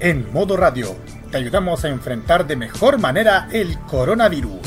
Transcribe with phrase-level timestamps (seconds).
[0.00, 0.96] En modo radio,
[1.30, 4.60] te ayudamos a enfrentar de mejor manera el coronavirus.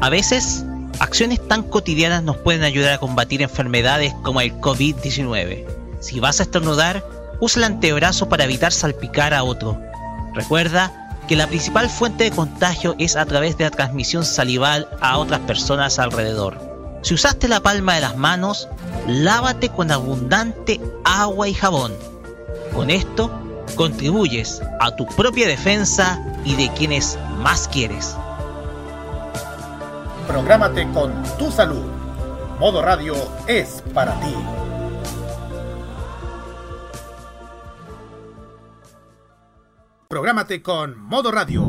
[0.00, 0.64] A veces,
[0.98, 5.64] acciones tan cotidianas nos pueden ayudar a combatir enfermedades como el COVID-19.
[6.00, 7.04] Si vas a estornudar,
[7.40, 9.89] usa el antebrazo para evitar salpicar a otro.
[10.34, 10.92] Recuerda
[11.28, 15.40] que la principal fuente de contagio es a través de la transmisión salival a otras
[15.40, 16.58] personas alrededor.
[17.02, 18.68] Si usaste la palma de las manos,
[19.06, 21.94] lávate con abundante agua y jabón.
[22.74, 23.30] Con esto,
[23.76, 28.16] contribuyes a tu propia defensa y de quienes más quieres.
[30.26, 31.82] Prográmate con tu salud.
[32.58, 33.14] Modo Radio
[33.46, 34.34] es para ti.
[40.10, 41.66] Prográmate con Modo Radio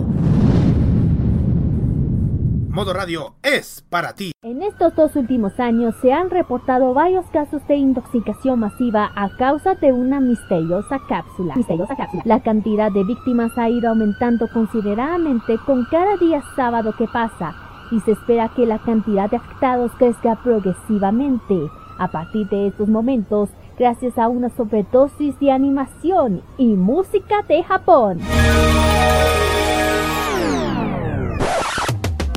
[2.69, 4.31] Modo Radio es para ti.
[4.41, 9.75] En estos dos últimos años se han reportado varios casos de intoxicación masiva a causa
[9.75, 11.55] de una misteriosa cápsula.
[11.55, 12.23] Misteriosa cápsula.
[12.25, 17.53] La cantidad de víctimas ha ido aumentando considerablemente con cada día sábado que pasa
[17.91, 21.69] y se espera que la cantidad de afectados crezca progresivamente.
[21.99, 23.51] A partir de estos momentos,
[23.81, 28.19] gracias a una sobredosis de animación y música de Japón.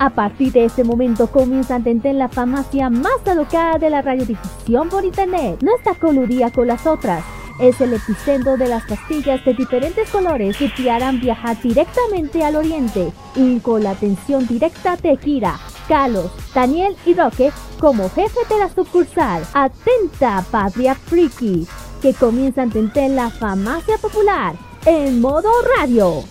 [0.01, 4.89] A partir de este momento comienza a entender la farmacia más alocada de la radiodifusión
[4.89, 5.59] por internet.
[5.61, 7.23] No está coludida con las otras.
[7.61, 12.57] Es el epicentro de las pastillas de diferentes colores que te harán viajar directamente al
[12.57, 15.59] oriente y con la atención directa de Kira,
[15.89, 17.53] Carlos, Daniel y Roque
[17.85, 19.47] como jefe de la sucursal.
[19.53, 21.69] Atenta, Patria Friki,
[22.01, 24.55] que comienza a entender la farmacia popular
[24.87, 26.25] en modo radio.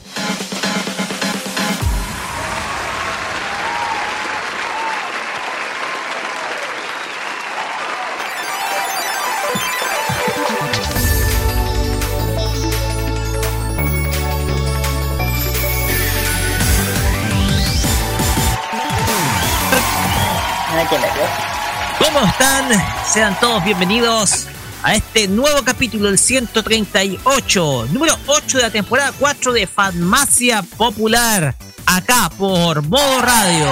[20.89, 22.70] ¿Cómo están?
[23.08, 24.48] Sean todos bienvenidos
[24.82, 31.55] a este nuevo capítulo, el 138, número 8 de la temporada 4 de Farmacia Popular,
[31.86, 33.67] acá por Modo Radio.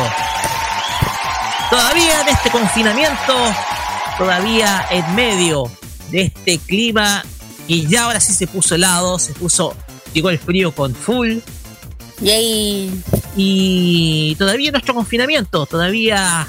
[1.70, 3.36] Todavía en este confinamiento,
[4.18, 5.70] todavía en medio
[6.12, 7.26] de este clima
[7.68, 9.76] que ya ahora sí se puso helado, se puso,
[10.14, 11.40] llegó el frío con full.
[12.22, 13.04] Yay.
[13.36, 16.48] Y todavía nuestro confinamiento, todavía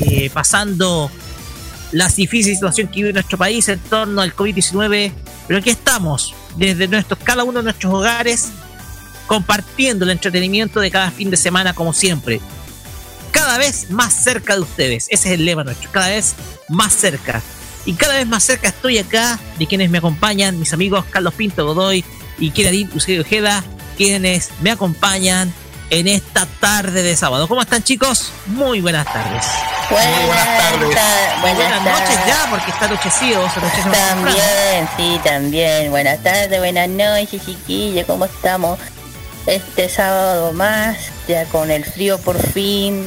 [0.00, 1.10] eh, pasando
[1.92, 5.12] la difícil situación que vive nuestro país en torno al COVID-19,
[5.46, 8.48] pero aquí estamos, desde nuestros, cada uno de nuestros hogares,
[9.26, 12.40] compartiendo el entretenimiento de cada fin de semana como siempre.
[13.30, 16.34] Cada vez más cerca de ustedes, ese es el lema nuestro, cada vez
[16.68, 17.42] más cerca.
[17.84, 21.64] Y cada vez más cerca estoy acá de quienes me acompañan, mis amigos Carlos Pinto
[21.66, 22.04] Godoy
[22.38, 23.62] y Kiradim Eusebio Ojeda,
[23.96, 25.52] quienes me acompañan
[25.90, 27.46] en esta tarde de sábado.
[27.48, 28.32] ¿Cómo están chicos?
[28.46, 29.44] Muy buenas tardes.
[29.90, 30.80] Buenas, buenas tardes.
[31.40, 33.42] buenas, buenas noches ya, porque está anochecido.
[33.92, 35.90] También, sí, también.
[35.90, 38.04] Buenas tardes, buenas noches, chiquillos.
[38.06, 38.78] ¿Cómo estamos?
[39.46, 40.96] Este sábado más,
[41.28, 43.06] ya con el frío por fin.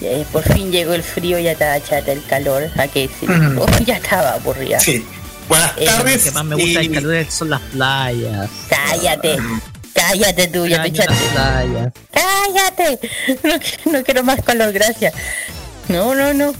[0.00, 2.70] Eh, por fin llegó el frío, ya estaba chata el calor.
[2.78, 3.26] ¿A que sí?
[3.84, 4.80] ya estaba aburrida.
[4.80, 5.06] Sí.
[5.48, 6.18] Buenas Eh, tardes.
[6.18, 8.48] Lo que más me gusta del calor son las playas.
[8.70, 9.36] Cállate.
[10.08, 11.14] Cállate tú, ya te echaste.
[12.12, 12.98] Cállate.
[13.42, 15.12] No, no quiero más calor, gracias.
[15.88, 16.52] No, no, no.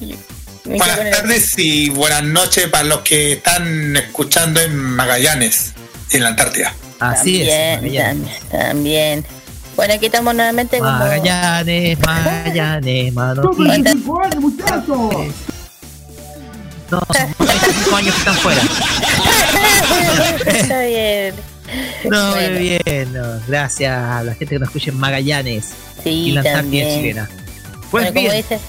[0.65, 5.73] Me con Buenas el- tardes y buenas noches para los que están escuchando en Magallanes,
[6.11, 6.75] en la Antártida.
[7.01, 7.49] Así es.
[7.75, 8.41] también, Magallanes.
[8.51, 9.27] tam- también.
[9.77, 10.91] Bueno, aquí estamos nuevamente como...
[10.91, 13.43] Magallanes, Magallanes, mano.
[16.91, 18.63] No, son 25 años que están fuera.
[20.47, 21.35] Está bien.
[22.05, 22.51] No, Bueno.
[22.51, 23.13] muy bien.
[23.13, 25.73] no, gracias a la gente que nos escucha en Magallanes
[26.05, 27.01] y la Antártida también.
[27.01, 27.29] chilena.
[27.91, 28.61] Pues Bueno, como bien, dices,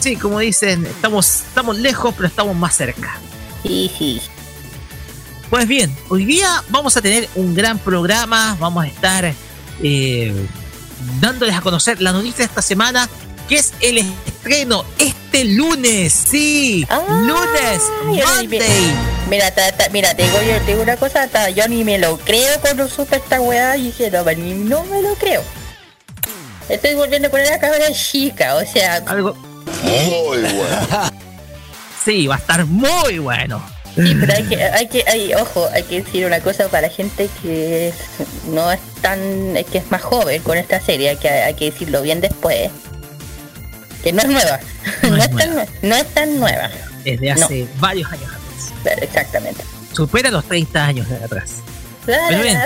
[0.00, 3.16] sí, como dicen, estamos, estamos lejos, pero estamos más cerca.
[3.62, 4.20] sí, sí.
[5.50, 9.32] Pues bien, hoy día vamos a tener un gran programa, vamos a estar
[9.82, 10.46] eh,
[11.22, 13.08] dándoles a conocer la noticia de esta semana,
[13.48, 17.82] que es el estreno este lunes, sí, Ah, lunes.
[18.26, 18.60] Monday.
[19.28, 21.98] Mira, ta- ta- mira, te digo, yo te digo una cosa, ta- yo ni me
[21.98, 25.42] lo creo cuando supe esta weá y dije, no, ni, no me lo creo.
[26.68, 29.34] Estoy volviendo a poner la cámara chica, o sea, Algo.
[29.82, 31.10] Muy bueno.
[32.04, 33.62] Sí, va a estar muy bueno.
[33.94, 37.28] Sí, pero hay que, hay que, hay, ojo, hay que decir una cosa para gente
[37.42, 37.92] que
[38.46, 39.18] no es tan,
[39.70, 42.70] que es más joven con esta serie, hay que, hay que decirlo bien después.
[44.02, 44.60] Que no es nueva,
[45.02, 46.70] no, es, Tan, no es tan nueva.
[47.04, 48.98] Desde hace varios años atrás.
[49.02, 49.64] Exactamente.
[49.92, 51.54] Supera los 30 años de atrás.
[52.06, 52.60] Pero bien.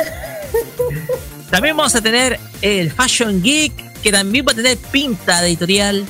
[1.51, 6.07] También vamos a tener el Fashion Geek, que también va a tener pinta de editorial.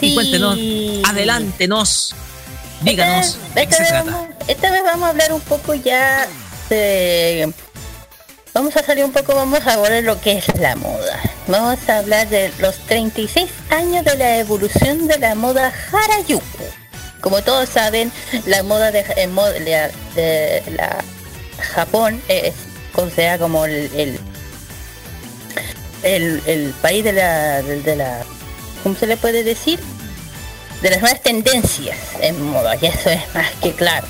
[0.00, 0.12] Sí.
[0.12, 0.58] Y cuéntenos,
[1.06, 2.14] adelántenos
[2.82, 3.38] Díganos.
[3.54, 6.26] Esta, vez vamos, a hablar un poco ya
[6.68, 7.52] de.
[8.54, 11.20] Vamos a salir un poco, vamos a ver lo que es la moda.
[11.48, 16.42] Vamos a hablar de los 36 años de la evolución de la moda Harajuku.
[17.20, 18.10] Como todos saben,
[18.46, 19.04] la moda de,
[20.14, 21.04] de, la
[21.74, 22.54] Japón es
[22.92, 24.18] considerada como el,
[26.02, 28.22] el, país de la, de la,
[28.82, 29.80] ¿cómo se le puede decir?
[30.82, 34.08] de las nuevas tendencias en moda, y eso es más que claro.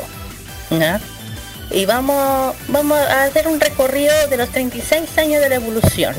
[1.71, 6.15] Y vamos, vamos a hacer un recorrido de los 36 años de la evolución.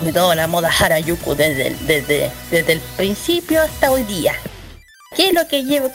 [0.00, 4.34] De toda la moda Harajuku desde, desde, desde el principio hasta hoy día.
[5.16, 5.88] ¿Qué es lo que lleva?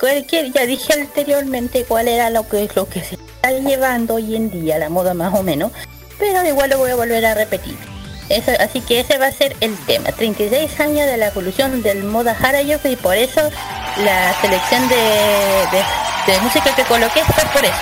[0.53, 4.77] Ya dije anteriormente cuál era lo que, lo que se está llevando hoy en día,
[4.77, 5.71] la moda más o menos.
[6.17, 7.75] Pero igual lo voy a volver a repetir
[8.59, 10.11] así que ese va a ser el tema.
[10.11, 13.41] 36 años de la evolución del moda Harajuku y por eso
[14.03, 17.75] la selección de, música que coloqué fue por eso.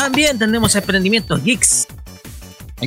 [0.00, 1.86] También tenemos emprendimientos geeks.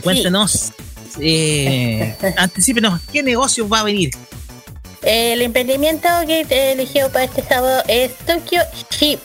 [0.03, 0.71] Cuéntenos,
[1.19, 4.11] eh, anticipenos, ¿qué negocio va a venir?
[5.01, 8.61] El emprendimiento que eligió para este sábado es Tokyo
[8.91, 9.19] Ship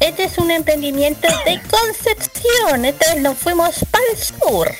[0.00, 2.84] este es un emprendimiento de Concepción.
[2.84, 4.72] Esta vez nos fuimos para el sur.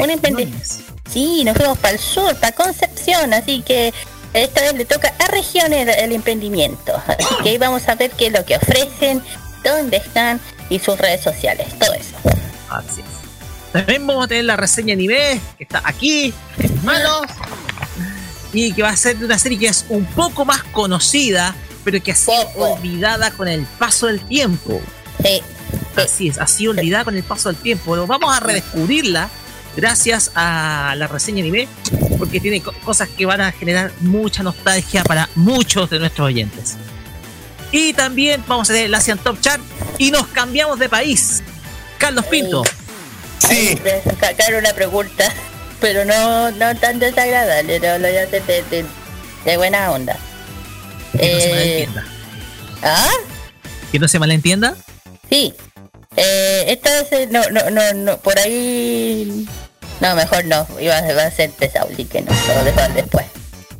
[0.00, 0.64] Un emprendimiento.
[1.10, 3.34] Sí, nos fuimos para el sur, para Concepción.
[3.34, 3.92] Así que
[4.32, 6.94] esta vez le toca a región el, emprendimiento.
[7.06, 9.22] Así que ahí vamos a ver qué es lo que ofrecen,
[9.62, 10.40] dónde están
[10.72, 11.68] y sus redes sociales.
[11.78, 12.16] Todo eso.
[12.70, 13.72] Así es.
[13.72, 17.22] También vamos a tener la reseña nivel que está aquí, en manos.
[18.52, 21.54] Y que va a ser de una serie que es un poco más conocida
[21.84, 24.80] pero que ha sido olvidada con el paso del tiempo.
[25.96, 28.06] Así es, ha sido olvidada con el paso del tiempo.
[28.06, 29.28] vamos a redescubrirla
[29.76, 31.68] gracias a la reseña anime,
[32.18, 36.76] porque tiene cosas que van a generar mucha nostalgia para muchos de nuestros oyentes.
[37.72, 39.60] Y también vamos a tener el Asian Top Chart
[39.98, 41.42] y nos cambiamos de país.
[41.98, 42.62] Carlos Pinto.
[43.38, 43.78] Sí.
[44.20, 45.32] Sacar una pregunta,
[45.80, 48.42] pero no, no tan desagradable, no lo voy a hacer
[49.44, 50.16] de buena onda.
[51.12, 52.04] Que no se eh, malentienda.
[52.82, 53.10] ¿Ah?
[53.90, 54.76] ¿Que no se malentienda?
[55.28, 55.54] Sí.
[56.16, 59.46] Eh, esta vez no, no, no, no, por ahí...
[60.00, 60.66] No, mejor no.
[60.80, 63.26] Iba a, ser pesado, así que no, lo dejo después.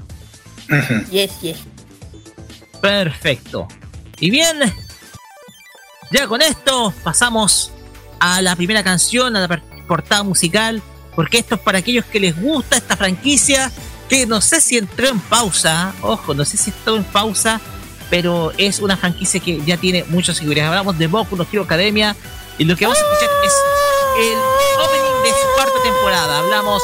[1.10, 1.58] Yes, yes.
[2.80, 3.68] Perfecto.
[4.20, 4.60] Y bien,
[6.10, 7.72] ya con esto pasamos
[8.20, 10.82] a la primera canción, a la portada musical,
[11.14, 13.72] porque esto es para aquellos que les gusta esta franquicia,
[14.08, 17.60] que no sé si entró en pausa, ojo, no sé si entró en pausa,
[18.10, 20.64] pero es una franquicia que ya tiene muchos seguidores.
[20.64, 22.16] Hablamos de Boku no Hero Academia
[22.58, 23.52] y lo que vamos a escuchar es
[24.18, 24.38] el
[24.84, 26.38] opening de su cuarta temporada.
[26.38, 26.82] Hablamos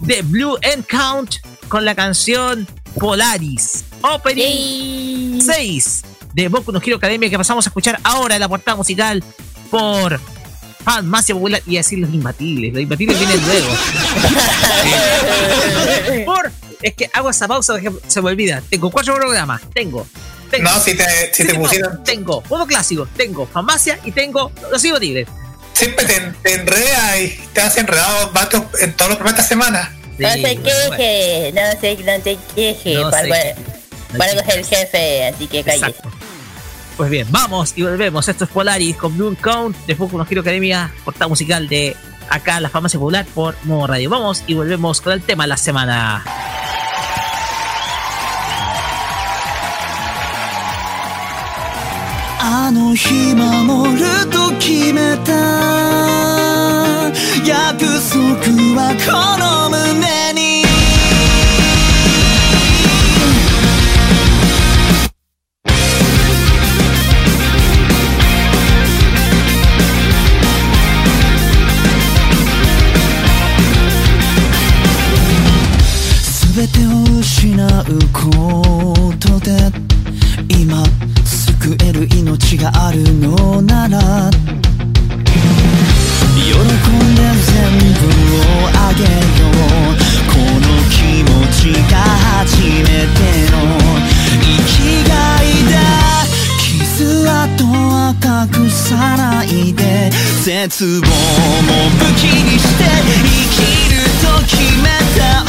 [0.00, 0.58] de Blue
[0.88, 1.36] Count
[1.68, 2.66] con la canción
[2.98, 3.84] Polaris.
[4.02, 6.02] Opening 6
[6.34, 9.22] de Boku no Hero Academia que pasamos a escuchar ahora en la portada musical
[9.70, 10.20] por
[10.88, 12.72] fan más popular y decir los imbatibles.
[12.72, 13.68] Los imbatibles vienen luego.
[16.24, 18.62] por, es que hago esa pausa se me olvida.
[18.70, 19.60] Tengo cuatro programas.
[19.74, 20.06] Tengo.
[20.50, 21.04] tengo no, si te,
[21.34, 22.02] si te pusieron.
[22.04, 25.28] Tengo modo clásico, tengo farmacia y tengo los imbatibles.
[25.74, 28.32] Siempre te, te enreda y te has enredado
[28.80, 29.94] en todos los programas de esta semana.
[30.16, 32.94] no se queje, no se, no se queje.
[32.94, 33.28] No para,
[34.16, 36.17] para, es el jefe, así que cállese.
[36.98, 38.28] Pues bien, vamos y volvemos.
[38.28, 41.96] Esto es Polaris con Blue Count de Boku no Hero Academia, portada musical de
[42.28, 44.10] acá la fama popular por Modo Radio.
[44.10, 46.24] Vamos y volvemos con el tema de la semana.
[76.72, 77.68] てを失う
[78.12, 79.70] ことで
[80.48, 80.84] 今
[81.24, 84.30] 救える命があるのなら
[86.36, 87.56] 喜んで全
[87.94, 89.98] 部をあげよう。
[90.28, 93.18] この気持ちが初めて
[93.50, 93.54] の
[94.40, 94.72] 生き
[95.08, 95.76] がいだ。
[96.58, 100.10] 傷跡は隠さないで
[100.42, 101.10] 絶望も
[101.98, 103.18] 武器にして生
[103.52, 103.56] き
[103.92, 104.86] ると決め
[105.18, 105.47] た。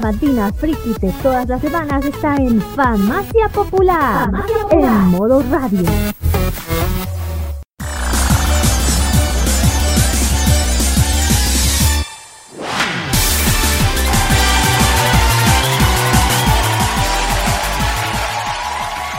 [0.00, 4.30] Sabatina friki de todas las semanas está en Farmacia Popular,
[4.70, 5.86] en modo radio.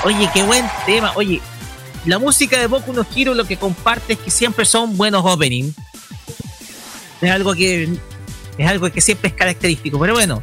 [0.04, 1.12] Oye, qué buen tema.
[1.16, 1.42] Oye,
[2.06, 5.74] la música de Boku no Hero lo que comparte es que siempre son buenos openings.
[7.20, 7.98] Es algo que
[8.58, 10.00] es algo que siempre es característico.
[10.00, 10.42] Pero bueno,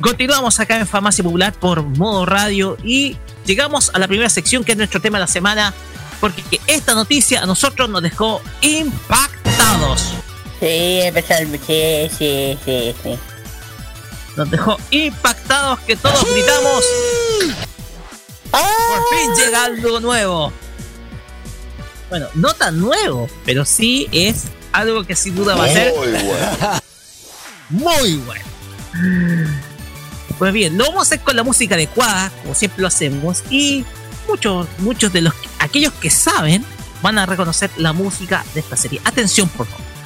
[0.00, 4.72] continuamos acá en Farmacia Popular por modo radio y llegamos a la primera sección que
[4.72, 5.74] es nuestro tema de la semana.
[6.20, 10.14] Porque esta noticia a nosotros nos dejó impactados.
[10.58, 13.18] Sí, sí, sí, sí, sí.
[14.36, 16.84] Nos dejó impactados que todos gritamos.
[18.50, 20.52] Por fin llega algo nuevo.
[22.08, 26.08] Bueno, no tan nuevo, pero sí es algo que sin duda va a ser Muy
[26.08, 26.80] bueno.
[27.70, 28.44] muy bueno.
[30.38, 33.84] Pues bien, lo vamos a hacer con la música adecuada, como siempre lo hacemos, y
[34.28, 36.64] muchos, muchos de los aquellos que saben
[37.02, 39.00] van a reconocer la música de esta serie.
[39.04, 39.97] Atención, por favor.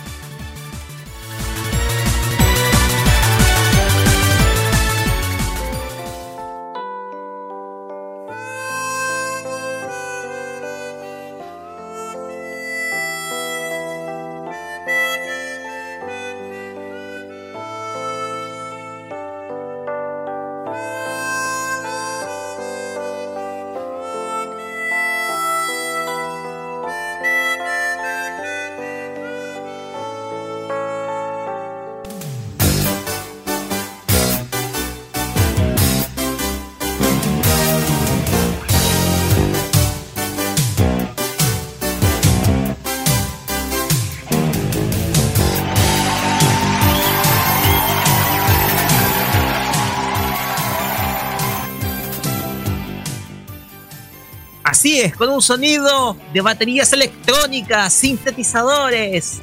[55.23, 59.41] Con un sonido de baterías electrónicas, sintetizadores,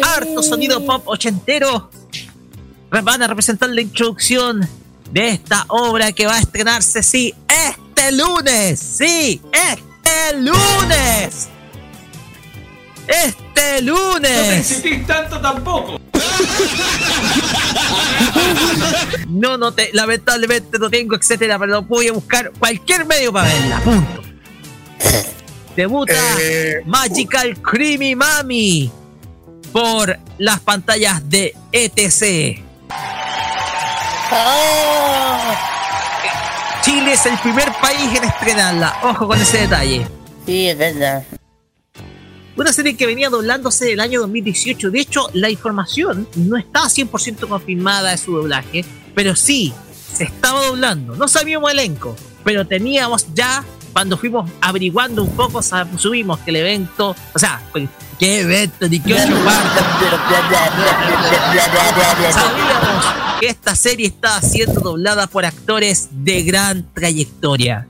[0.00, 1.90] harto sonido pop ochentero,
[2.90, 4.68] van a representar la introducción
[5.10, 11.48] de esta obra que va a estrenarse, sí, este lunes, sí, este lunes.
[13.08, 14.82] Este lunes.
[15.08, 16.00] tanto tampoco.
[19.28, 23.80] No, no te, lamentablemente no tengo, etcétera, pero voy a buscar cualquier medio para verla.
[23.80, 24.29] Punto.
[25.76, 28.90] Debuta Eh, Magical Creamy Mami
[29.72, 32.62] por las pantallas de ETC.
[34.32, 35.54] ¡Oh!
[36.82, 38.96] Chile es el primer país en estrenarla.
[39.02, 40.06] Ojo con ese detalle.
[40.46, 41.22] Sí, es verdad.
[42.56, 44.90] Una serie que venía doblándose del año 2018.
[44.90, 48.84] De hecho, la información no estaba 100% confirmada de su doblaje,
[49.14, 49.72] pero sí,
[50.12, 51.14] se estaba doblando.
[51.16, 57.14] No sabíamos elenco, pero teníamos ya, cuando fuimos averiguando un poco, subimos que el evento,
[57.34, 57.60] o sea,
[58.18, 58.88] ¿qué evento?
[58.88, 59.36] Ni qué ocho.
[62.32, 63.04] Sabíamos
[63.40, 67.86] que esta serie estaba siendo doblada por actores de gran trayectoria.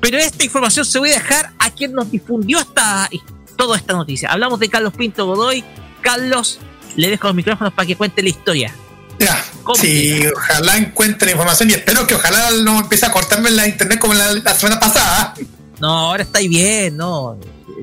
[0.00, 3.08] Pero esta información se voy a dejar a quien nos difundió esta,
[3.56, 4.30] toda esta noticia.
[4.30, 5.62] Hablamos de Carlos Pinto Godoy.
[6.00, 6.58] Carlos,
[6.96, 8.74] le dejo los micrófonos para que cuente la historia.
[9.20, 13.68] Ya, ¿Cómo sí, ojalá encuentre información y espero que ojalá no empiece a cortarme la
[13.68, 15.34] internet como la, la semana pasada.
[15.78, 17.38] No, ahora estáis bien, no.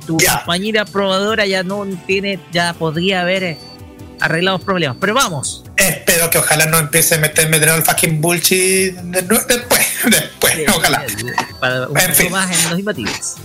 [0.06, 0.38] Tu Ya.
[0.39, 3.58] compañera probadora ya no tiene, ya podría haber eh,
[4.19, 4.97] arreglado los problemas.
[5.00, 5.63] Pero vamos.
[5.76, 10.56] Espero que ojalá no empiece a meterme de nuevo el fucking bullshit de después, después,
[10.76, 11.06] ojalá.
[11.60, 12.32] Para un En poco fin.
[12.32, 13.36] más en los imbatibles.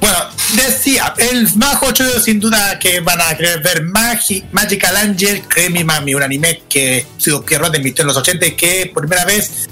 [0.00, 0.16] Bueno,
[0.54, 5.84] decía, el más 8 sin duda que van a querer ver Magi- Magical Angel Creamy
[5.84, 9.68] Mami, un anime que Studio Pierrot emitió en los 80 y que por primera vez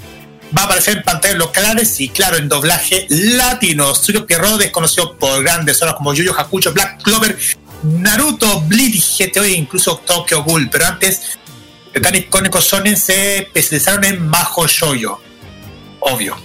[0.57, 3.93] va a aparecer en pantallas locales y claro, en doblaje latino.
[3.95, 7.37] Studio Pierrot es conocido por grandes obras como Yu Yu Hakucho, Black Clover,
[7.83, 11.37] Naruto, Bleach, GTO e incluso Tokyo Ghoul, pero antes
[11.93, 15.19] de tan icónicos shonen se especializaron en Majo Shoyo.
[15.99, 16.35] Obvio.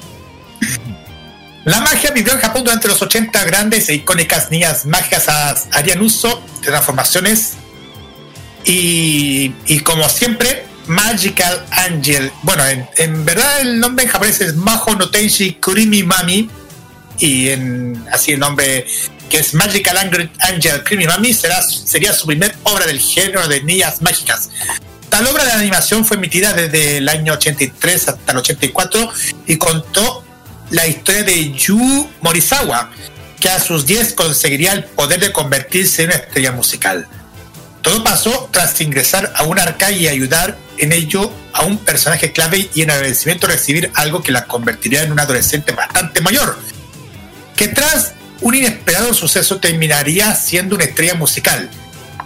[1.65, 6.01] La magia vivió en Japón durante los 80 grandes e icónicas niñas mágicas ha- harían
[6.01, 7.55] uso de transformaciones
[8.65, 12.33] y, y como siempre Magical Angel.
[12.43, 15.11] Bueno en, en verdad el nombre en japonés es Maho no
[15.61, 16.51] Kurimi Mami
[17.19, 18.87] y en así el nombre
[19.29, 23.63] que es Magical Angel, Angel Kurimi Mami será, sería su primer obra del género de
[23.63, 24.49] niñas mágicas.
[25.09, 29.13] Tal obra de animación fue emitida desde el año 83 hasta el 84
[29.47, 30.25] y contó
[30.71, 32.91] la historia de Yu Morisawa,
[33.41, 37.09] que a sus 10 conseguiría el poder de convertirse en una estrella musical.
[37.83, 42.69] Todo pasó tras ingresar a una arca y ayudar en ello a un personaje clave
[42.75, 46.59] y en agradecimiento recibir algo que la convertiría en un adolescente bastante mayor,
[47.57, 51.71] que tras un inesperado suceso terminaría siendo una estrella musical.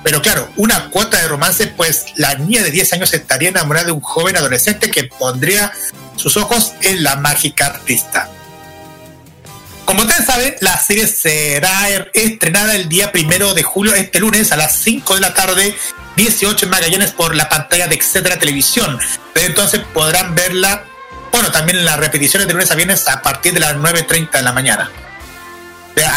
[0.04, 3.92] Pero claro, una cuota de romance, pues la niña de 10 años estaría enamorada de
[3.92, 5.72] un joven adolescente que pondría
[6.16, 8.30] sus ojos en la mágica artista.
[9.86, 14.56] Como ustedes saben, la serie será estrenada el día primero de julio, este lunes a
[14.56, 15.74] las 5 de la tarde,
[16.16, 18.98] 18 en Magallanes por la pantalla de Etcétera Televisión.
[19.34, 20.84] Desde entonces podrán verla,
[21.32, 24.42] bueno, también en las repeticiones de lunes a viernes a partir de las 9.30 de
[24.42, 24.90] la mañana.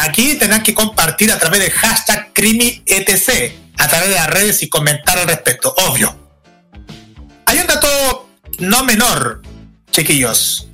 [0.04, 4.70] Aquí tendrán que compartir a través de hashtag CrimiETC, a través de las redes y
[4.70, 6.16] comentar al respecto, obvio.
[7.46, 9.42] Hay un dato no menor,
[9.92, 10.68] chiquillos.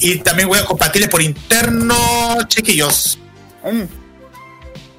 [0.00, 3.18] Y, también voy a compartirles por interno, chiquillos.
[3.64, 3.82] Mm.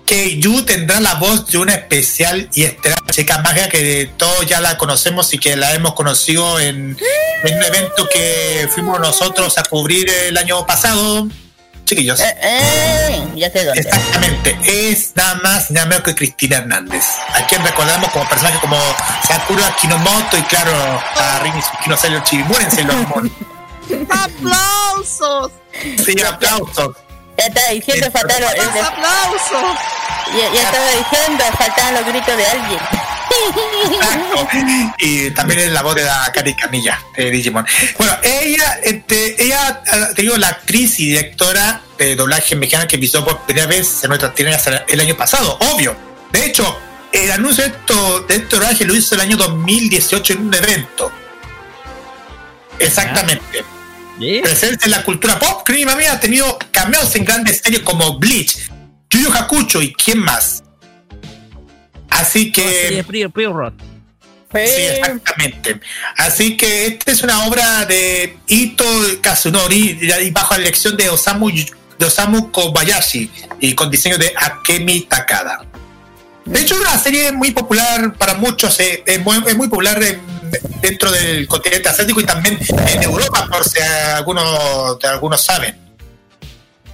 [0.05, 4.59] Que Yu tendrá la voz de una especial y estelar chica magia que todos ya
[4.59, 6.97] la conocemos y que la hemos conocido en,
[7.43, 11.27] en un evento que fuimos nosotros a cubrir el año pasado
[11.85, 12.19] chiquillos.
[12.19, 13.81] Eh, eh, ya sé dónde.
[13.81, 18.77] Exactamente, es nada más nada menos que Cristina Hernández, a quien recordamos como personaje como
[19.27, 20.71] Sakura Kinomoto y claro,
[21.15, 22.43] a Rini Tsukino Sailor Chibi.
[22.43, 22.95] Muérense los
[24.09, 25.51] ¡Aplausos!
[26.05, 26.95] Sí, aplausos.
[27.37, 28.49] Ya estaba diciendo faltaron.
[28.49, 29.79] ¡Aplausos!
[30.37, 32.79] Ya, ya estaba diciendo faltaban los gritos de alguien.
[34.99, 37.65] Y también es la voz de la Cari Camilla de Digimon.
[37.97, 39.81] Bueno, ella, este, ella,
[40.15, 44.09] te digo, la actriz y directora de doblaje mexicana que visitó por primera vez en
[44.09, 45.95] nuestra tierra el año pasado, obvio.
[46.31, 46.77] De hecho,
[47.11, 51.11] el anuncio de, esto, de este doblaje lo hizo el año 2018 en un evento.
[52.79, 53.63] Exactamente.
[54.41, 58.69] Presencia en la cultura pop, Crima mía ha tenido cameos en grandes series como Bleach,
[59.09, 60.63] Yuyo Hakucho y quién más.
[62.13, 63.03] Así que.
[64.53, 65.79] Sí, exactamente.
[66.17, 68.85] Así que esta es una obra de Ito
[69.19, 69.99] Kazunori
[70.31, 75.65] bajo la dirección de Osamu, de Osamu Kobayashi y con diseño de Akemi Takada.
[76.45, 79.99] De hecho, es una serie muy popular para muchos, eh, es, muy, popular
[80.81, 85.83] dentro del continente asiático y también en Europa, por si algunos, algunos saben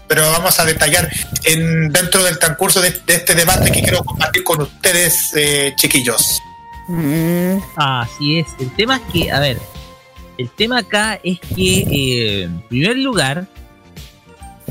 [0.09, 1.07] pero vamos a detallar
[1.45, 6.41] en, dentro del transcurso de, este debate que quiero compartir con ustedes, eh, chiquillos.
[6.87, 7.59] Mm.
[7.75, 9.59] Así es, el tema es que, a ver,
[10.39, 13.45] el tema acá es que, eh, en primer lugar,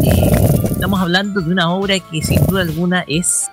[0.03, 0.31] eh,
[0.73, 3.49] estamos hablando de una obra que sin duda alguna es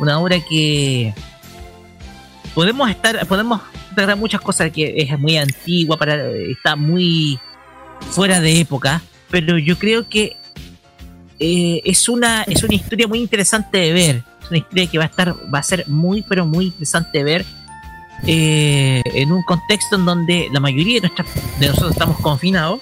[0.00, 1.14] una obra que
[2.54, 3.60] podemos estar, podemos
[3.94, 7.38] tratar muchas cosas que es muy antigua, para, está muy
[8.10, 10.36] fuera de época, pero yo creo que
[11.38, 14.24] eh, es, una, es una historia muy interesante de ver.
[14.42, 17.24] Es una historia que va a estar, va a ser muy, pero muy interesante de
[17.24, 17.44] ver
[18.26, 21.10] eh, en un contexto en donde la mayoría de,
[21.58, 22.80] de nosotros estamos confinados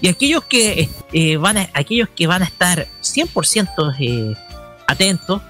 [0.00, 4.36] y aquellos que eh, van a, aquellos que van a estar 100%
[4.86, 5.42] atentos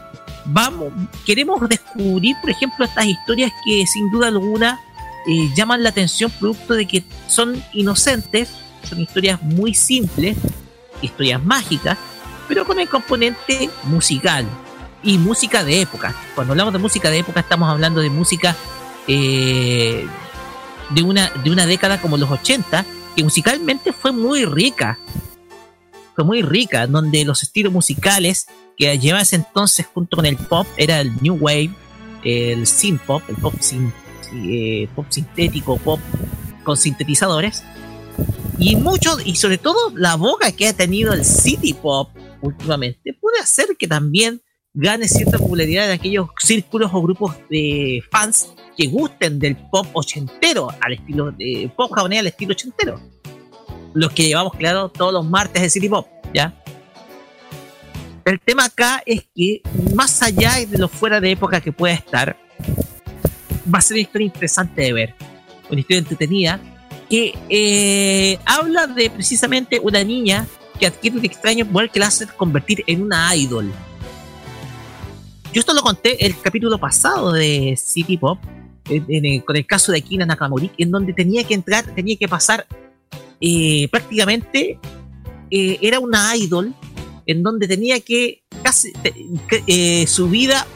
[0.47, 0.93] vamos
[1.27, 4.81] queremos descubrir por ejemplo estas historias que sin duda alguna
[5.55, 8.51] llaman la atención producto de que son inocentes
[8.83, 10.37] son historias muy simples,
[11.03, 11.99] historias mágicas,
[12.49, 14.47] pero con el componente musical
[15.03, 16.15] y música de época.
[16.35, 18.57] Cuando hablamos de música de época estamos hablando de música
[19.07, 20.07] eh,
[20.91, 24.99] de, una, de una década como los 80, que musicalmente fue muy rica.
[26.15, 30.67] Fue muy rica, donde los estilos musicales que llevaba ese entonces junto con el pop
[30.77, 31.71] era el new wave,
[32.25, 33.55] el synth pop, el pop,
[34.33, 36.01] eh, pop sintético, pop
[36.65, 37.65] con sintetizadores,
[38.59, 43.41] y mucho, y sobre todo la boca que ha tenido el City Pop últimamente, puede
[43.41, 44.41] hacer que también
[44.75, 50.69] gane cierta popularidad en aquellos círculos o grupos de fans que gusten del pop ochentero,
[50.81, 53.01] al estilo de pop japonés al estilo ochentero.
[53.95, 56.63] Los que llevamos claro todos los martes de City Pop, ¿ya?
[58.25, 59.63] El tema acá es que,
[59.95, 62.37] más allá de lo fuera de época que pueda estar,
[63.73, 65.15] va a ser una historia interesante de ver.
[65.71, 66.61] Una historia entretenida,
[67.09, 70.47] que eh, habla de precisamente una niña
[70.79, 73.73] que adquiere un extraño poder que la hace convertir en una idol.
[75.53, 78.39] Yo esto lo conté el capítulo pasado de City Pop,
[79.45, 82.67] con el caso de Akina Nakamori, en donde tenía que entrar, tenía que pasar
[83.41, 84.79] eh, prácticamente,
[85.51, 86.75] eh, era una idol,
[87.27, 88.93] en donde tenía que casi,
[90.07, 90.67] su vida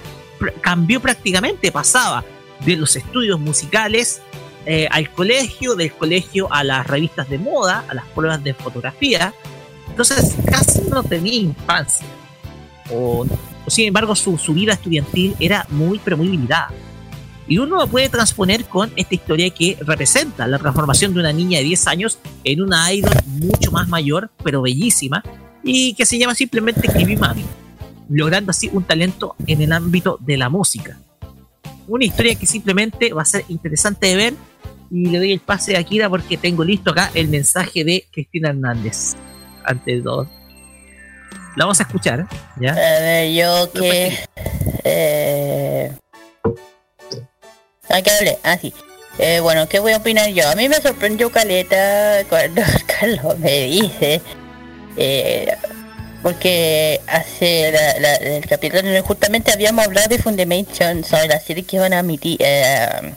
[0.61, 2.25] cambió prácticamente, pasaba
[2.64, 4.21] de los estudios musicales
[4.66, 9.35] eh, al colegio, del colegio a las revistas de moda, a las pruebas de fotografía.
[9.88, 12.07] Entonces casi no tenía infancia.
[12.90, 13.27] O,
[13.66, 16.70] sin embargo su, su vida estudiantil era muy, pero muy limitada.
[17.48, 21.59] Y uno lo puede transponer con esta historia que representa la transformación de una niña
[21.59, 25.22] de 10 años en una idol mucho más mayor, pero bellísima,
[25.64, 27.44] y que se llama simplemente Kimi Mami,
[28.09, 30.98] logrando así un talento en el ámbito de la música.
[31.88, 34.35] Una historia que simplemente va a ser interesante de ver
[34.90, 38.51] y le doy el pase a Akira porque tengo listo acá el mensaje de Cristina
[38.51, 39.14] Hernández.
[39.64, 40.29] Ante todo.
[41.57, 42.27] La vamos a escuchar,
[42.61, 42.73] ¿ya?
[42.73, 44.18] A ver, yo que...
[44.85, 45.92] Eh...
[47.88, 48.38] ¿A qué hablé?
[48.42, 48.73] Ah, sí.
[49.18, 50.49] Eh, bueno, ¿qué voy a opinar yo?
[50.49, 54.21] A mí me sorprendió Caleta cuando Carlos me dice...
[54.97, 55.55] Eh,
[56.22, 61.76] porque hace la, la, el capítulo justamente habíamos hablado de Fundamation sobre la serie que
[61.76, 63.14] iban a emitir eh,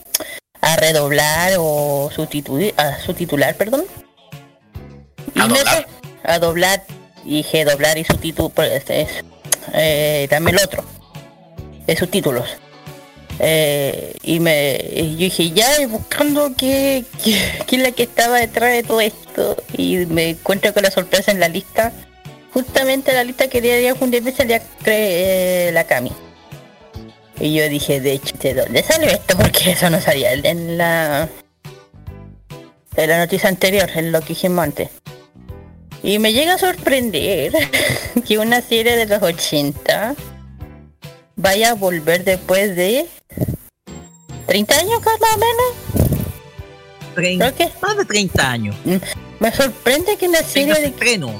[0.62, 3.86] a redoblar o sustituir a subtitular perdón
[5.36, 5.88] y ¿A me- doblar?
[6.24, 6.84] a doblar
[7.24, 9.10] dije doblar y subtitular pues, este es
[9.74, 10.84] eh, también el otro
[11.86, 12.50] de subtítulos
[13.38, 18.82] eh, y me y yo dije ya buscando qué es la que estaba detrás de
[18.84, 21.92] todo esto y me encuentro con la sorpresa en la lista
[22.56, 26.12] justamente la lista que día a día junto me salía eh, la Cami
[27.40, 29.36] y yo dije de hecho ¿de dónde salió esto?
[29.38, 31.28] porque eso no salía en la
[32.96, 34.90] en la noticia anterior en lo que dijimos antes
[36.02, 37.52] y me llega a sorprender
[38.28, 40.16] que una serie de los 80
[41.36, 43.06] vaya a volver después de
[44.48, 46.16] 30 años más o menos.
[47.16, 47.70] Trein- ¿Pero qué?
[47.82, 48.76] Más de 30 años.
[49.40, 50.86] Me sorprende que una serie de...
[50.88, 51.34] estreno.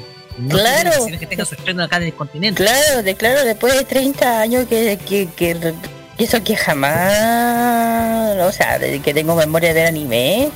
[0.50, 1.06] Claro.
[1.20, 2.64] que tenga su estreno acá en el continente.
[2.64, 5.74] Claro, de claro, después de 30 años que, que, que, que
[6.18, 8.38] eso que jamás...
[8.42, 10.50] O sea, desde que tengo memoria de ver anime.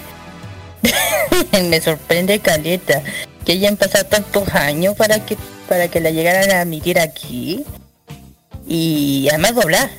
[1.69, 3.01] me sorprende caleta
[3.45, 5.37] que hayan pasado tantos años para que
[5.67, 7.63] para que la llegaran a admitir aquí
[8.67, 9.89] y además doblar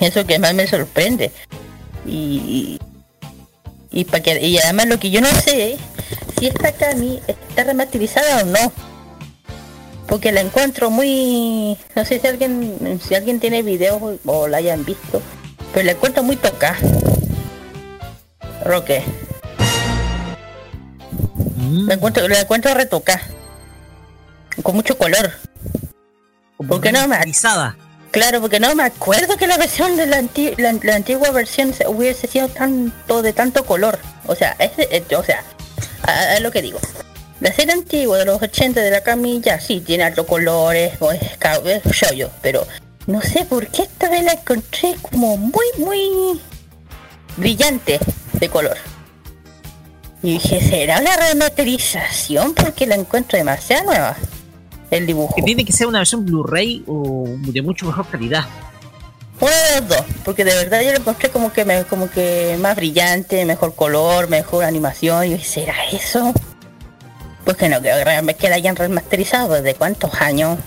[0.00, 1.30] eso que más me sorprende
[2.06, 2.78] y
[3.90, 5.76] y para que y además lo que yo no sé
[6.38, 7.20] si esta Cami
[7.54, 8.72] está remasterizada o no
[10.08, 14.84] porque la encuentro muy no sé si alguien si alguien tiene videos o, la hayan
[14.84, 15.22] visto
[15.72, 16.76] pero la encuentro muy toca
[18.64, 19.02] Roque
[21.56, 23.20] Mm, la encuentro la encuentro retoca
[24.62, 25.32] con mucho color
[26.56, 27.16] como ¿por qué no me-.
[28.10, 31.72] Claro, porque no me acuerdo que la versión de la, anti- la, la antigua versión
[31.74, 33.98] se- hubiese sido tanto de tanto color.
[34.26, 35.42] O sea, es, de- es- o sea,
[36.02, 36.78] a, a lo que digo.
[37.44, 41.20] La serie antigua de los 80 de la camilla, sí, tiene altos colores, o es,
[41.92, 42.66] shoyo, pero
[43.06, 46.40] no sé por qué esta vez la encontré como muy, muy
[47.36, 48.00] brillante
[48.32, 48.78] de color.
[50.22, 52.54] Y dije, ¿será una remasterización?
[52.54, 54.16] Porque la encuentro demasiado nueva.
[54.90, 55.34] El dibujo.
[55.34, 58.46] Que tiene que ser una versión Blu-ray o de mucho mejor calidad.
[59.38, 62.56] Uno de los dos, porque de verdad yo lo encontré como que me, como que
[62.58, 65.26] más brillante, mejor color, mejor animación.
[65.26, 66.32] Y yo, ¿será eso?
[67.44, 70.58] Pues que no creo que realmente que la hayan remasterizado desde cuántos años.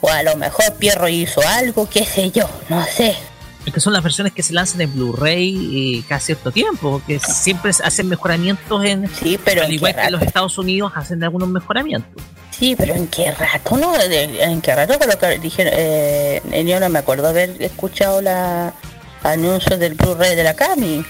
[0.00, 3.16] O a lo mejor Pierro hizo algo, qué sé yo, no sé.
[3.64, 7.72] Es que son las versiones que se lanzan en Blu-ray cada cierto tiempo, que siempre
[7.72, 9.08] se hacen mejoramientos en.
[9.14, 10.22] Sí, pero al en igual que en los.
[10.22, 12.22] Estados Unidos hacen algunos mejoramientos.
[12.50, 13.94] Sí, pero en qué rato, ¿no?
[14.00, 18.74] En qué rato creo que dijeron, eh, yo no me acuerdo haber escuchado la
[19.22, 21.04] anuncio del Blu-ray de la Cami.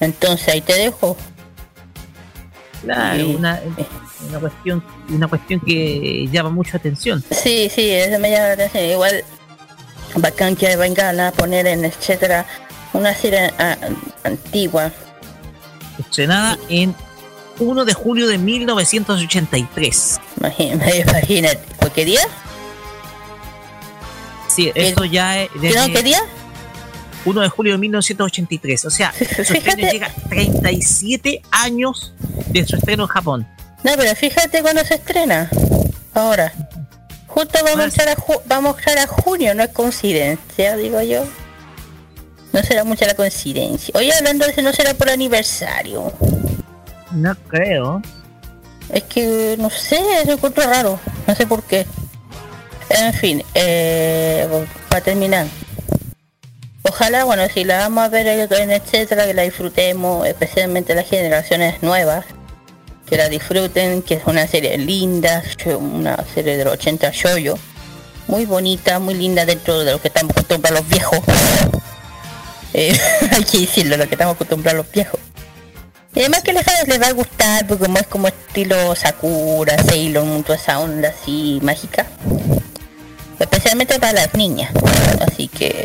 [0.00, 1.16] Entonces ahí te dejo.
[2.82, 3.34] Claro, Sí.
[3.38, 3.60] una,
[4.28, 7.22] una cuestión, una cuestión que llama mucha atención.
[7.30, 8.84] Sí, sí, eso me llama la atención.
[8.84, 9.24] Igual,
[10.16, 12.46] bacán que vengan a poner en etcétera
[12.92, 13.76] una serie ah,
[14.24, 14.90] antigua.
[15.98, 16.94] Estrenada en
[17.58, 20.20] 1 de julio de 1983.
[20.38, 21.60] Imagínate, imagínate.
[21.78, 22.20] ¿Por qué día?
[24.48, 26.22] Sí, esto ya es ¿Qué, desde no, ¿Qué día?
[27.24, 28.84] 1 de julio de 1983.
[28.86, 29.12] O sea,
[29.44, 32.14] su estreno llega 37 años
[32.48, 33.48] de su estreno en Japón.
[33.82, 35.48] No, pero fíjate cuando se estrena.
[36.14, 36.52] Ahora.
[37.26, 41.00] Justo vamos a entrar a, ju- vamos a entrar a junio, no es coincidencia, digo
[41.00, 41.24] yo.
[42.52, 43.92] No será mucha la coincidencia.
[43.96, 46.12] Oye, hablando de eso, no será por aniversario.
[47.12, 48.02] No creo.
[48.92, 50.98] Es que, no sé, lo encuentro raro.
[51.28, 51.86] No sé por qué.
[52.90, 54.48] En fin, eh,
[54.88, 55.46] para terminar.
[56.82, 61.82] Ojalá, bueno, si la vamos a ver en etcétera, que la disfrutemos, especialmente las generaciones
[61.82, 62.24] nuevas.
[63.06, 65.42] Que la disfruten, que es una serie linda,
[65.78, 67.58] una serie de los 80 shoyo.
[68.28, 71.18] Muy bonita, muy linda dentro de lo que estamos acostumbrados los viejos.
[72.72, 72.96] Eh,
[73.32, 75.18] hay que decirlo, lo que estamos acostumbrados los viejos.
[76.14, 80.44] Y además que les, les va a gustar, porque como es como estilo Sakura, Sailor
[80.44, 82.06] toda esa onda así mágica.
[83.40, 84.70] especialmente para las niñas.
[85.20, 85.84] Así que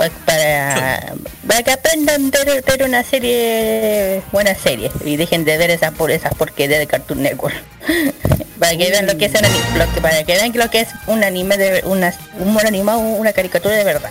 [0.00, 1.12] pues, para,
[1.46, 6.10] para que aprendan ver, ver una serie, buena serie, y dejen de ver esas por
[6.10, 7.54] esas porquerías de Cartoon Network.
[8.58, 10.80] para que vean lo que es un anime, lo que, para que vean lo que
[10.80, 14.08] es un anime de una, un mono animado, una caricatura de verdad.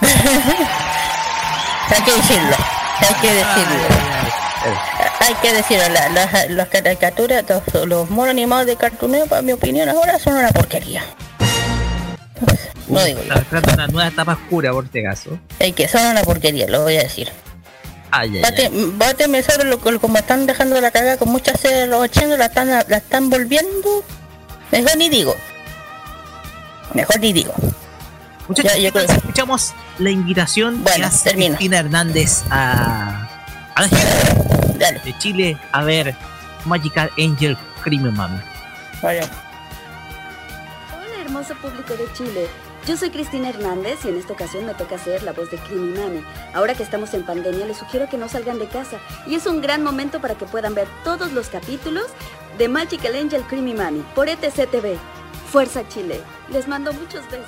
[1.90, 2.56] hay que decirlo,
[3.00, 3.84] hay que decirlo.
[5.20, 9.42] Hay que decirlo, la- las, las caricaturas, los, los monos animados de Cartoon Network, para
[9.42, 11.04] mi opinión ahora son una porquería.
[12.88, 13.34] No digo yo.
[13.74, 15.38] Una nueva etapa oscura, por este caso.
[15.58, 17.30] Es que son una porquería, lo voy a decir.
[18.10, 18.92] Ay, ay, Bate, ay.
[18.96, 22.36] báteme sobre lo que como están dejando la cagada con muchas series de los 80,
[22.36, 24.04] la están, la están volviendo.
[24.70, 25.34] Mejor ni digo.
[26.94, 27.52] Mejor ni digo.
[28.48, 31.56] Muchachos, Ya, yo creo- entonces escuchamos la invitación que Bueno, hace termino.
[31.56, 33.28] Cristina Hernández a,
[33.74, 35.00] a la gente Dale.
[35.04, 36.14] de Chile a ver
[36.64, 38.38] Magical Angel Crimen Mami.
[39.02, 39.22] Vale.
[41.26, 42.46] Hermoso público de Chile.
[42.86, 46.22] Yo soy Cristina Hernández y en esta ocasión me toca ser la voz de Criminame.
[46.54, 49.60] Ahora que estamos en pandemia les sugiero que no salgan de casa y es un
[49.60, 52.06] gran momento para que puedan ver todos los capítulos
[52.58, 54.96] de Magical Angel Creamy Mami por ETC TV.
[55.50, 56.20] Fuerza Chile.
[56.52, 57.46] Les mando muchos besos.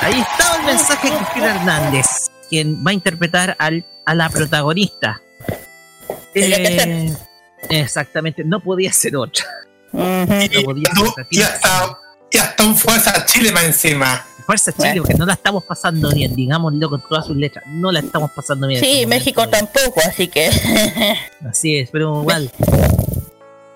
[0.00, 2.06] Ahí está el mensaje de Cristina Hernández,
[2.50, 5.22] quien va a interpretar al, a la protagonista.
[6.38, 7.16] Eh,
[7.70, 9.44] exactamente, no podía ser otra.
[9.92, 10.02] Ujú.
[10.04, 11.26] No podía ser Y, otra.
[11.30, 11.98] y hasta,
[12.32, 14.24] y hasta un fuerza Chile más encima.
[14.44, 15.02] Fuerza Chile, Bueno.
[15.02, 17.64] porque no la estamos pasando bien, digámoslo con todas sus letras.
[17.66, 18.78] No la estamos pasando bien.
[18.78, 20.48] en Sí, este México tampoco, así que.
[21.48, 22.50] Así es, pero igual.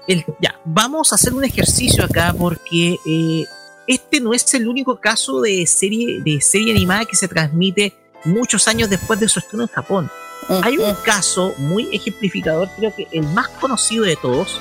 [0.06, 3.44] El- ya, vamos a hacer un ejercicio acá porque eh,
[3.86, 8.66] este no es el único caso de serie, de serie animada que se transmite muchos
[8.68, 10.10] años después de su estreno en Japón.
[10.48, 14.60] Hay un caso muy ejemplificador, creo que el más conocido de todos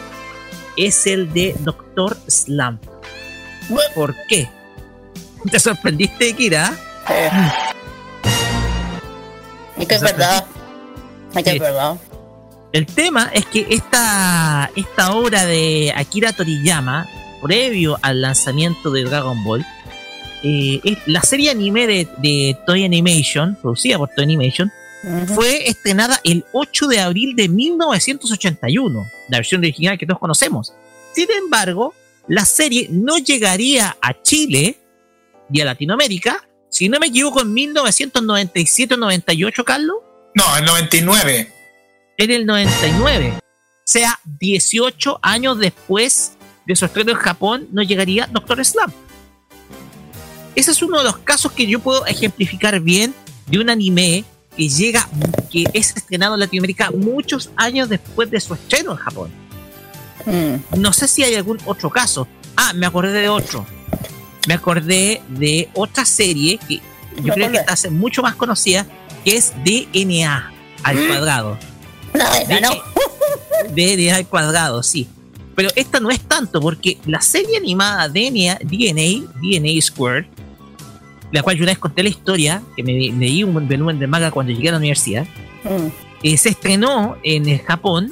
[0.77, 2.81] es el de Doctor Slump.
[3.95, 4.49] ¿Por qué?
[5.49, 6.77] ¿Te sorprendiste, Kira?
[7.09, 7.29] Eh.
[9.77, 10.45] Es que es verdad.
[11.35, 11.97] Es que es verdad.
[12.71, 17.07] El tema es que esta, esta obra de Akira Toriyama,
[17.41, 19.65] previo al lanzamiento de Dragon Ball,
[20.43, 24.71] eh, es la serie anime de, de Toy Animation, producida por Toy Animation,
[25.33, 30.73] Fue estrenada el 8 de abril de 1981, la versión original que todos conocemos.
[31.13, 31.93] Sin embargo,
[32.27, 34.77] la serie no llegaría a Chile
[35.51, 39.95] y a Latinoamérica, si no me equivoco, en 1997-98, Carlos
[40.35, 41.51] No, el 99.
[42.17, 43.33] en el 99.
[43.37, 43.41] O
[43.85, 46.33] sea, 18 años después
[46.67, 48.93] de su estreno en Japón, no llegaría Doctor Slump.
[50.55, 53.15] Ese es uno de los casos que yo puedo ejemplificar bien
[53.47, 55.07] de un anime que llega,
[55.51, 59.31] que es estrenado en Latinoamérica muchos años después de su estreno en Japón.
[60.25, 60.79] Mm.
[60.79, 62.27] No sé si hay algún otro caso.
[62.55, 63.65] Ah, me acordé de otro.
[64.47, 66.81] Me acordé de otra serie que
[67.17, 68.85] yo Me creo que está hace mucho más conocida,
[69.25, 70.51] que es DNA
[70.83, 71.57] al cuadrado.
[72.13, 72.69] No, esa no.
[73.75, 75.07] DNA al cuadrado, sí.
[75.55, 80.25] Pero esta no es tanto, porque la serie animada DNA, DNA, DNA Squared,
[81.31, 84.07] la cual yo una vez conté la historia, que me me leí un volumen de
[84.07, 85.25] manga cuando llegué a la universidad,
[85.63, 85.87] Mm.
[86.23, 88.11] eh, se estrenó en el Japón,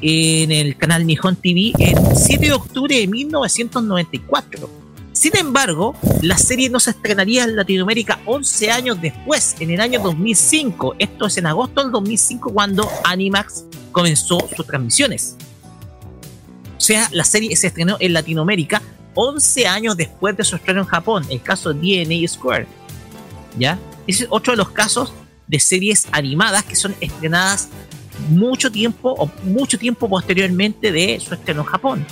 [0.00, 4.70] en el canal Nihon TV, el 7 de octubre de 1994.
[5.12, 10.00] Sin embargo, la serie no se estrenaría en Latinoamérica 11 años después, en el año
[10.00, 10.96] 2005.
[10.98, 15.36] Esto es en agosto del 2005 cuando Animax comenzó sus transmisiones.
[16.76, 18.82] O sea, la serie se estrenó en Latinoamérica
[19.16, 22.66] 11 años después de su estreno en Japón, el caso DNA Square.
[23.58, 23.78] ¿Ya?
[24.06, 25.12] Ese es otro de los casos
[25.48, 27.68] de series animadas que son estrenadas
[28.28, 32.06] mucho tiempo o mucho tiempo posteriormente de su estreno en Japón.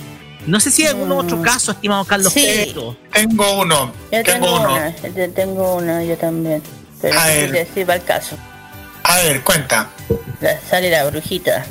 [0.45, 1.11] No sé si hay algún Mm.
[1.13, 2.73] otro caso, estimado Carlos Sí.
[3.11, 3.91] Tengo uno.
[4.11, 4.73] Yo tengo, tengo uno.
[4.75, 6.61] una, yo tengo una, yo también.
[7.01, 7.67] Pero A no ver.
[7.89, 8.37] va el caso.
[9.03, 9.89] A ver, cuenta.
[10.41, 11.65] La- sale la brujita.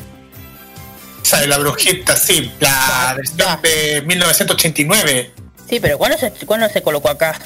[1.24, 2.50] Sale la brujita, sí.
[2.60, 5.32] La versión de 1989.
[5.68, 7.40] Sí, pero ¿cuándo se, ¿cuándo se colocó acá?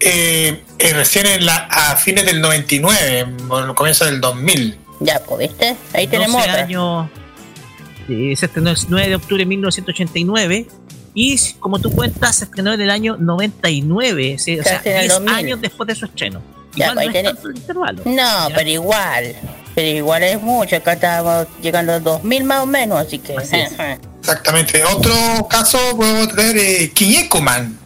[0.00, 4.78] Eh, eh, recién en la, a fines del 99, o el comienzo del 2000.
[5.00, 5.76] Ya, pues, ¿viste?
[5.92, 6.62] Ahí tenemos 12 otra.
[6.62, 7.10] años.
[8.08, 10.66] eh, se estrenó el 9 de octubre de 1989.
[11.14, 14.36] Y como tú cuentas, se estrenó en el año 99.
[14.38, 15.34] sí, o sea, Casi en el 10 2000.
[15.34, 16.40] años después de su estreno.
[16.74, 18.02] Ya, Igual pues, ahí no es tenés- tanto el intervalo.
[18.06, 18.54] No, Ya.
[18.54, 19.36] pero igual.
[19.74, 20.76] Pero igual es mucho.
[20.76, 23.36] Acá estamos llegando a los 2000 más o menos, así que.
[23.36, 23.56] Así.
[24.20, 24.84] Exactamente.
[24.84, 25.12] Otro
[25.48, 27.78] caso puedo traer eh, Kinyekuman.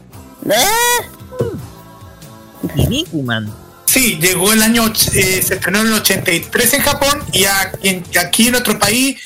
[2.75, 3.53] Y Nikuman.
[3.87, 8.05] Sí, llegó el año, eh, se estrenó en el 83 en Japón y aquí, en-
[8.21, 9.19] aquí en nuestro país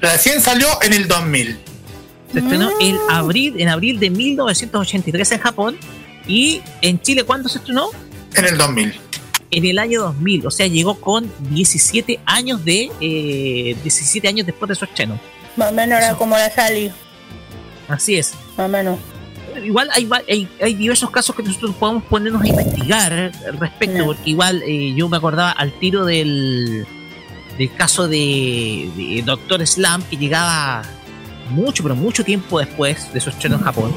[0.00, 1.58] recién salió en el 2000.
[2.32, 5.78] Se estrenó en abril, en abril de 1983 en Japón.
[6.26, 7.88] ¿Y en Chile cuándo se estrenó?
[8.34, 8.94] En el 2000.
[9.52, 10.46] En el año 2000.
[10.46, 12.90] O sea, llegó con 17 años de...
[13.00, 15.20] Eh, 17 años después de su estreno.
[15.56, 16.90] Más o menos era como la Sally.
[17.86, 18.32] Así es.
[18.56, 18.98] Más o menos.
[19.62, 23.98] Igual hay, va- hay, hay diversos casos que nosotros podemos ponernos a investigar al respecto,
[23.98, 24.06] No.
[24.06, 26.86] porque igual eh, yo me acordaba al tiro del,
[27.58, 30.82] del caso de, de Doctor Slam, que llegaba
[31.50, 33.94] mucho, pero mucho tiempo después de su estreno en Japón.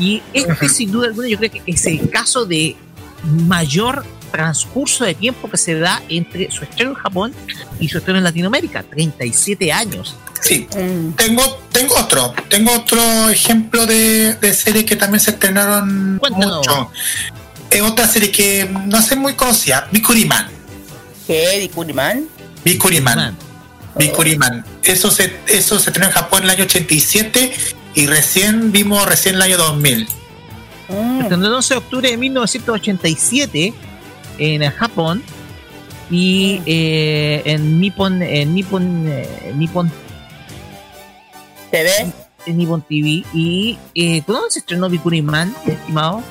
[0.00, 2.74] Y este, sin duda alguna, yo creo que es el caso de
[3.46, 7.34] mayor transcurso de tiempo que se da entre su estreno en Japón
[7.80, 10.16] y su estreno en Latinoamérica, 37 años.
[10.40, 10.68] Sí.
[10.76, 11.12] Mm.
[11.12, 16.58] Tengo, tengo otro, tengo otro ejemplo de, de series que también se estrenaron Cuéntanos.
[16.58, 16.90] mucho.
[17.70, 20.48] Es otra serie que no sé muy conocida, Bikuriman.
[21.26, 21.58] ¿Qué?
[21.60, 22.28] ¿Bikuriman?
[22.64, 23.16] Bikuriman.
[23.16, 23.36] Man.
[23.98, 24.64] Bikuriman.
[24.82, 27.52] Eso se, eso se estrenó en Japón en el año 87
[27.94, 30.08] y recién vimos recién el año 2000.
[30.88, 31.32] Mm.
[31.32, 33.74] el 11 de octubre de 1987
[34.38, 35.22] en Japón
[36.10, 39.90] y eh, en Nippon en Nippon eh, Nippon
[41.70, 42.12] ¿Se ve?
[42.46, 46.22] en Nippon TV y eh, ¿dónde se estrenó Bikuriman, estimado?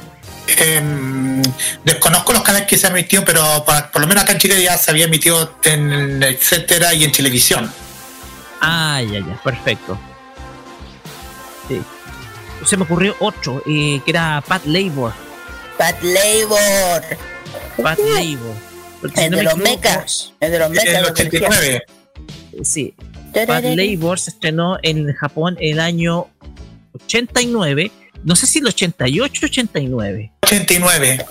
[0.47, 1.41] Em,
[1.83, 4.61] desconozco los canales que se han emitido, pero por, por lo menos acá en Chile
[4.61, 7.69] ya se había emitido en etcétera y en televisión.
[8.61, 9.97] Ah, ya, ya, perfecto.
[11.67, 11.81] Sí.
[12.65, 15.13] Se me ocurrió otro, eh, que era Pat Labor.
[15.77, 17.03] Pat Labor.
[19.01, 20.33] Porque si El no de me los equivoco, mechas.
[20.39, 20.87] El de los En mechas.
[20.87, 21.47] el de policía.
[21.47, 21.83] 89.
[22.63, 22.93] Sí,
[23.47, 26.27] Pat Labor se estrenó en Japón en el año
[26.93, 27.91] 89,
[28.23, 30.31] no sé si el 88 89.
[30.43, 31.25] 89.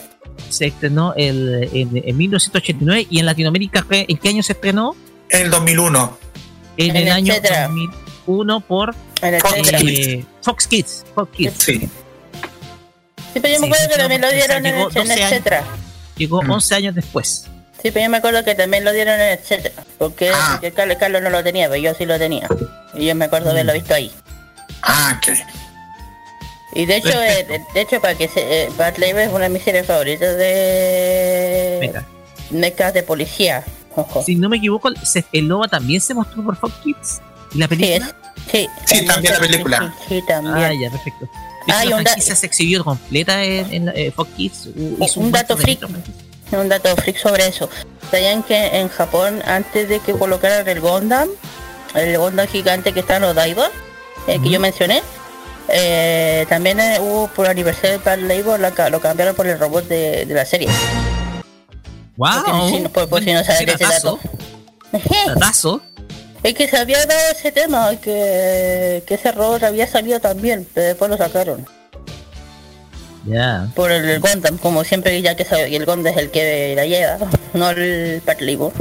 [0.50, 4.94] Se estrenó el, en, en 1989 y en Latinoamérica, ¿qué- ¿en qué año se estrenó?
[5.30, 6.18] En el 2001.
[6.76, 7.68] En En el el año etcétera.
[7.68, 9.78] 2001 por En el Fox etcétera.
[9.78, 10.06] Kids.
[10.08, 11.04] eh, Fox Kids.
[11.14, 11.54] Fox Kids.
[11.58, 11.88] Sí.
[13.32, 15.10] Sí, pero yo me acuerdo sí, que también lo dieron en el, en 12 el
[15.10, 15.30] años.
[16.16, 16.50] Llegó Mm.
[16.50, 17.46] 11 años después.
[17.82, 19.82] Sí, pero yo me acuerdo que también lo dieron en el etcétera.
[19.98, 20.60] Porque, Ah.
[20.74, 22.48] Carlos, Carlos no lo tenía, pero yo sí lo tenía.
[22.94, 23.76] Y yo me acuerdo de haberlo Mm.
[23.76, 24.10] visto ahí.
[24.82, 25.36] Ah, ok.
[26.76, 29.44] Y de hecho, eh, de, de hecho para que se, eh, Bat Labor es una
[29.44, 32.02] de mis series favoritas de
[32.50, 33.62] mechas de policía.
[33.94, 34.22] Ojo.
[34.24, 37.20] Si no me equivoco, se- el Loba también se mostró por Fox Kids.
[37.54, 38.06] ¿Y la Sí, película?
[38.06, 39.94] es- sí, Sí, también la película.
[40.08, 40.56] Sí, sí, también.
[40.56, 41.28] Ah, ya, perfecto.
[41.68, 44.68] Ah, Ah, la un da- franquicia se exhibió completa en, en eh, Fox Kids.
[45.00, 45.80] hizo un buen dato freak.
[46.52, 47.68] Un dato freak sobre eso.
[48.10, 51.28] ¿Sabían que en Japón, antes de que colocaran el Gundam,
[51.94, 53.70] el Gundam gigante que está en Odaiba,
[54.26, 55.02] el que yo mencioné,
[55.68, 59.88] eh, también eh, hubo por aniversario de Pearl Labor, la lo cambiaron por el robot
[59.88, 60.68] de, de la serie.
[62.16, 62.28] Wow.
[62.44, 64.20] Porque si no- por- por si no sabes ese dato.
[66.44, 70.88] Es que se había dado ese tema, que, que ese robot había salido también, pero
[70.88, 71.66] después lo sacaron.
[73.24, 73.68] Ya.
[73.74, 76.74] Por el, el Gundam, como siempre ya que sabe que el Gundam es el que
[76.76, 77.16] la lleva,
[77.54, 78.72] no el Labor.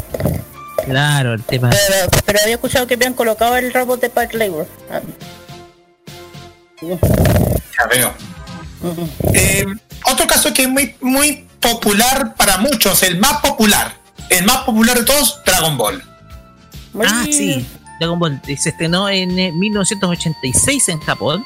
[0.84, 1.70] Claro, el tema.
[1.70, 4.68] Pero, pero había escuchado que habían colocado el robot de Pat Labor.
[4.92, 5.00] Ah.
[6.82, 8.14] Ya veo.
[9.34, 9.66] Eh,
[10.12, 13.94] otro caso que es muy, muy popular para muchos, el más popular.
[14.30, 16.13] El más popular de todos, Dragon Ball.
[17.06, 17.66] Ah, sí.
[18.00, 21.46] Dragon Ball eh, se estrenó en eh, 1986 en Japón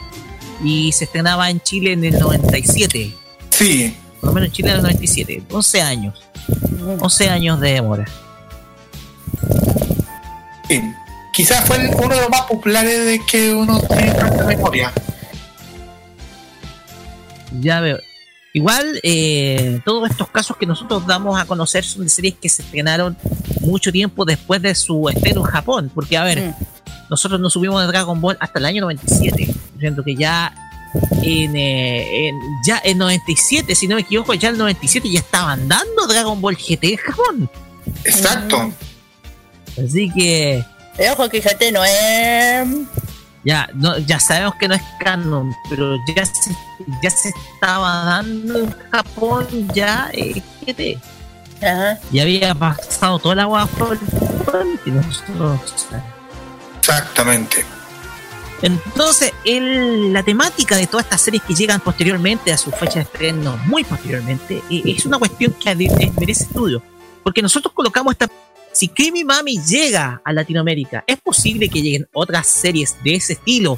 [0.63, 3.13] y se estrenaba en Chile en el 97.
[3.51, 3.95] Sí.
[4.19, 5.43] Por lo menos en Chile en el 97.
[5.51, 6.21] 11 años.
[6.99, 8.05] 11 años de demora.
[10.67, 10.81] sí.
[11.33, 14.91] Quizás fue el- uno de los más populares de que uno tiene tanta memoria.
[17.59, 17.99] Ya veo.
[18.53, 22.63] Igual, eh, todos estos casos que nosotros damos a conocer son de series que se
[22.63, 23.15] estrenaron
[23.67, 25.91] mucho tiempo después de su estreno en Japón.
[25.93, 26.53] Porque, a ver, Mm.
[27.09, 29.53] nosotros no subimos de Dragon Ball hasta el año 97.
[29.79, 30.53] Siento que ya
[31.21, 35.67] en, eh, en- ya en 97, si no me equivoco, ya en 97 ya estaban
[35.67, 37.49] dando Dragon Ball GT en Japón.
[38.03, 38.71] Exacto.
[39.83, 40.63] Así que
[40.99, 42.67] Eh, Ojo que GT no es...
[43.45, 46.49] ya no, ya sabemos que no es canon, pero ya se,
[47.03, 50.97] ya se estaba dando en Japón ya eh, GT.
[51.61, 51.99] Ajá.
[52.11, 55.59] Ya había pasado toda la agua por el y nosotros
[56.79, 57.65] Exactamente.
[58.61, 63.01] Entonces, el- la temática de todas estas series que llegan posteriormente a su fecha de
[63.01, 66.81] estreno, muy posteriormente, eh, es una cuestión que eh, merece estudio.
[67.23, 68.27] Porque nosotros colocamos esta.
[68.71, 73.77] Si Creamy Mami llega a Latinoamérica, ¿es posible que lleguen otras series de ese estilo,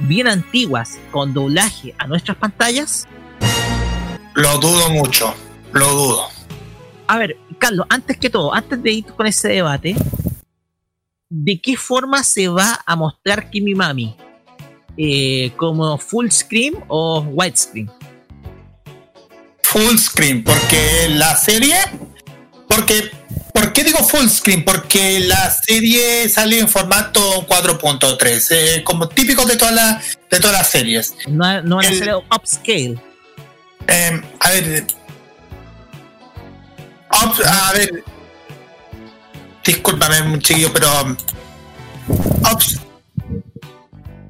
[0.00, 3.06] bien antiguas, con doblaje a nuestras pantallas?
[4.34, 5.34] Lo dudo mucho.
[5.72, 6.35] Lo dudo.
[7.06, 9.94] A ver, Carlos, antes que todo, antes de ir con ese debate,
[11.28, 14.16] ¿de qué forma se va a mostrar Kimi Mami?
[14.96, 17.90] eh, como full screen o widescreen.
[19.62, 21.76] Full screen, porque la serie,
[22.68, 23.10] porque
[23.52, 24.66] ¿Por qué digo full screen?
[24.66, 30.58] Porque la serie sale en formato 4.3, eh, como típico de, toda la, de todas
[30.58, 31.14] las series.
[31.26, 32.98] No, no van a ser upscale.
[33.88, 34.86] Eh, a ver.
[37.46, 38.04] A ver.
[39.64, 41.16] Discúlpame, chiquillo, pero.
[42.52, 42.80] Ups,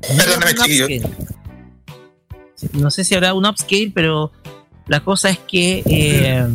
[0.00, 0.86] perdóname, chiquillo.
[2.72, 4.32] No sé si habrá un upscale, pero
[4.86, 5.82] la cosa es que.
[5.86, 6.46] Eh,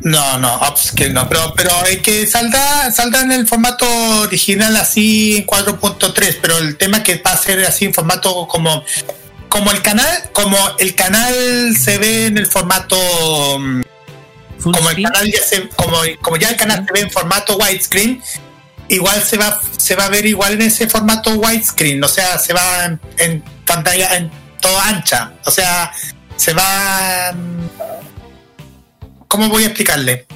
[0.00, 3.86] no, no, upscale no, pero, pero es que saldrá, saldrá en el formato
[4.22, 8.48] original así en 4.3, pero el tema es que va a ser así en formato
[8.48, 8.84] como
[9.48, 12.96] como el canal, como el canal se ve en el formato
[14.62, 18.22] como el canal ya se, como, como ya el canal se ve en formato widescreen,
[18.88, 22.52] igual se va se va a ver igual en ese formato widescreen, o sea, se
[22.52, 25.92] va en, en pantalla en toda ancha, o sea,
[26.36, 27.34] se va
[29.32, 30.26] ¿Cómo voy a explicarle?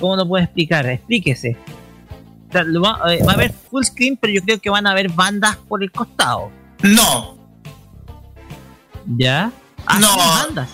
[0.00, 0.86] ¿Cómo lo puedo explicar?
[0.86, 1.48] Explíquese.
[1.48, 5.82] Eh, va, a haber full screen, pero yo creo que van a haber bandas por
[5.82, 6.50] el costado.
[6.82, 7.36] No.
[9.04, 9.52] ¿Ya?
[9.84, 10.16] Ah, no.
[10.16, 10.70] bandas.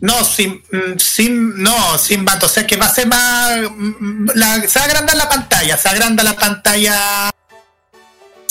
[0.00, 2.50] No, sin, mm, sin, no, sin bandas.
[2.50, 3.58] O sea que va a ser más.
[3.70, 5.76] Mm, la, se va a agrandar la pantalla.
[5.76, 7.30] Se agranda la pantalla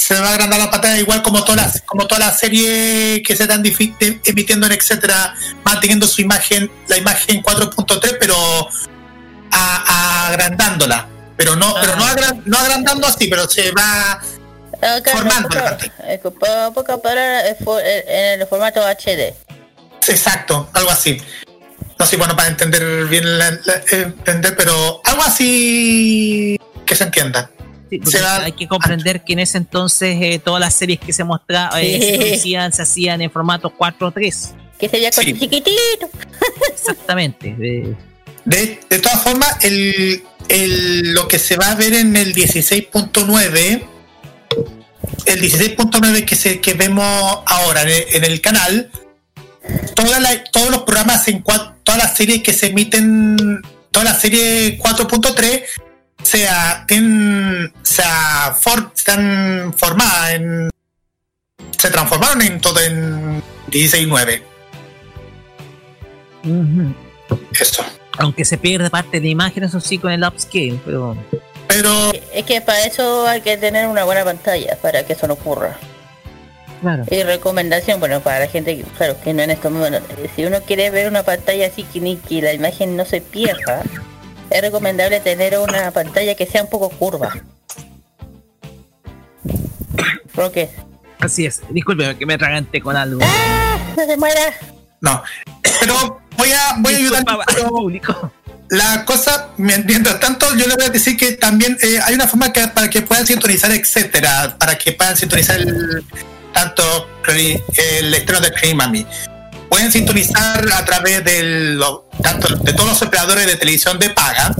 [0.03, 3.35] se va a agrandar la pantalla igual como todas las, como toda la serie que
[3.35, 5.33] se están emitiendo en etcétera,
[5.63, 8.35] manteniendo su imagen, la imagen 4.3, pero
[9.51, 11.07] agrandándola.
[11.37, 12.33] Pero no, pero no, ah.
[12.45, 14.21] no agrandando así, pero se va
[15.11, 15.93] formando la pantalla.
[18.07, 19.33] en el formato HD.
[20.09, 21.21] Exacto, algo así.
[21.99, 23.25] No sé, bueno, para entender bien,
[23.91, 27.49] entender, pero algo así que se entienda
[28.41, 32.39] hay que comprender que en ese entonces eh, todas las series que se mostraban, eh,
[32.41, 34.53] se, se hacían en formato 4.3.
[34.79, 36.09] Que sería con chiquitito.
[36.73, 37.55] Exactamente.
[38.45, 43.83] De, de todas formas, el, el, lo que se va a ver en el 16.9,
[45.25, 48.91] el 16.9 que, se, que vemos ahora en el, canal,
[49.95, 53.61] toda la, todos los programas en todas las series que se emiten,
[53.91, 55.63] toda la serie 4.3
[56.23, 56.85] sea,
[57.83, 60.69] sea for, están formadas en
[61.77, 64.41] se transformaron en todo en 16.9
[67.59, 67.83] eso.
[68.19, 71.17] Aunque se pierde parte de imágenes eso sí con el upscale pero
[71.67, 75.33] pero es que para eso hay que tener una buena pantalla para que eso no
[75.33, 75.77] ocurra
[76.83, 77.05] Claro.
[77.09, 80.03] Y recomendación, bueno, para la gente que, claro, que no en estos momentos,
[80.35, 83.83] si uno quiere ver una pantalla así que, ni que la imagen no se pierda,
[84.49, 87.33] es recomendable tener una pantalla que sea un poco curva.
[90.35, 90.69] ¿Por qué?
[91.19, 93.21] Así es, disculpe que me tragante con algo.
[93.23, 93.77] ¡Ah!
[93.95, 94.41] ¡No se muera!
[94.99, 95.23] No,
[95.79, 98.29] pero voy a, voy a ayudar al público.
[98.67, 102.51] La cosa, mientras tanto, yo le voy a decir que también eh, hay una forma
[102.51, 106.03] que, para que puedan sintonizar, etcétera, para que puedan sintonizar el,
[106.53, 109.05] tanto el estreno de Cream Mami
[109.73, 114.55] pueden sintonizar a través del, de todos los operadores de televisión de paga,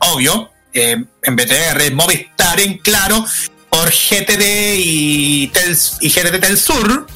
[0.00, 3.24] obvio, eh, en BTR, Movistar, en Claro,
[3.70, 7.06] por GTD y, Tel, y GTD Telsur.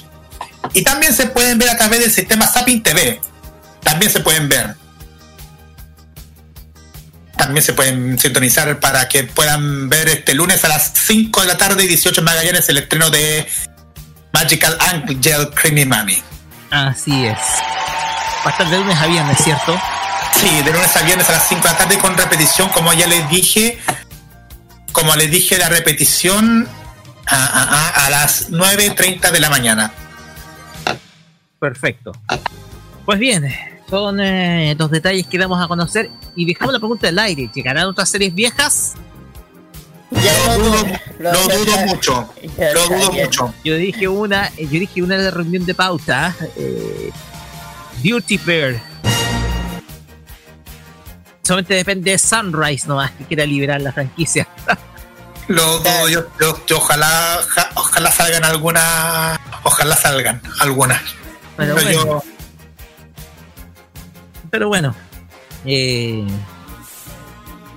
[0.72, 3.20] Y también se pueden ver a través del sistema Sapin TV.
[3.82, 4.76] También se pueden ver.
[7.36, 11.58] También se pueden sintonizar para que puedan ver este lunes a las 5 de la
[11.58, 13.48] tarde y 18 Magallanes el estreno de
[14.32, 16.22] Magical Angel Creamy Mami.
[16.70, 17.38] Así es.
[18.44, 19.78] Va a estar de lunes a viernes, ¿cierto?
[20.34, 23.06] Sí, de lunes a viernes a las 5 de la tarde con repetición, como ya
[23.06, 23.78] les dije.
[24.92, 26.68] Como les dije, la repetición
[27.26, 29.92] a, las 9.30 de la mañana.
[31.58, 32.12] Perfecto.
[33.04, 33.48] Pues bien,
[33.88, 37.50] son eh, los detalles que vamos a conocer y dejamos la pregunta del aire.
[37.54, 38.94] ¿Llegarán otras series viejas?
[40.12, 40.84] Lo dudo,
[41.18, 41.32] lo,
[41.86, 42.34] mucho.
[42.58, 43.54] lo dudo mucho.
[43.64, 46.34] Yo dije una, yo dije una de la reunión de pauta.
[46.56, 47.10] Eh,
[48.02, 48.80] Beauty Bird.
[51.42, 54.46] Solamente depende de Sunrise nomás que quiera liberar la franquicia.
[55.48, 57.40] Lo dudo, yo, yo, ojalá,
[57.74, 61.02] ojalá salgan algunas, ojalá salgan algunas.
[61.56, 62.22] Pero, bueno.
[64.50, 64.94] Pero bueno.
[65.64, 66.24] Eh,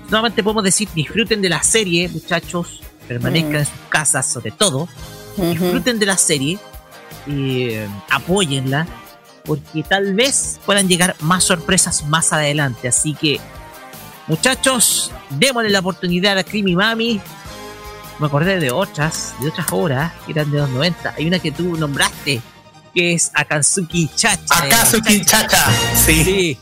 [0.10, 3.56] Nuevamente podemos decir, disfruten de la serie, muchachos, permanezcan mm.
[3.58, 4.88] en sus casas sobre todo,
[5.38, 6.60] disfruten de la serie,
[7.28, 8.88] y eh, apóyenla,
[9.44, 12.88] porque tal vez puedan llegar más sorpresas más adelante.
[12.88, 13.40] Así que,
[14.28, 17.22] muchachos, démosle la oportunidad a Creamy Mami
[18.20, 21.16] me acordé de otras, de otras obras que eran de los 90.
[21.18, 22.42] Hay una que tú nombraste,
[22.94, 24.64] que es Akatsuki Chacha.
[24.64, 26.24] Akatsuki Chacha, sí.
[26.24, 26.58] sí.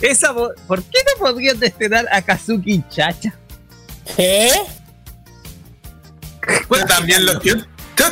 [0.00, 3.34] Esa, ¿Por qué no podrían estrenar Akatsuki Chacha?
[4.16, 4.50] ¿Qué?
[6.70, 7.56] Yo también, lo, yo,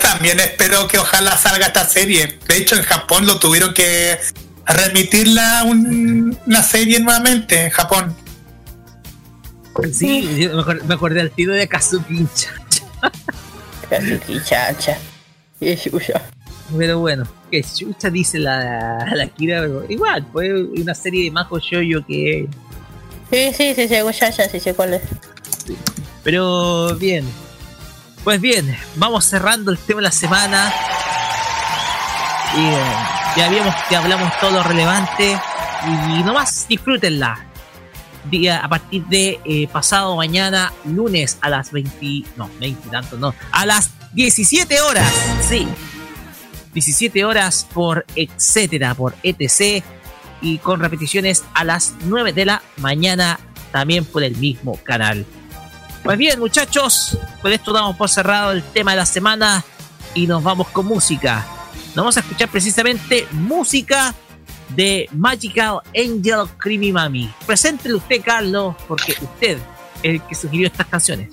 [0.01, 2.39] también espero que ojalá salga esta serie.
[2.47, 4.19] De hecho, en Japón lo tuvieron que
[4.67, 8.17] remitirla un, una serie nuevamente en Japón.
[9.93, 10.49] Sí,
[10.87, 12.85] me, acordé, del tiro de Kazuki Chacha.
[13.89, 14.99] Kazuki Chacha.
[16.77, 22.05] Pero bueno, que chucha dice la, la Kira, igual, fue una serie de Mako Shoyo
[22.07, 22.49] que.
[23.31, 25.03] Sí, sí, sí, sí, Chacha, sí sé cuál es.
[26.23, 27.25] Pero bien.
[28.25, 30.73] Pues bien, vamos cerrando el tema de la semana.
[32.57, 32.83] Y eh,
[33.37, 35.39] ya vimos que hablamos todo lo relevante.
[35.87, 37.51] Y nomás disfrútenla
[38.29, 43.35] día a partir de eh, pasado mañana, lunes a las 20, no, 20 tanto, no,
[43.51, 45.11] a las 17 horas,
[45.49, 45.67] sí,
[46.73, 49.85] 17 horas por etcétera, por etc.
[50.43, 53.39] Y con repeticiones a las 9 de la mañana
[53.73, 55.27] también por el mismo canal.
[56.03, 59.63] Pues bien, muchachos, con esto damos por cerrado el tema de la semana
[60.15, 61.47] y nos vamos con música.
[61.89, 64.15] Nos vamos a escuchar precisamente música
[64.71, 67.31] de Magical Angel Creamy Mami.
[67.47, 69.59] Preséntelo usted, Carlos, porque usted
[70.03, 71.29] es el que sugirió estas canciones.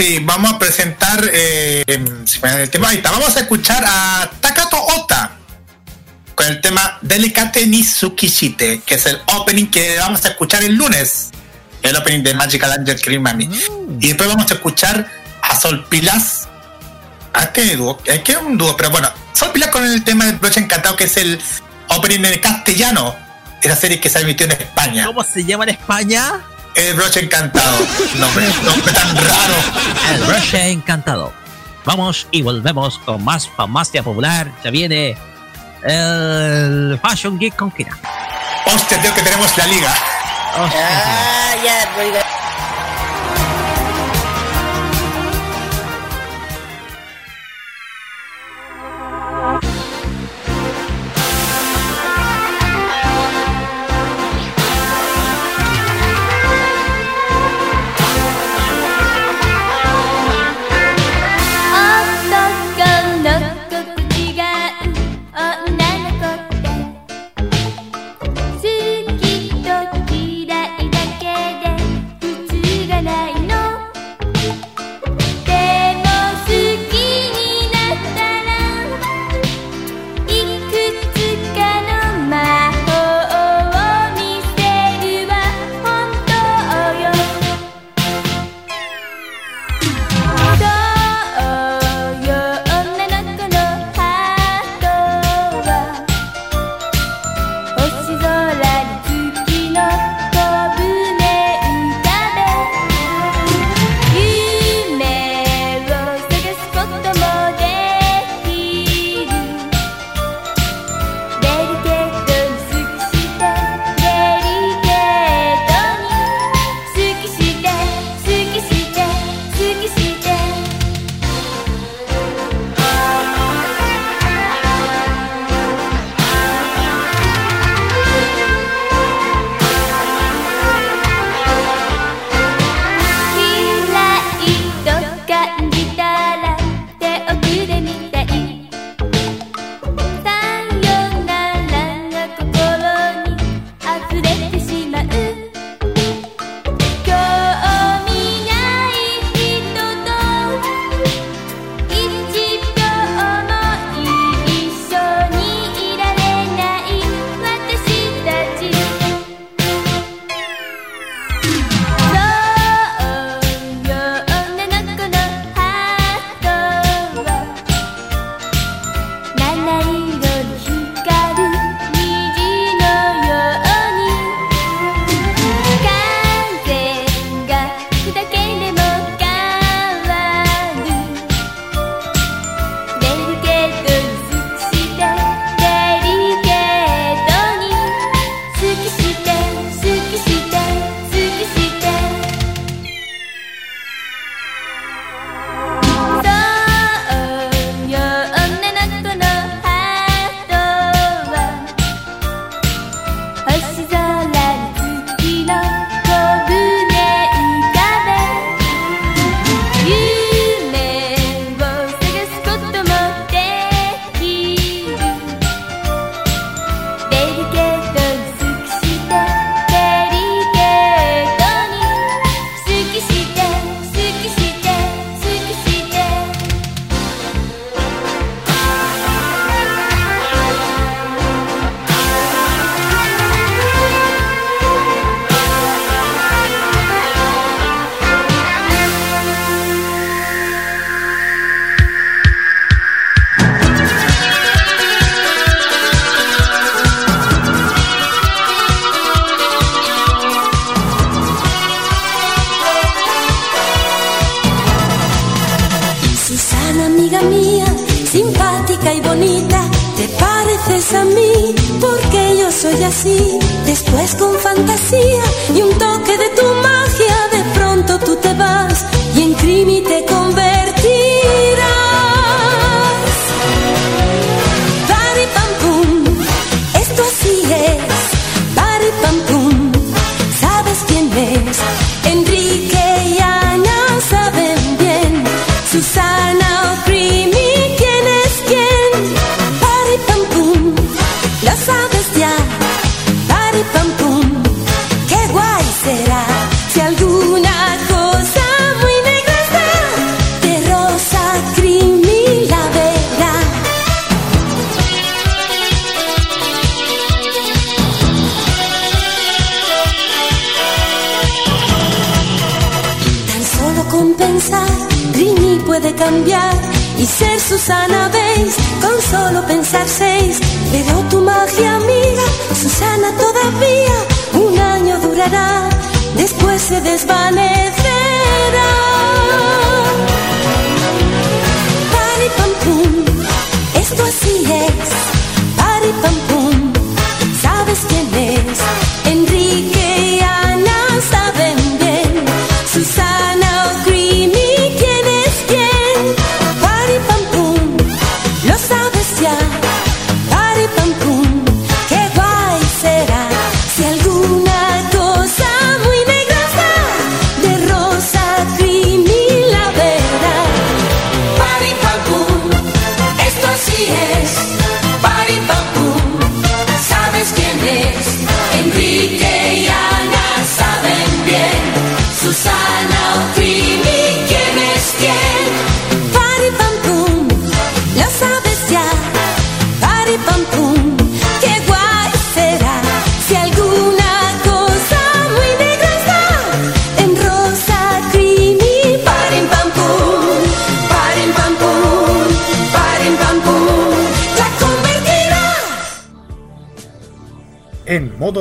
[0.00, 3.10] Sí, vamos a presentar eh, el tema ahorita.
[3.10, 5.32] Vamos a escuchar a Takato Ota
[6.34, 10.74] con el tema Delicate ni Tsukishite, que es el opening que vamos a escuchar el
[10.74, 11.32] lunes.
[11.82, 13.48] El opening de Magical Angel Creamy Mami.
[13.48, 13.98] Mm.
[14.00, 15.06] Y después vamos a escuchar
[15.42, 16.48] a Sol Pilas.
[17.34, 20.24] A este dúo, es que es un dúo, pero bueno, Sol Pilas con el tema
[20.24, 21.38] del broche encantado, que es el
[21.88, 23.14] opening en castellano.
[23.60, 25.04] Esa serie que se emitió en España.
[25.04, 26.40] ¿Cómo se llama en España?
[26.74, 27.78] El broche encantado.
[28.18, 29.54] nombre, nombre tan raro.
[30.14, 31.32] El broche encantado.
[31.84, 34.50] Vamos y volvemos con más farmacia popular.
[34.62, 35.16] Ya viene
[35.82, 37.96] el Fashion Geek con Kira.
[38.66, 39.94] Hostia, tío, que tenemos la liga.
[40.58, 42.39] Hostia, ah, ya, voy a...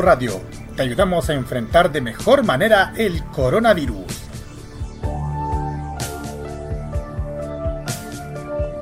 [0.02, 0.41] Radio,
[0.76, 4.06] te ayudamos a enfrentar de mejor manera el coronavirus.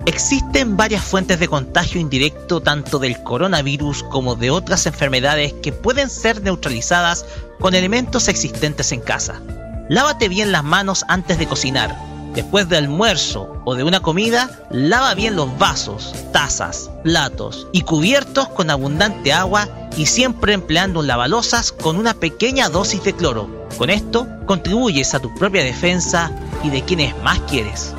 [0.05, 6.09] Existen varias fuentes de contagio indirecto tanto del coronavirus como de otras enfermedades que pueden
[6.09, 7.25] ser neutralizadas
[7.59, 9.41] con elementos existentes en casa.
[9.89, 11.95] Lávate bien las manos antes de cocinar.
[12.33, 18.47] Después del almuerzo o de una comida, lava bien los vasos, tazas, platos y cubiertos
[18.49, 23.67] con abundante agua y siempre empleando un lavalosas con una pequeña dosis de cloro.
[23.77, 26.31] Con esto contribuyes a tu propia defensa
[26.63, 27.93] y de quienes más quieres.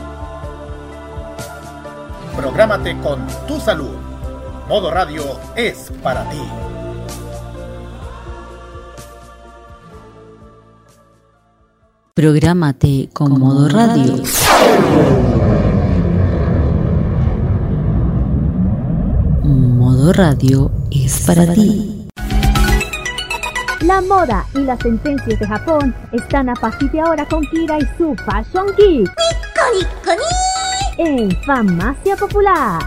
[2.37, 3.97] Prográmate con tu salud.
[4.69, 5.25] Modo radio
[5.57, 6.68] es para ti.
[12.19, 14.17] Prográmate con modo radio.
[19.45, 22.09] Modo radio es para ti.
[23.83, 27.87] La moda y las tendencias de Japón están a partir de ahora con Kira y
[27.97, 29.09] su Fashion Geek.
[30.99, 32.83] En Farmacia Popular.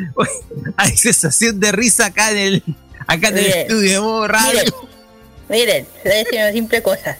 [0.76, 2.62] Hay sensación de risa acá en el,
[3.06, 4.60] acá en el estudio de modo radio.
[5.48, 7.18] Miren, miren, le voy a decir una simple cosa.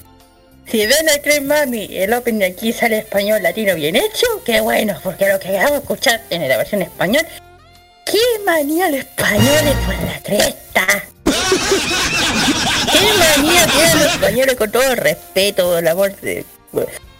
[0.66, 4.60] Si ven a Creme Mami, el open de aquí sale español latino bien hecho, qué
[4.60, 7.26] bueno, porque lo que hago escuchar en la versión español,
[8.06, 10.86] qué manía los españoles con la cresta.
[12.92, 16.46] qué manía tienen los españoles con todo el respeto, el amor de,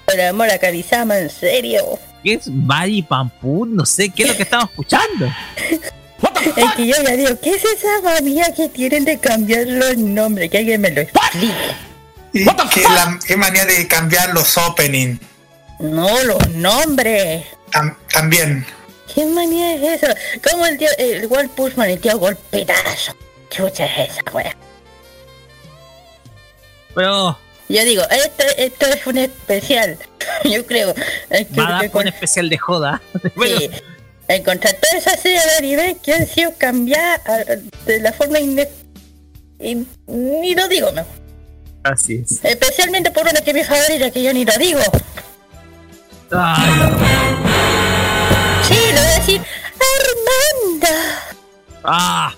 [0.06, 1.98] el amor a Kamisama, en serio.
[2.22, 3.74] ¿Qué es Bari Pampún?
[3.76, 5.26] No sé qué es lo que estamos escuchando.
[6.56, 10.50] Es que yo ya digo, ¿qué es esa manía que tienen de cambiar los nombres?
[10.50, 11.54] Que alguien me lo explique.
[12.32, 15.18] Y que la, qué manía de cambiar los opening.
[15.80, 17.44] No, los nombres.
[17.70, 18.64] Tam- también.
[19.12, 20.14] ¿Qué manía es eso?
[20.50, 23.14] ¿Cómo el tío, el Walt Pushman, el tío golpetazo?
[23.50, 24.56] Chucha es esa, wea.
[26.94, 27.36] Pero
[27.68, 29.96] Yo digo, esto, esto es un especial.
[30.44, 30.94] Yo creo.
[31.30, 33.00] Es que, va a dar que con con- especial de joda.
[33.36, 33.70] Bueno, sí.
[34.28, 37.38] Encontrar toda esa serie de anime que han sido cambiadas ah,
[37.86, 41.04] de la forma y ni lo digo, no.
[41.84, 42.40] así es.
[42.44, 44.80] Especialmente por una que es mi favorita, que yo ni lo digo.
[46.30, 46.70] Ay,
[48.66, 49.40] Sí, lo voy a decir.
[51.84, 52.34] Ah,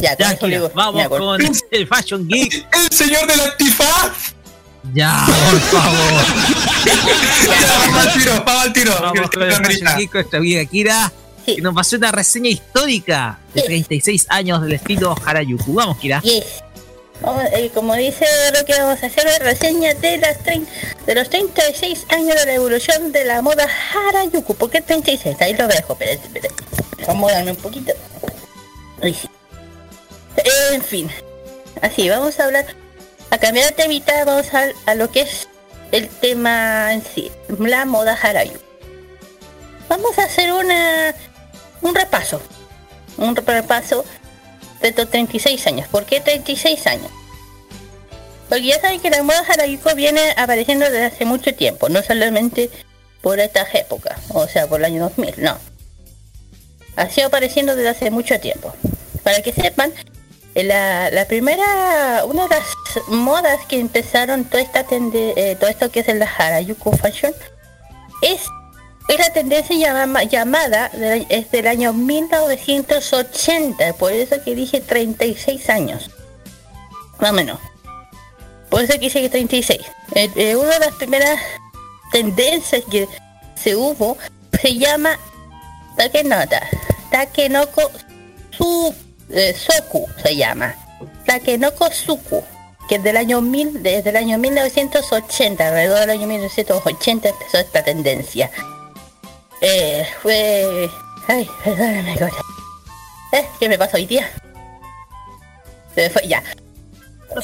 [0.00, 1.40] Ya, con ya, Kira, digo- vamos ya, con- con
[1.70, 2.66] el Fashion Geek.
[2.74, 4.34] El señor del antifaz.
[4.92, 6.24] Ya, por favor.
[6.84, 8.92] Ya, vamos al tiro, vamos al tiro.
[9.00, 9.80] Vamos Que con el lo amerita.
[9.84, 11.12] Fashion Geek con nuestra amiga Kira,
[11.46, 13.66] que nos pasó una reseña histórica de Sí.
[13.66, 15.74] 36 años del estilo Harajuku.
[15.74, 16.20] Vamos, Kira.
[16.22, 16.44] Yes.
[17.52, 18.24] Eh, como dice
[18.58, 22.54] lo que vamos a hacer la reseña de las de los 36 años de la
[22.54, 23.66] evolución de la moda
[24.08, 24.54] Harajuku.
[24.54, 25.36] ¿Por qué 36?
[25.40, 26.54] Ahí lo dejo, espérate, espérate.
[27.06, 27.92] Vamos a darme un poquito.
[29.02, 29.14] Sí.
[30.72, 31.10] En fin.
[31.82, 32.66] Así, vamos a hablar.
[33.30, 35.48] A cambiar de temita, vamos a, lo que es
[35.92, 38.58] el tema en sí, la moda Harajuku.
[39.88, 41.14] Vamos a hacer una
[41.80, 42.42] un repaso.
[43.16, 44.04] Un repaso
[44.80, 45.88] de estos 36 años.
[45.88, 47.10] ¿Por qué 36 años?
[48.48, 52.68] Porque ya saben que la moda Harajuku viene apareciendo desde hace mucho tiempo, no solamente
[53.20, 55.56] por estas épocas, o sea, por el año 2000, no.
[56.96, 58.74] Ha sido apareciendo desde hace mucho tiempo.
[59.22, 59.92] Para que sepan,
[60.54, 62.64] eh, la, la primera, una de las
[63.08, 67.32] modas que empezaron toda esta tende- eh, todo esto que es el Harajuku Fashion,
[68.22, 68.42] es
[69.08, 70.86] es la tendencia llama- llamada,
[71.28, 76.10] es del año 1980, por eso que dije 36 años.
[77.18, 77.58] Más o menos.
[78.68, 79.80] Por eso que dije que 36.
[80.14, 81.40] Eh, eh, una de las primeras
[82.12, 83.08] tendencias que
[83.56, 84.16] se hubo
[84.60, 85.18] se llama
[85.96, 86.62] Takenota.
[87.10, 87.90] Takenoko
[88.52, 88.94] su,
[89.30, 90.72] eh, Soku se llama.
[91.26, 92.44] Takenoko Suku.
[92.90, 97.84] Que es del año 1000, desde el año 1980, alrededor del año 1980 empezó esta
[97.84, 98.50] tendencia.
[99.60, 100.90] Eh, fue...
[101.28, 102.38] Ay, perdóname, Gloria.
[103.32, 104.28] Eh, ¿qué me pasó hoy día?
[105.94, 106.42] Se me fue, ya.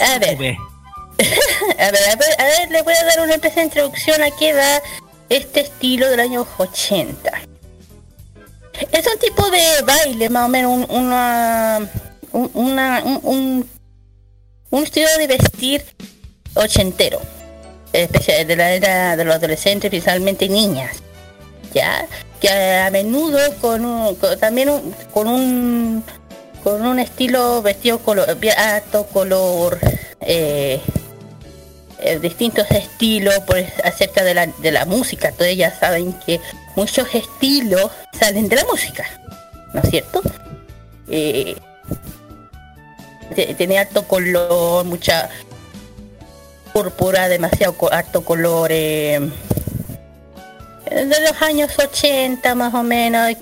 [0.00, 0.36] A ver.
[1.78, 4.52] A ver, a ver, a ver, le voy a dar una pequeña introducción a qué
[4.52, 4.82] va
[5.28, 7.30] este estilo del año 80.
[8.92, 11.88] Es un tipo de baile, más o menos, un, una,
[12.32, 13.70] un, una- un, un-
[14.70, 15.84] un estilo de vestir
[16.54, 17.20] ochentero,
[17.92, 20.96] especial de la era de los adolescentes, principalmente niñas,
[21.72, 22.06] ya,
[22.40, 26.04] que a menudo con, un, con- también un- con un
[26.62, 29.78] con un estilo vestido color, alto color,
[30.20, 30.80] eh,
[32.00, 35.30] eh, distintos estilos pues, acerca de la, de la música.
[35.30, 36.40] Todos ya saben que
[36.74, 39.04] muchos estilos salen de la música,
[39.74, 40.20] ¿no es cierto?
[41.08, 41.54] Eh,
[43.34, 45.28] te- tiene alto color, mucha
[46.72, 48.70] púrpura, demasiado alto color.
[48.72, 49.20] eh,
[50.90, 53.32] de los años 80 más o menos,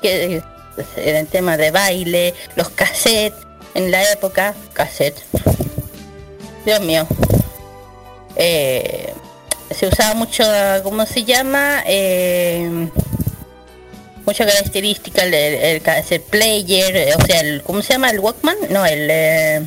[0.00, 0.42] que
[0.74, 3.38] pues, era el tema de baile, los cassettes,
[3.74, 5.24] en la época, cassettes.
[6.64, 7.06] Dios mío.
[8.36, 9.12] Eh,
[9.70, 10.44] se usaba mucho,
[10.82, 11.82] ¿cómo se llama?
[11.86, 12.88] Eh,
[14.26, 18.10] mucha característica, el, el, el cassette player, eh, o sea, el, ¿cómo se llama?
[18.10, 18.56] ¿El Walkman?
[18.70, 19.08] No, el...
[19.10, 19.66] Eh,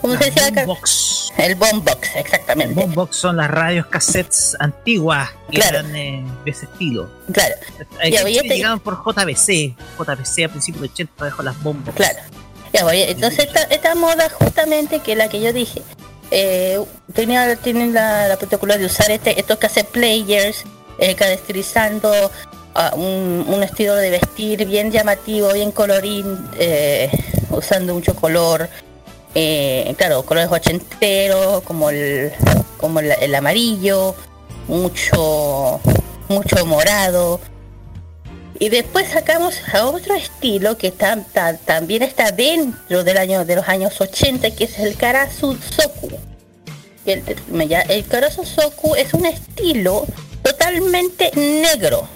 [0.00, 0.50] ¿Cómo se decía?
[0.50, 1.32] Boombox.
[1.36, 2.74] El Boombox, exactamente.
[2.74, 5.80] Boombox son las radios cassettes antiguas que Claro.
[5.80, 7.10] eran eh, de ese estilo.
[7.32, 7.54] Claro,
[8.04, 9.74] Ya, ya te- llegaban por JBC.
[9.98, 11.94] JBC a principios de 80 dejó las bombas.
[11.94, 12.18] Claro.
[12.72, 13.02] Ya voy.
[13.02, 15.82] Entonces esta, esta moda justamente que la que yo dije,
[16.30, 16.80] eh,
[17.12, 20.64] tenía, tienen la, la particularidad de usar este, estos cassette players,
[20.98, 22.30] eh, caracterizando
[22.94, 26.26] un, un estilo de vestir bien llamativo, bien colorín,
[26.58, 27.10] eh,
[27.50, 28.68] usando mucho color.
[29.34, 32.32] eh, claro, colores ochenteros, como el,
[32.78, 34.14] como el, el amarillo,
[34.68, 35.80] mucho,
[36.28, 37.40] mucho morado,
[38.58, 43.98] y después sacamos a otro estilo que también está dentro del año de los años
[44.00, 46.10] 80, que es el Karasu Soku.
[47.06, 47.22] El,
[47.68, 50.04] ya- el Karasu Soku es un estilo
[50.42, 52.06] totalmente negro.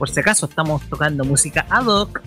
[0.00, 2.22] Por si acaso estamos tocando música ad hoc.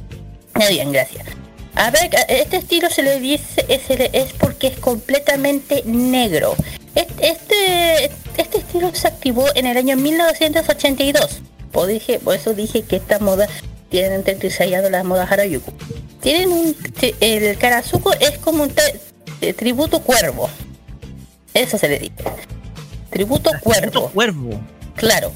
[0.53, 1.26] Muy bien, gracias.
[1.74, 6.55] A ver, este estilo se le dice, es, es porque es completamente negro.
[6.93, 11.41] Este, este, este estilo se activó en el año 1982.
[11.71, 13.47] Por, dije, por eso dije que esta moda
[13.89, 15.74] tienen entre 36 años las modas Harajuku.
[16.21, 16.76] Tienen un,
[17.21, 18.71] el Karazuko es como un
[19.41, 20.47] eh, tributo cuervo.
[21.55, 22.24] Eso se le dice.
[23.09, 24.11] Tributo cuervo.
[24.95, 25.32] Claro.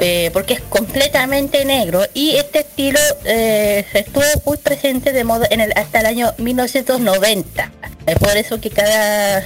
[0.00, 5.60] Eh, porque es completamente negro y este estilo eh, estuvo muy presente de moda en
[5.60, 7.72] el, hasta el año 1990.
[8.06, 9.42] Es por eso que cada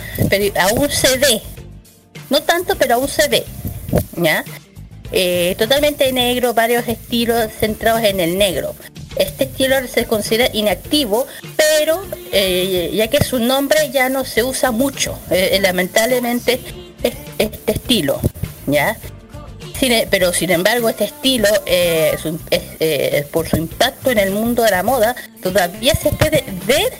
[0.61, 1.41] aún se ve,
[2.29, 3.45] no tanto, pero aún se ve,
[4.17, 4.45] ¿ya?
[5.11, 8.75] Eh, totalmente negro, varios estilos centrados en el negro.
[9.17, 11.27] Este estilo se considera inactivo,
[11.57, 15.19] pero eh, ya que su nombre ya no se usa mucho,
[15.61, 16.61] lamentablemente
[17.03, 18.21] es- este estilo,
[18.67, 18.97] ¿ya?
[20.11, 22.17] Pero sin embargo este estilo, eh,
[22.51, 26.93] eh, por su impacto en el mundo de la moda, todavía se puede ver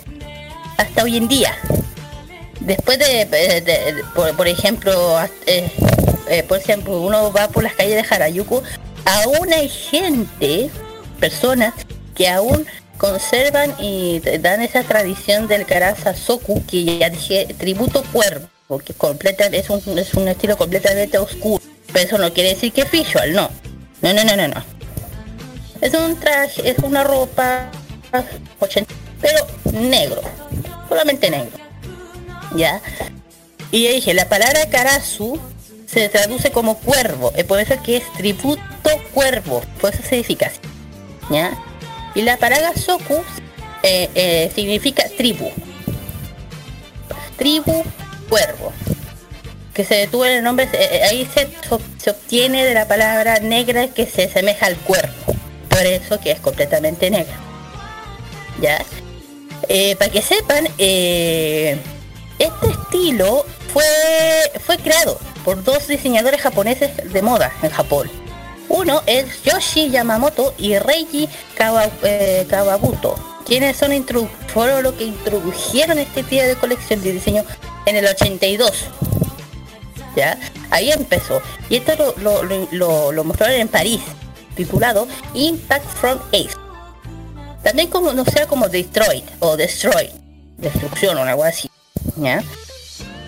[0.75, 1.57] hasta hoy en día.
[2.59, 5.17] Después de, eh, por, ejemplo,
[6.49, 8.61] por ejemplo, uno va por las calles de Harajuku,
[9.05, 10.69] aún hay gente,
[11.21, 11.73] personas
[12.15, 12.65] que aún
[12.97, 18.47] conservan y dan esa tradición del Karaza Soku, que ya dije, tributo cuervo,
[18.85, 21.63] que completa, es, un, es un estilo completamente oscuro.
[21.93, 23.49] Pero eso no quiere decir que es visual, no.
[24.01, 24.63] No, no, no, no, no.
[25.79, 27.69] Es un traje, es una ropa
[28.59, 30.21] 80, pero negro,
[30.89, 31.57] solamente negro.
[32.55, 32.81] ¿Ya?
[33.71, 35.39] Y dije, la palabra Karasu
[35.85, 38.61] se traduce como cuervo, es por eso que es tributo
[39.13, 40.59] cuervo, por eso se significa así.
[41.29, 41.51] ¿Ya?
[42.15, 43.23] Y la palabra Soku
[43.81, 45.49] eh, eh, significa tribu.
[47.37, 47.83] Tribu
[48.29, 48.71] cuervo.
[49.73, 51.49] Que se detuvo en el nombre, eh, eh, ahí se,
[51.97, 55.13] se obtiene de la palabra negra que se asemeja al cuervo.
[55.69, 57.33] Por eso que es completamente negra.
[58.61, 58.83] ¿Ya?
[59.69, 63.83] Eh, para que sepan, este estilo fue,
[64.63, 68.11] fue creado por dos diseñadores japoneses de moda en Japón.
[68.69, 71.89] Uno es Yoshi Yamamoto y Reiji Kawa-
[72.47, 73.15] Kawabuto,
[73.45, 73.91] quienes son
[74.53, 77.43] fueron los que introdujeron este tipo de colección de diseño
[77.85, 78.85] en el 82.
[80.15, 80.37] ¿Ya?
[80.69, 81.41] Ahí empezó.
[81.69, 84.01] Y esto lo, mostraron en París,
[84.55, 86.55] titulado Impact from Ace.
[87.63, 90.11] También como no sea como Destroyed o Destroy,
[90.57, 91.69] destrucción o algo así.
[92.17, 92.43] ¿ya?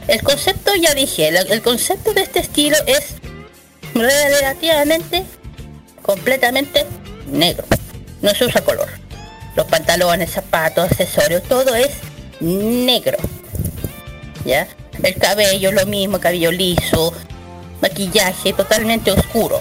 [0.08, 3.16] El concepto ya dije, el, el concepto de este estilo es
[3.96, 5.24] relativamente
[6.02, 6.86] completamente
[7.32, 7.66] negro.
[8.22, 8.88] No se usa color.
[9.56, 11.92] Los pantalones, zapatos, accesorios, todo es
[12.40, 13.18] negro.
[14.44, 14.68] ¿Ya?
[15.04, 17.14] El cabello lo mismo, cabello liso,
[17.82, 19.60] maquillaje totalmente oscuro.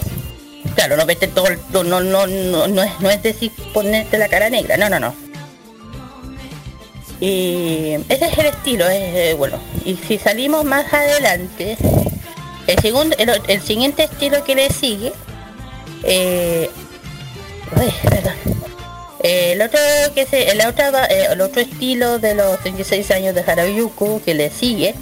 [0.75, 4.49] Claro, no vete todo, no, no, no, no, es, no es decir ponerte la cara
[4.49, 5.15] negra, no, no, no.
[7.19, 9.57] Y ese es el estilo, es eh, bueno.
[9.85, 11.77] Y si salimos más adelante,
[12.67, 15.13] el segundo, el, siguiente estilo que le sigue,
[16.03, 16.69] eh,
[18.09, 18.33] perdón.
[19.23, 19.79] Eh, el otro
[20.13, 24.33] que se, el otro, eh, el otro estilo de los 36 años de Harajuku que
[24.33, 24.93] le sigue,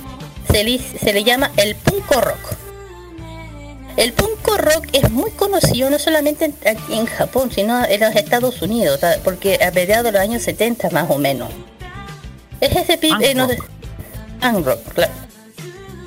[0.54, 2.56] se le, se le llama el punko rock.
[3.98, 8.62] El punko rock es muy conocido no solamente en, en Japón, sino en los Estados
[8.62, 11.50] Unidos, porque a mediados de los años 70 más o menos.
[12.60, 14.80] Es ese pi- Punk eh, no rock.
[14.94, 15.12] claro.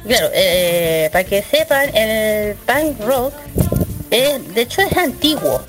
[0.07, 3.35] Claro, eh, para que sepan, el punk rock,
[4.11, 5.61] es, de hecho es antiguo.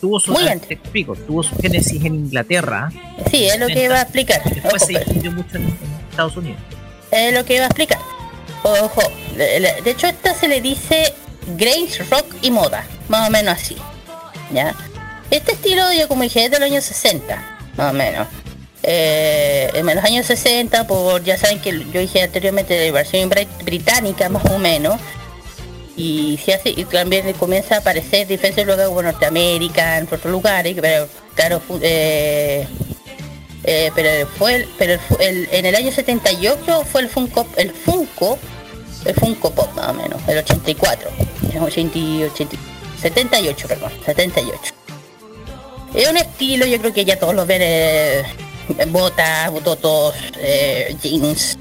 [0.00, 0.68] Tuvo su, Muy ah, antiguo.
[0.68, 2.90] te explico, tuvo su génesis en Inglaterra,
[3.30, 4.42] Sí, es lo que iba a explicar.
[4.44, 5.78] después Ojo, se difundió mucho en, en
[6.10, 6.60] Estados Unidos.
[7.10, 7.98] Es lo que iba a explicar.
[8.62, 9.02] Ojo,
[9.36, 11.14] de hecho esta se le dice
[11.56, 13.76] Grange Rock y moda, más o menos así.
[14.52, 14.74] ¿Ya?
[15.30, 18.26] Este estilo, yo como dije, es de los años 60, más o menos.
[18.82, 23.64] Eh, en los años 60, por ya saben que yo dije anteriormente de versión brit-
[23.64, 24.98] británica, más o menos.
[25.96, 30.76] Y se hace, y también comienza a aparecer diferentes lugares como Norteamérica, en otros lugares,
[30.80, 32.66] pero claro, eh,
[33.70, 38.38] eh, pero fue pero el en el año 78 fue el Funko el Funko
[39.04, 41.10] el Funko Pop más o menos el 84
[41.52, 42.56] el 80 y 80
[43.02, 44.58] 78 perdón 78
[45.94, 48.22] es un estilo yo creo que ya todos lo ven eh,
[48.88, 51.58] botas bototos eh, jeans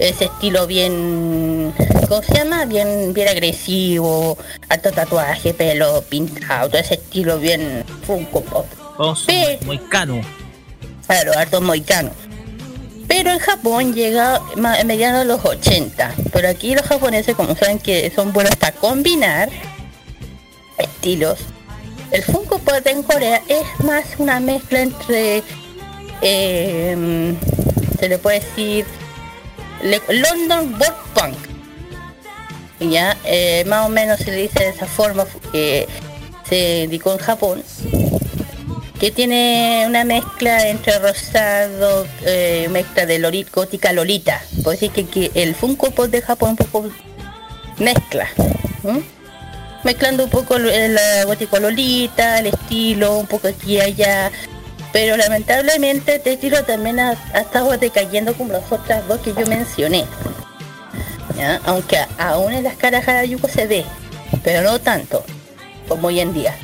[0.00, 1.72] ese estilo bien
[2.08, 2.64] ¿cómo se llama?
[2.64, 4.36] bien bien agresivo
[4.68, 8.66] alto tatuaje pelo pintado todo ese estilo bien Funko Pop
[8.96, 9.58] son Sí.
[9.64, 9.78] muy
[11.10, 11.32] cano.
[11.32, 12.12] Claro, hartos moicanos.
[13.08, 16.14] Pero en Japón llega a mediados de los 80.
[16.32, 19.48] Pero aquí los japoneses, como saben que son buenos para combinar
[20.78, 21.38] estilos,
[22.12, 25.42] el Funko Pop en Corea es más una mezcla entre,
[26.22, 27.34] eh,
[27.98, 28.84] se le puede decir,
[29.82, 31.36] London World Punk.
[32.78, 35.86] Ya, eh, más o menos se le dice de esa forma que
[36.48, 37.62] se indicó en Japón
[39.00, 44.42] que tiene una mezcla entre rosado, eh, mezcla de loli- gótica lolita.
[44.62, 46.90] Puedo decir que, el Funko Pop de Japón un poco
[47.78, 48.28] mezcla.
[49.84, 54.30] Mezclando un poco eh, gótico lolita, el estilo, un poco aquí y allá.
[54.92, 59.46] Pero lamentablemente este estilo también ha, ha estado decayendo como las otras dos que yo
[59.46, 60.04] mencioné.
[61.64, 63.84] Aunque aún en las caras Harajuku se ve,
[64.44, 65.24] pero no tanto
[65.88, 66.54] como hoy en día.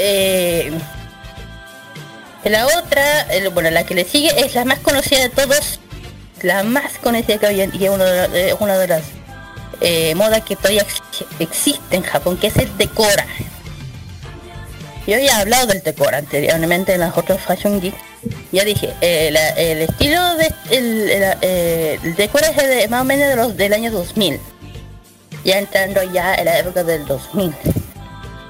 [0.00, 0.70] Eh,
[2.44, 5.80] la otra, el- bueno, la que le sigue es la más conocida de todos,
[6.42, 9.02] la más conocida que hoy en día, uno de, eh, una de las
[9.80, 10.84] eh, modas que todavía
[11.38, 13.26] existe en Japón, que es el Decora.
[15.06, 17.94] Yo ya he hablado del Decora anteriormente en las otras Fashion Geek.
[18.52, 19.36] Ya dije, el
[19.82, 21.10] estilo de el,
[21.42, 24.38] el, Decora es de- más o menos del año 2000.
[25.44, 27.54] Ya entrando ya en la época del 2000.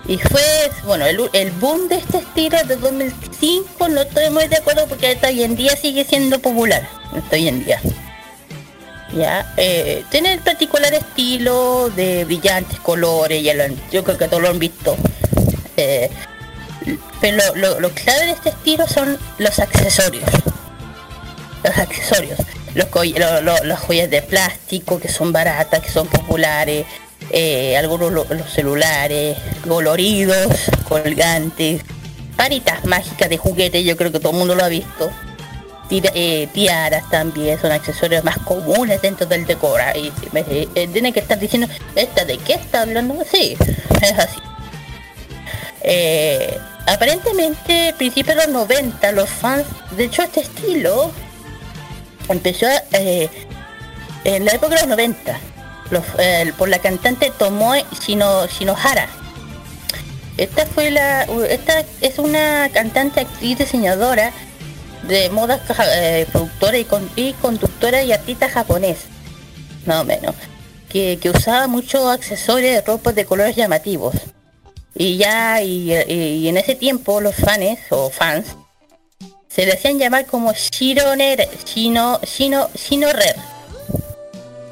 [0.09, 0.43] Y fue,
[0.85, 5.09] bueno, el, el boom de este estilo de 2005 no estoy muy de acuerdo porque
[5.09, 6.89] hasta hoy en día sigue siendo popular.
[7.15, 7.79] Hasta hoy en día.
[9.13, 14.29] Ya, eh, tiene el particular estilo de brillantes colores, ya lo han- yo creo que
[14.29, 14.97] todos lo han visto.
[15.77, 16.11] Eh,
[17.21, 20.29] pero lo, lo- lo clave de este estilo son los accesorios.
[21.65, 22.39] Los accesorios.
[22.75, 26.87] Los, coll- lo- lo- las joyas de plástico que son baratas, que son populares.
[27.31, 30.47] Eh, algunos lo- los celulares coloridos,
[30.89, 31.83] colgantes.
[32.37, 35.11] Varitas mágicas de juguete, yo creo que todo el mundo lo ha visto.
[35.89, 41.12] Tira- eh, tiaras también son accesorios más comunes dentro del decora y me- eh, tienen
[41.14, 41.66] que estar diciendo
[41.97, 43.57] esta de qué está hablando sí
[44.03, 44.39] es así
[46.87, 49.64] aparentemente principios de los 90 los fans
[49.97, 51.11] de hecho este estilo
[52.29, 52.66] empezó
[54.24, 55.39] en la época de los 90
[56.57, 59.09] por la cantante Tomoe Shino, Shinohara
[60.36, 64.32] esta fue la esta es una cantante actriz diseñadora
[65.09, 65.61] de moda
[65.97, 68.99] eh, productora y, con- y conductora y artista japonés,
[69.86, 70.34] más o menos,
[70.89, 74.14] que, que usaba muchos accesorios de ropa de colores llamativos.
[74.95, 75.93] Y ya, y,
[76.49, 78.57] en ese tiempo los fans o fans
[79.49, 83.36] se le hacían llamar como Shironer, Shino, Shino, Shino Rer,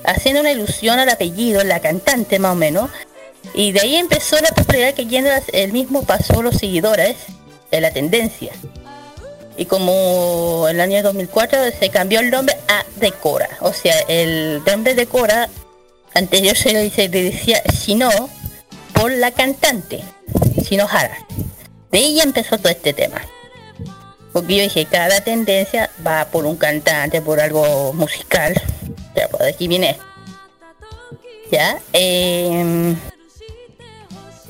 [0.07, 2.90] haciendo una ilusión al apellido, la cantante más o menos,
[3.54, 7.16] y de ahí empezó la popularidad que el mismo pasó los seguidores
[7.70, 8.52] de la tendencia
[9.57, 13.48] y como en el año 2004 se cambió el nombre a Decora.
[13.61, 15.48] O sea, el nombre Decora
[16.14, 18.11] anterior se le decía Shino
[18.92, 20.02] por la cantante,
[20.62, 21.18] Shinohara.
[21.90, 23.20] De ella empezó todo este tema.
[24.32, 28.61] Porque yo dije, cada tendencia va por un cantante, por algo musical.
[29.16, 29.96] Ya, pues aquí viene.
[31.50, 32.94] Ya, eh,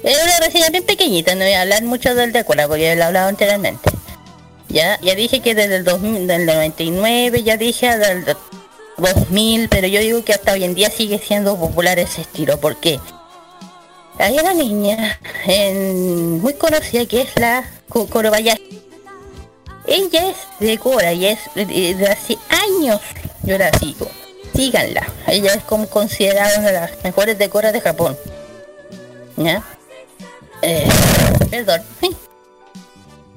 [0.03, 3.03] es una reseña bien pequeñita, no voy a hablar mucho del Decora porque ya lo
[3.03, 3.91] he hablado anteriormente.
[4.69, 8.25] Ya, ya dije que desde el 2000, del 99, ya dije del
[8.97, 12.59] 2000, pero yo digo que hasta hoy en día sigue siendo popular ese estilo.
[12.59, 12.99] ¿Por qué?
[14.19, 15.21] Hay una niña
[16.41, 18.83] muy conocida que es la Ko- Korobayashi.
[19.87, 23.01] Ella es de Cora y es de hace años
[23.45, 24.09] yo la sigo.
[24.55, 25.07] Síganla.
[25.27, 28.17] Ella es como considerada una de las mejores decoras de Japón.
[29.37, 29.63] ¿Ya?
[30.63, 30.89] Eh,
[31.51, 31.83] perdón.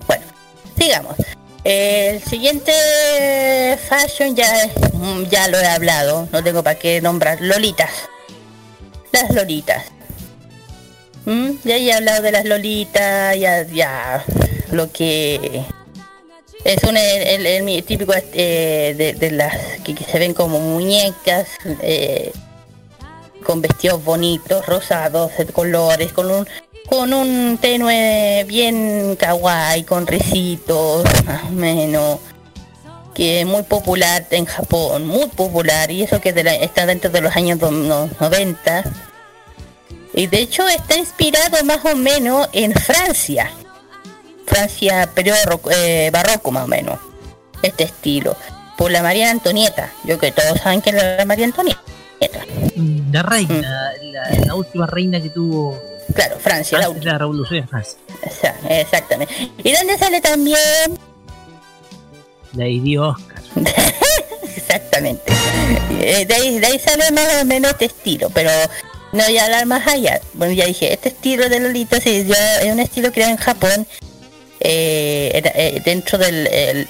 [0.07, 0.23] Bueno,
[0.77, 1.15] sigamos.
[1.63, 7.39] El siguiente fashion ya es- mm, ya lo he hablado, no tengo para qué nombrar.
[7.41, 7.91] Lolitas.
[9.11, 9.83] Las lolitas.
[11.25, 11.51] ¿Mm?
[11.63, 14.23] Ya he hablado de las lolitas, ya, ya
[14.71, 15.63] lo que
[16.63, 21.47] es un el, típico eh, de, las que, se ven como muñecas
[21.81, 22.31] eh,
[23.43, 26.47] con vestidos bonitos, rosados, de colores, con un
[26.87, 32.17] con un tenue bien kawaii, con risitos, más o menos,
[33.13, 37.11] que es muy popular en Japón, muy popular, y eso que de la- está dentro
[37.11, 38.83] de los años do- no- 90.
[40.15, 43.51] Y de hecho está inspirado más o menos en Francia.
[44.49, 45.37] Francia periodo
[45.71, 46.99] eh, barroco más o menos.
[47.61, 48.35] Este estilo.
[48.77, 49.91] Por la María Antonieta.
[50.05, 51.81] Yo que todos saben que es la María Antonieta.
[52.75, 53.61] Mm, La reina,
[54.01, 55.79] la, la última reina que tuvo
[56.13, 57.99] Claro, Francia, la de revolución de Francia.
[58.69, 59.33] Exactamente.
[59.63, 60.57] ¿Y dónde sale también?
[62.53, 63.41] La hirió Oscar.
[64.55, 65.31] Exactamente.
[66.01, 68.49] Eh, De ahí, de ahí sale más o menos este estilo, pero
[69.11, 70.19] no voy a hablar más allá.
[70.33, 73.87] Bueno, ya dije, este estilo de Lolita sí, es un estilo creado en Japón,
[74.59, 76.87] eh, eh, dentro del el-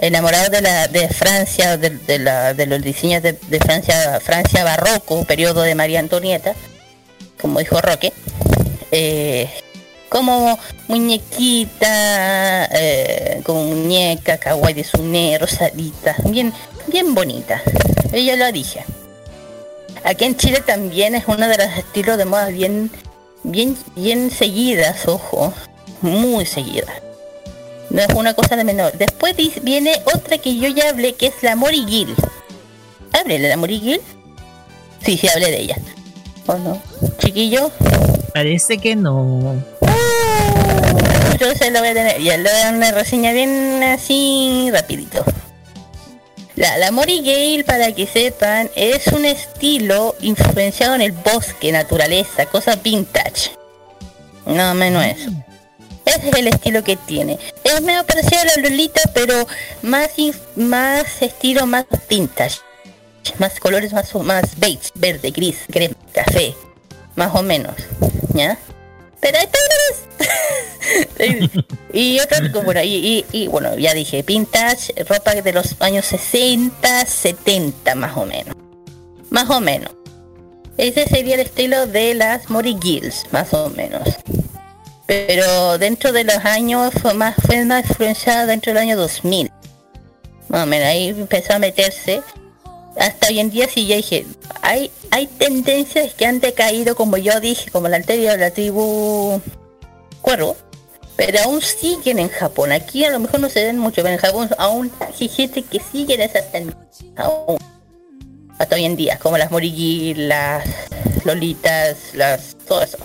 [0.00, 5.24] enamorado de la de Francia, de, de la- de los diseños de, Francia, Francia barroco,
[5.24, 6.54] periodo de María Antonieta,
[7.40, 8.12] como dijo Roque.
[8.90, 9.48] Eh,
[10.08, 10.58] como
[10.88, 16.52] muñequita, eh, como muñeca, kawaii de Sune, rosadita, bien,
[16.86, 17.60] bien bonita.
[18.12, 18.84] Ella lo dije.
[20.04, 22.90] Aquí en Chile también es uno de los estilos de moda bien,
[23.42, 25.52] bien, bien seguidas, ojo,
[26.02, 26.90] muy seguidas.
[27.90, 28.92] No es una cosa de menor.
[28.98, 32.14] Después viene otra que yo ya hablé, que es la Morigil.
[33.12, 34.00] ¿Hablé de la Morigil?
[35.02, 35.76] Sí, sí, hablé de ella.
[36.46, 36.80] ¿O no?
[37.18, 37.70] Chiquillo,
[38.34, 39.62] Parece que no.
[41.40, 44.68] yo se lo voy a tener, ya lo voy a dar una reseña bien así
[44.72, 45.24] rapidito.
[46.56, 52.46] La, la Mori Gale, para que sepan, es un estilo influenciado en el bosque, naturaleza,
[52.46, 53.52] cosas vintage.
[54.46, 55.30] No menos eso.
[56.08, 57.38] Ese es el estilo que tiene.
[57.64, 59.46] Es medio parecido a la Lolita, pero
[59.82, 60.10] más
[60.56, 62.58] más estilo más vintage.
[63.38, 66.54] Más colores más, más beige, verde, gris, crema, café.
[67.14, 67.74] Más o menos.
[68.32, 68.58] ¿Ya?
[69.20, 70.08] Pero todas.
[71.92, 77.04] y otra, bueno, y, y- y, bueno, ya dije, vintage, ropa de los años 60,
[77.04, 78.54] 70 más o menos.
[79.30, 79.90] Más o menos.
[80.76, 84.08] Ese sería el estilo de las Mori Gills, más o menos.
[85.08, 89.50] Pero dentro de los años fue más, fue más influenciada dentro del año 2000.
[90.48, 92.20] Más o menos, ahí empezó a meterse.
[93.00, 94.26] Hasta hoy en día sí ya dije,
[94.60, 99.40] hay, hay tendencias que han decaído como yo dije, como la anterior, la tribu
[100.20, 100.56] cuervo.
[101.16, 102.70] Pero aún siguen en Japón.
[102.70, 105.80] Aquí a lo mejor no se ven mucho, pero en Japón aún hay gente que
[105.80, 107.10] sigue en esas tendencias.
[107.16, 107.56] Aún.
[108.58, 110.68] Hasta hoy en día, como las Morigi, las
[111.24, 112.58] Lolitas, las...
[112.66, 112.98] todo eso.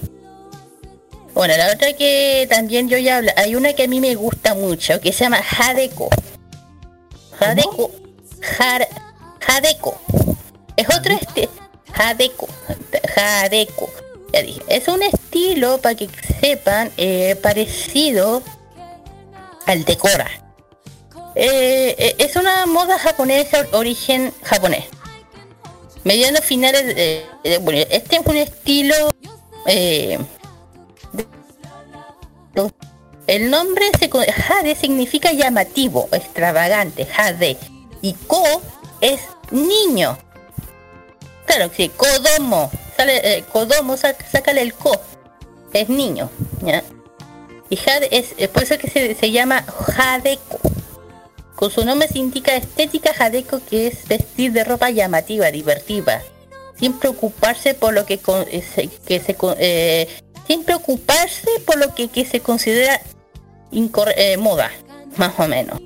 [1.34, 4.54] Bueno, la otra que también yo ya hablo, hay una que a mí me gusta
[4.54, 6.10] mucho, que se llama Hadeko.
[7.40, 7.92] Hadeko.
[8.60, 8.88] Har-
[9.48, 10.00] Hadeko.
[10.78, 11.50] Es otro este.
[11.94, 12.48] Hadeko.
[13.16, 13.90] Hadeko.
[14.32, 14.62] Ya dije.
[14.68, 18.44] Es un estilo, para que sepan, eh, parecido
[19.66, 20.30] al Decora.
[21.36, 24.86] Eh, eh, es una moda japonesa, origen japonés.
[26.04, 28.96] Medianos finales de, de- bueno, este es un estilo
[29.66, 30.20] eh,
[33.28, 37.58] el nombre se, Jade significa llamativo, extravagante, Jade.
[38.02, 38.44] Y Ko
[39.02, 39.22] es
[39.52, 40.18] niño.
[41.46, 42.70] Claro, sí, Kodomo.
[42.98, 44.92] Sale, eh, Kodomo, sácale el Ko.
[45.74, 46.30] Es niño.
[47.70, 50.60] Y Jade es, es por eso que se, se llama Jadeko.
[51.56, 56.22] Con su nombre se indica estética Jadeko, que es vestir de ropa llamativa, divertida.
[56.78, 60.08] Sin preocuparse por lo que, con- eh, se- que se eh,
[60.48, 63.02] sin preocuparse por lo que, que se considera
[64.16, 64.72] eh, moda,
[65.18, 65.80] más o menos.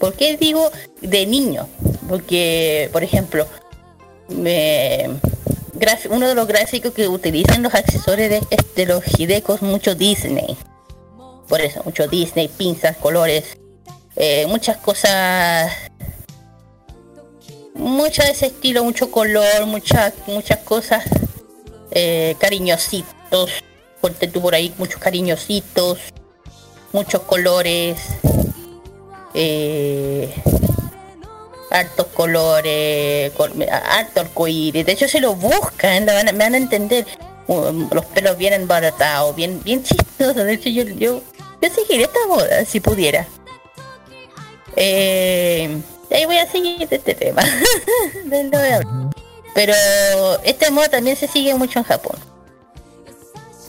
[0.00, 0.70] ¿Por qué digo
[1.00, 1.68] de niño?
[2.08, 3.46] Porque, por ejemplo,
[4.28, 5.08] me-
[6.10, 8.30] uno de los gráficos que utilizan los accesorios
[8.74, 10.56] de, los Hidekos, mucho Disney.
[11.48, 13.56] Por eso, mucho Disney, pinzas, colores,
[14.16, 15.72] eh, muchas cosas
[17.74, 21.04] mucho de ese estilo, mucho color, muchas muchas cosas,
[21.90, 22.36] eh,
[24.00, 25.98] ponte tú por ahí muchos cariñositos,
[26.92, 27.98] muchos colores,
[29.34, 30.32] eh,
[31.70, 36.54] hartos colores, col- harto arcoíris, de hecho se lo buscan, lo van a- me van
[36.54, 37.06] a entender,
[37.48, 41.20] Um, los pelos bien embaratados, bien, bien chistosos, de hecho yo, yo,
[41.60, 43.26] yo seguiría esta moda si pudiera.
[44.76, 45.76] Eh,
[46.12, 47.42] ahí voy a seguir este tema.
[49.54, 49.74] Pero
[50.44, 52.16] este moda también se sigue mucho en Japón.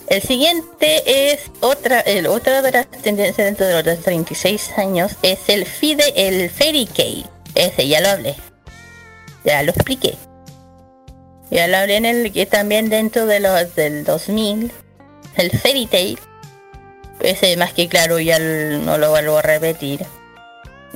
[0.08, 5.40] El siguiente es otra, el, otra de las tendencias dentro de los 36 años es
[5.48, 7.26] el FIDE, el Fairy Kei.
[7.56, 8.36] Ese ya lo hablé.
[9.44, 10.16] Ya lo expliqué.
[11.50, 14.72] Ya lo hablé en el que también dentro de los del 2000.
[15.36, 16.20] El Fairy Tail.
[17.22, 20.06] Ese más que claro ya no lo vuelvo a repetir.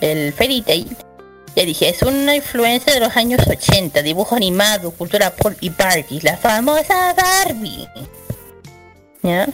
[0.02, 0.98] El Fairy Tail.
[1.56, 6.22] Ya dije, es una influencia de los años 80, dibujo animado, cultura pop y Barbie,
[6.22, 7.88] la famosa Barbie.
[9.28, 9.46] ¿Ya?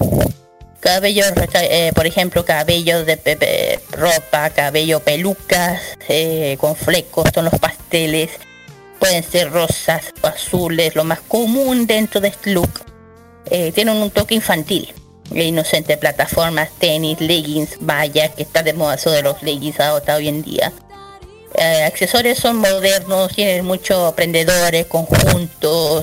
[0.79, 7.29] Cabello, reca- eh, por ejemplo, cabello de pe- pe- ropa, cabello pelucas, eh, con flecos,
[7.33, 8.29] son los pasteles.
[8.99, 12.69] Pueden ser rosas o azules, lo más común dentro de este look.
[13.49, 14.93] Eh, tienen un toque infantil.
[15.33, 20.15] e inocente, plataformas, tenis, leggings, vaya, que está de moda eso de los leggings hasta
[20.15, 20.71] hoy en día.
[21.55, 26.01] Eh, accesorios son modernos, tienen muchos prendedores, conjuntos.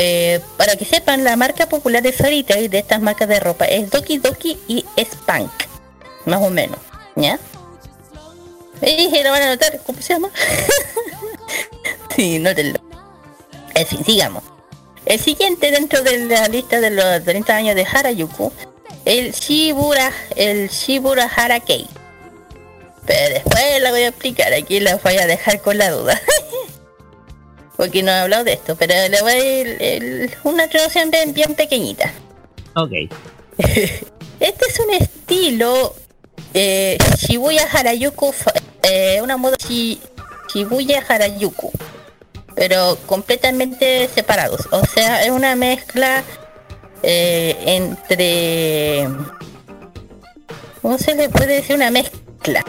[0.00, 3.64] Eh, para que sepan, la marca popular de Fairy Tail de estas marcas de ropa
[3.64, 5.50] es Doki Doki y Spank,
[6.24, 6.78] más o menos,
[7.16, 7.36] ¿ya?
[8.80, 10.30] Y lo van a notar, ¿cómo se llama?
[12.14, 12.78] sí, nótenlo.
[13.74, 14.44] En fin, sigamos.
[15.04, 18.52] El siguiente dentro de la lista de los 30 años de Harajuku,
[19.04, 21.88] el Shibura, el Shibura Harakei.
[23.04, 26.20] Pero después la voy a explicar, aquí la voy a dejar con la duda.
[27.78, 31.54] Porque no he hablado de esto, pero le voy a ir una introducción bien, bien
[31.54, 32.12] pequeñita.
[32.74, 32.90] Ok.
[34.40, 35.94] Este es un estilo
[36.54, 38.32] eh, Shibuya Harajuku,
[38.82, 39.98] eh, una moda shi-
[40.52, 41.72] Shibuya Harajuku,
[42.54, 44.68] pero completamente separados.
[44.70, 46.22] O sea, es una mezcla
[47.02, 49.08] eh, entre...
[50.82, 51.74] ¿Cómo se le puede decir?
[51.76, 52.64] Una mezcla.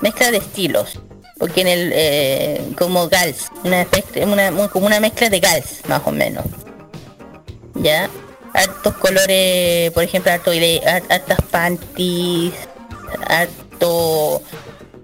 [0.00, 0.98] Mezcla de estilos.
[1.44, 3.86] Porque en el eh, como gals, una,
[4.48, 6.42] una como una mezcla de gals, más o menos.
[7.74, 8.08] Ya,
[8.54, 10.52] hartos colores, por ejemplo, harto,
[11.10, 12.54] hartas panties,
[13.28, 14.40] harto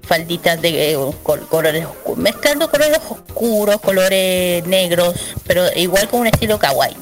[0.00, 6.28] falditas de eh, col- colores oscuros, mezclando colores oscuros, colores negros, pero igual con un
[6.28, 6.96] estilo kawaii.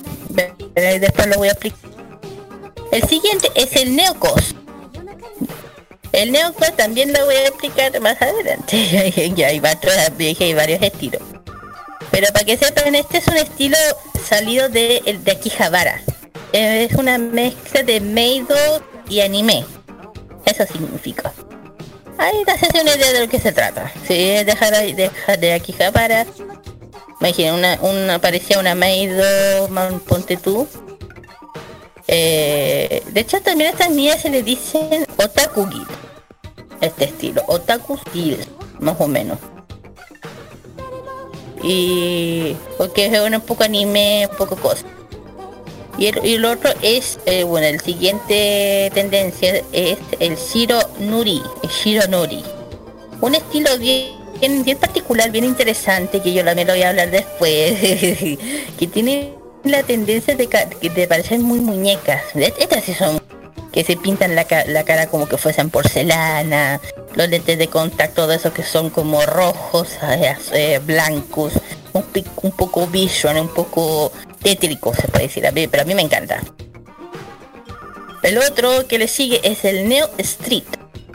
[0.74, 1.78] Después lo voy a explicar.
[2.90, 4.56] El siguiente es el Neocos.
[6.12, 8.88] El Neocos también lo voy a explicar más adelante.
[9.36, 11.22] ya hay, hay varios estilos.
[12.10, 13.76] Pero para que sepan, este es un estilo
[14.26, 16.00] salido de, el de Akihabara.
[16.52, 18.56] Es una mezcla de Meido
[19.08, 19.64] y anime.
[20.46, 21.32] Eso significa.
[22.16, 23.92] Ahí te haces una idea de lo que se trata.
[24.06, 26.26] Si es de, Hara- de, Akihabara,
[27.20, 29.68] imagina, una, una parecía una Meido,
[30.08, 30.66] ponte tú.
[32.08, 35.86] Eh, de hecho, también a estas niñas se le dicen Otaku Gil.
[36.80, 38.38] Este estilo, Otaku Gil,
[38.80, 39.38] más o menos.
[41.62, 44.86] Y porque es un poco anime, un poco cosa.
[45.98, 51.42] Y el, y el otro es, eh, bueno, el siguiente tendencia es el Shiro Nuri,
[51.62, 52.42] el Shiro Nuri.
[53.20, 57.78] Un estilo bien, bien particular, bien interesante, que yo también lo voy a hablar después,
[58.78, 60.46] que tiene la tendencia de,
[60.94, 62.22] de parecer muy muñecas.
[62.34, 63.20] Estas sí son
[63.72, 66.80] que se pintan la, la cara como que fuesen porcelana,
[67.14, 71.52] los lentes de contacto de esos que son como rojos, eh, eh, blancos,
[71.92, 74.10] un, poco visual, un poco
[74.42, 76.40] tétrico se puede decir, a mí- pero a mí me encanta.
[78.22, 80.64] El otro que le sigue es el Neo Street.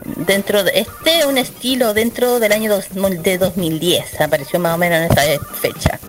[0.05, 2.89] Dentro de este un estilo dentro del año dos-
[3.23, 5.21] de 2010, apareció más o menos en esta
[5.55, 5.99] fecha.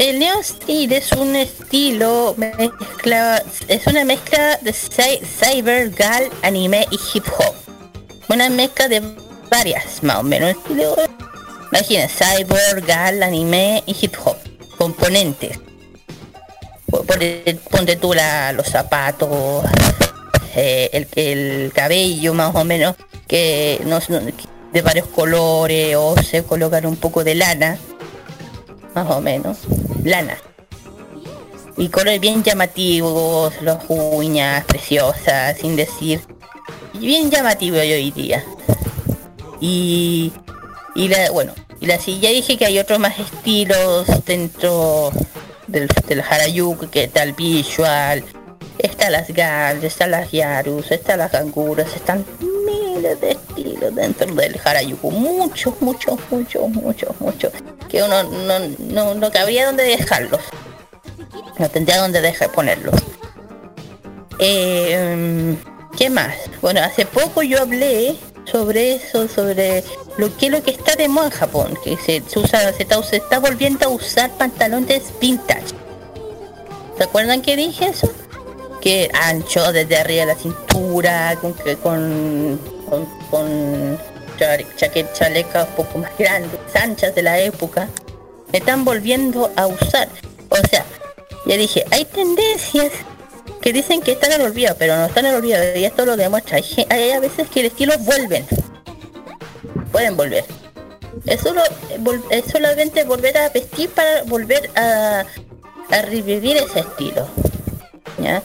[0.00, 6.86] El Neo Street es un estilo mezcla, es una mezcla de cy- cyber, gal, anime
[6.90, 7.54] y hip hop.
[8.30, 9.02] Una mezcla de
[9.50, 10.56] varias, más o menos.
[11.70, 14.36] Imagina, cyber, gal, anime y hip hop.
[14.78, 15.58] Componentes.
[16.90, 19.64] Po- pone- Ponte tú la- los zapatos,
[20.56, 22.96] eh, el, el cabello más o menos,
[23.28, 23.78] que
[24.72, 27.76] de varios colores o se colocan un poco de lana
[28.94, 29.58] más o menos,
[30.04, 30.36] lana.
[31.76, 36.20] Y colores bien llamativos, las uñas preciosas, sin decir.
[36.94, 38.44] Bien llamativo yo diría.
[39.60, 40.32] Y,
[40.94, 45.10] y la, bueno, y la ya dije que hay otros más estilos dentro
[45.66, 48.24] del, del Harajuku, que el visual,
[48.78, 54.60] está las Gals, están las Yarus, están las Ganguras, están miles de estilos dentro del
[54.62, 55.10] Harajuku.
[55.10, 57.52] Muchos, muchos, muchos, muchos, muchos.
[57.88, 60.40] Que uno no, no, no cabría donde dejarlos.
[61.58, 62.94] No tendría donde dejar ponerlos.
[64.38, 65.56] Eh,
[65.96, 66.34] ¿Qué más?
[66.62, 68.16] Bueno, hace poco yo hablé
[68.50, 69.84] sobre eso, sobre
[70.16, 73.02] lo que lo que está de moda en Japón, que se, se usa, se está,
[73.02, 75.74] se está volviendo a usar pantalones vintage.
[76.96, 78.10] ¿Se acuerdan que dije eso?
[78.80, 81.52] Que ancho desde arriba de la cintura, con
[81.82, 82.58] con,
[82.88, 83.98] con, con
[84.38, 87.88] chale- chaquet- chalecas un poco más grandes, anchas de la época,
[88.50, 90.08] se están volviendo a usar.
[90.48, 90.84] O sea,
[91.46, 92.90] ya dije, hay tendencias
[93.60, 96.56] que dicen que están en olvido, pero no están en olvido, y esto lo demuestra.
[96.56, 98.46] Hay, hay a veces que el estilo vuelven.
[99.92, 100.44] Pueden volver.
[101.26, 101.60] Es, solo,
[102.30, 105.24] es solamente volver a vestir para volver a,
[105.90, 107.28] a revivir ese estilo.
[108.18, 108.42] ¿ya?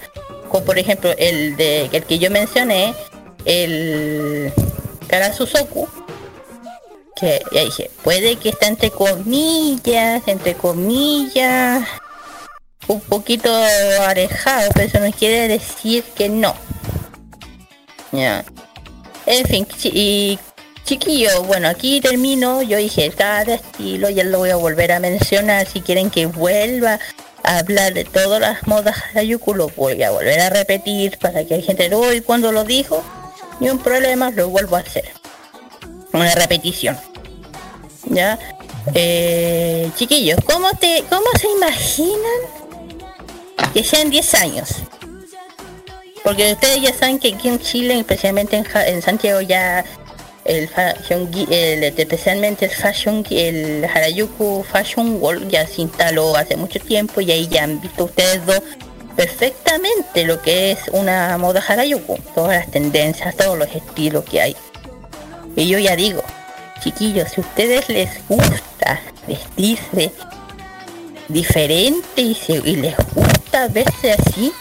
[0.49, 2.93] Como por ejemplo el de el que yo mencioné,
[3.45, 4.53] el
[5.07, 5.87] Karasusoku,
[7.15, 11.87] que ya dije, puede que está entre comillas, entre comillas,
[12.87, 13.53] un poquito
[14.01, 16.55] alejado, pero eso no quiere decir que no.
[18.11, 18.45] Ya.
[19.25, 20.37] En fin, y
[20.83, 22.61] chiquillo, bueno, aquí termino.
[22.61, 25.67] Yo dije cada estilo, ya lo voy a volver a mencionar.
[25.67, 26.99] Si quieren que vuelva
[27.45, 31.61] hablar de todas las modas Harajuku, lo voy a volver a repetir para que hay
[31.61, 33.03] gente hoy cuando lo dijo.
[33.59, 35.05] Ni un problema, lo vuelvo a hacer.
[36.13, 36.97] Una repetición.
[38.05, 38.37] ¿Ya?
[38.93, 42.41] Eh, chiquillos, ¿cómo, te, ¿cómo se imaginan
[43.73, 44.69] que sean 10 años?
[46.23, 49.83] Porque ustedes ya saben que aquí en Chile, especialmente en, Ja- en Santiago, ya
[50.45, 56.79] el fashion, el, especialmente el fashion, el Harajuku Fashion World ya se instaló hace mucho
[56.79, 58.61] tiempo y ahí ya han visto ustedes dos
[59.15, 64.55] perfectamente lo que es una moda Harajuku, todas las tendencias, todos los estilos que hay.
[65.55, 66.21] Y yo ya digo,
[66.83, 70.11] chiquillos, si ustedes les gusta vestirse
[71.27, 74.51] diferente y, se- y les gusta verse así,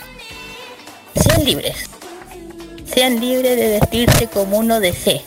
[1.20, 1.76] sean libres.
[2.86, 5.22] Sean libres de vestirse como uno desee.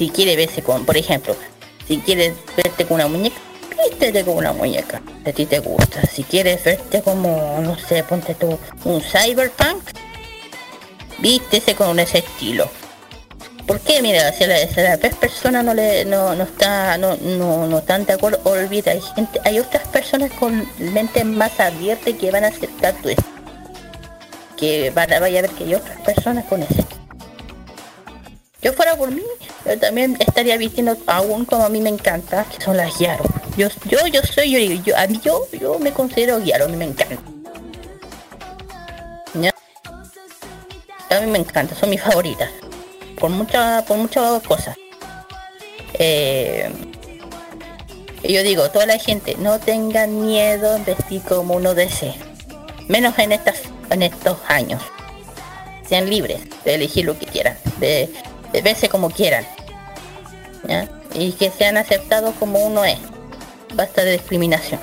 [0.00, 1.36] Si quiere verse con, por ejemplo,
[1.86, 3.36] Si quieres verte con una muñeca,
[3.76, 5.02] vístete con una muñeca.
[5.22, 6.00] Si a ti te gusta.
[6.06, 9.82] Si quieres verte como, no sé, ponte tú un cyberpunk,
[11.18, 12.70] vístese con ese estilo.
[13.66, 14.00] ¿Por qué?
[14.00, 17.18] Mira, si a la, si a la vez persona no le no, no está no,
[17.18, 22.14] no, no están de acuerdo, olvida, hay gente, hay otras personas con mentes más abiertas
[22.14, 23.10] que van a aceptar tu.
[24.56, 26.99] Que van a, vaya a ver que hay otras personas con ese.
[28.62, 29.22] Yo fuera por mí,
[29.64, 33.24] yo también estaría vistiendo aún como a mí me encanta, que son las Yaro.
[33.56, 37.16] Yo, yo, yo soy, yo, yo, yo, yo me considero Yaro, a mí me encanta.
[41.10, 42.48] A mí me encanta, son mis favoritas.
[43.18, 44.76] Por muchas, por muchas cosas.
[45.94, 46.70] Eh,
[48.22, 52.14] yo digo, toda la gente, no tengan miedo en vestir como uno desee.
[52.86, 53.56] Menos en estas,
[53.90, 54.80] en estos años.
[55.88, 59.46] Sean libres de elegir lo que quieran, de, de verse como quieran.
[60.68, 60.86] ¿ya?
[61.14, 62.98] Y que sean aceptados como uno es.
[63.74, 64.80] Basta de discriminación.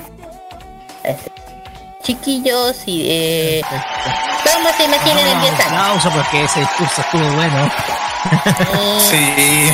[1.04, 1.30] Ese.
[2.02, 3.62] Chiquillos y eh,
[4.54, 5.62] ¿Cómo se imaginan en 10 años?
[5.66, 7.70] aplauso porque ese discurso estuvo bueno.
[9.10, 9.70] Sí.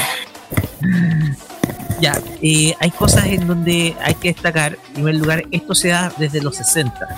[2.01, 4.77] Ya, eh, hay cosas en donde hay que destacar.
[4.89, 7.09] En primer lugar, esto se da desde los 60.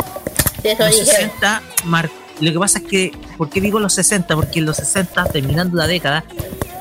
[0.62, 1.04] Eso Los dije.
[1.06, 2.10] 60 mar-
[2.40, 4.34] Lo que pasa es que, ¿por qué digo los 60?
[4.34, 6.24] Porque en los 60, terminando la década,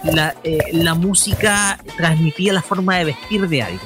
[0.03, 3.84] la, eh, la música transmitía la forma de vestir de algo.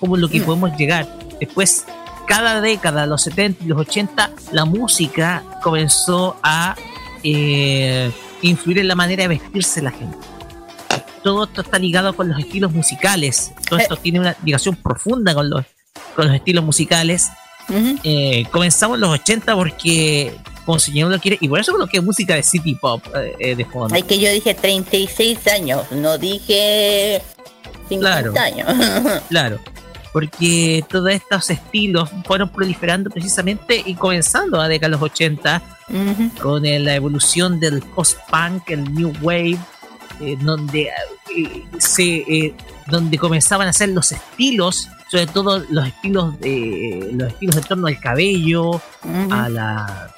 [0.00, 0.44] Como lo que Mm.
[0.44, 1.06] podemos llegar.
[1.40, 1.84] Después,
[2.26, 6.74] cada década, los 70 y los 80, la música comenzó a
[7.24, 8.10] eh,
[8.42, 10.16] influir en la manera de vestirse la gente.
[11.24, 13.52] Todo esto está ligado con los estilos musicales.
[13.68, 15.64] Todo esto tiene una ligación profunda con los,
[16.14, 17.28] con los estilos musicales.
[17.68, 17.98] Ujú.
[18.02, 20.34] Eh, comenzamos en los 80 porque
[20.64, 23.64] como señor lo quiere y por eso coloqué música de city pop eh, eh, de
[23.64, 23.94] fondo.
[23.94, 27.22] Ay, que yo dije 36 años, no dije
[27.88, 27.98] 50
[28.30, 28.34] Claro.
[28.40, 29.22] años.
[29.28, 29.58] Claro,
[30.12, 36.30] porque todos estos estilos fueron proliferando precisamente y comenzando a década de los 80 Ujú.
[36.42, 39.58] con eh, la evolución del post-punk, el new wave,
[40.20, 40.90] eh, donde
[41.36, 42.54] eh, se
[42.88, 47.86] donde comenzaban a hacer los estilos, sobre todo los estilos de los estilos en torno
[47.86, 49.32] al cabello, Ujú.
[49.32, 50.14] a la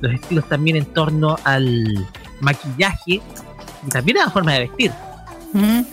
[0.00, 2.06] los estilos también en torno al
[2.40, 3.20] maquillaje
[3.86, 4.92] y también a la forma de vestir.
[5.54, 5.86] Ujú.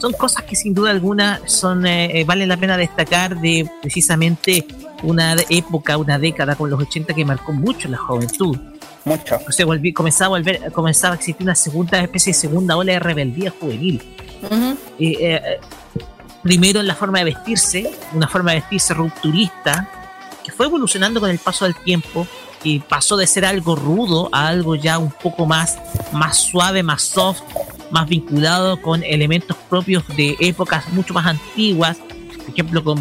[0.00, 4.66] Son cosas que sin duda alguna son eh, eh, valen la pena destacar de precisamente
[5.04, 8.56] una época, una década con los 80 que marcó mucho la juventud.
[9.04, 9.38] Mucho.
[9.48, 12.92] O sea, volví- comenzaba a volver, comenzaba a existir una segunda especie de segunda ola
[12.94, 14.02] de rebeldía juvenil.
[14.42, 14.76] Ujú.
[14.98, 15.60] Eh, eh,
[16.42, 19.88] primero en la forma de vestirse, una forma de vestirse rupturista,
[20.44, 22.26] que fue evolucionando con el paso del tiempo
[22.64, 25.78] y pasó de ser algo rudo a algo ya un poco más,
[26.12, 27.42] más suave, más soft,
[27.90, 32.98] más vinculado con elementos propios de épocas mucho más antiguas, por ejemplo con,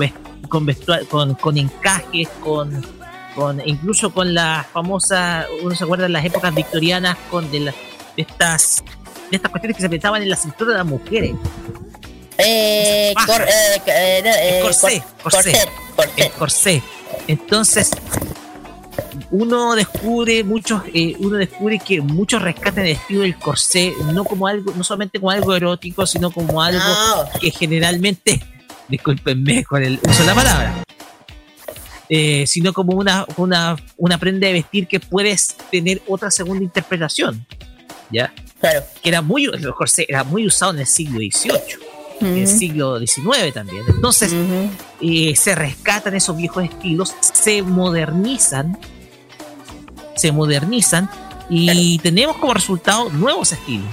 [0.50, 0.68] con,
[1.10, 2.86] con, con encajes, con,
[3.36, 7.74] con incluso con la famosa, uno se acuerda de las épocas victorianas, con de, la-
[8.16, 8.84] de estas
[9.30, 11.32] de estas cuestiones que se apretaban en la cintura de las mujeres.
[12.44, 13.28] Eh, Baja.
[13.28, 15.52] cor- eh, eh, corsé, cor- corsé.
[15.52, 16.18] corset, corset.
[16.26, 16.84] el corsé.
[17.28, 17.92] Entonces,
[19.32, 20.82] uno descubre muchos,
[21.20, 25.32] uno descubre que muchos rescatan el estilo del corsé, no como algo, no solamente como
[25.32, 27.40] algo erótico, sino como algo No.
[27.40, 28.42] que generalmente,
[28.88, 30.84] discúlpenme con el uso de la palabra,
[32.10, 37.46] eh, sino como una, una, una prenda de vestir que puedes tener otra segunda interpretación.
[38.12, 38.34] ¿Ya?
[38.60, 38.84] Claro.
[39.02, 41.80] Que era muy, el corsé era muy usado en el siglo XVIII,
[42.26, 42.58] el Ujú.
[42.58, 43.84] siglo XIX también.
[43.88, 44.70] Entonces, Ujú.
[45.02, 48.78] eh, se rescatan esos viejos estilos, se modernizan,
[50.16, 51.10] se modernizan
[51.50, 53.90] y tenemos como resultado nuevos estilos.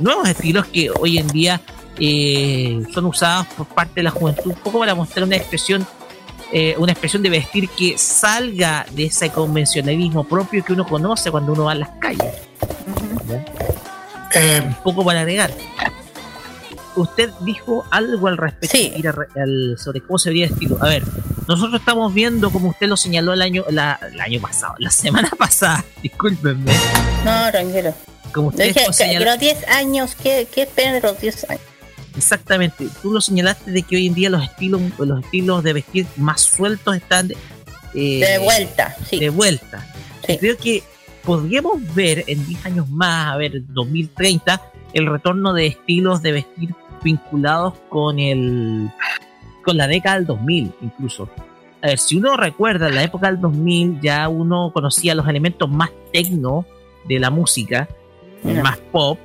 [0.00, 1.60] Nuevos estilos que hoy en día
[1.98, 5.86] eh, son usados por parte de la juventud un poco para mostrar una expresión
[6.54, 11.52] eh, una expresión de vestir que salga de ese convencionalismo propio que uno conoce cuando
[11.54, 12.30] uno va a las calles.
[14.34, 15.50] Eh, Un poco para agregar.
[16.94, 18.92] Usted dijo algo al respecto Sí.
[19.36, 20.76] Al- sobre cómo se vería estilo.
[20.80, 21.02] A ver,
[21.48, 25.30] nosotros estamos viendo, como usted lo señaló el año, la, el año pasado, la semana
[25.38, 26.72] pasada, discúlpenme,
[27.24, 27.94] No, tranquilo.
[28.34, 31.50] como usted dije lo señaló- que los 10 años, ¿qué, qué esperan de los 10
[31.50, 31.62] años?
[32.14, 36.06] exactamente, tú lo señalaste de que hoy en día los estilos, los estilos de vestir
[36.16, 37.32] más sueltos están
[37.94, 39.18] eh, De vuelta, sí.
[39.18, 39.86] de vuelta.
[40.26, 40.36] Sí.
[40.38, 40.82] Creo que
[41.24, 44.60] podríamos ver en 10 años más, a ver, 2030,
[44.92, 48.90] el retorno de estilos de vestir vinculados con el
[49.64, 51.28] con la década del 2000 incluso.
[51.82, 55.90] A ver, si uno recuerda la época del 2000, ya uno conocía los elementos más
[56.12, 56.64] tecno
[57.08, 57.88] de la música,
[58.62, 59.18] más pop,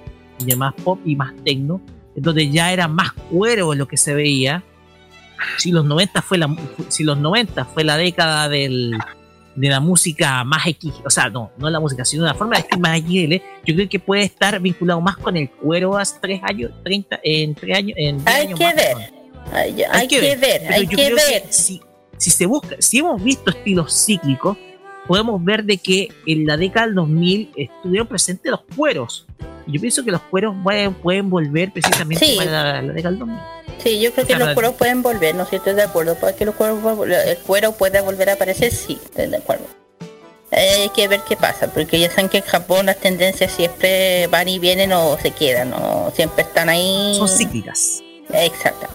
[0.43, 1.79] de más pop y más tecno.
[2.15, 4.63] donde ya era más cuero lo que se veía.
[5.57, 6.55] Si los 90 fue la,
[6.87, 8.97] si los 90 fue la década del,
[9.57, 12.61] de la música más X, o sea, no, no la música, sino la forma de
[12.61, 13.33] escribir más XL,
[13.65, 17.55] yo creo que puede estar vinculado más con el cuero hace tres años, 30, en
[17.55, 18.85] tres años, en 10 Hay años que más, ver.
[18.97, 19.17] perdón.
[19.53, 21.43] Hay, hay que ver, hay que creo ver.
[21.49, 21.81] si,
[22.17, 24.57] si se busca, si hemos visto estilos cíclicos,
[25.07, 29.25] podemos ver de que en la década del 2000 estuvieron presentes los cueros.
[29.65, 32.35] Yo pienso que los cueros pueden, pueden volver precisamente Sí.
[32.37, 33.37] para la, la década del 2000.
[33.83, 34.45] Sí, yo creo que Claro.
[34.45, 36.15] los cueros pueden volver, no sé si estoy de acuerdo.
[36.15, 36.79] Para que los cueros,
[37.25, 39.65] el cuero pueda volver a aparecer, sí, estoy de acuerdo.
[40.51, 44.27] Eh, hay que ver qué pasa, porque ya saben que en Japón las tendencias siempre
[44.27, 47.15] van y vienen o se quedan, o siempre están ahí.
[47.17, 48.01] Son cíclicas.
[48.33, 48.87] Exacto.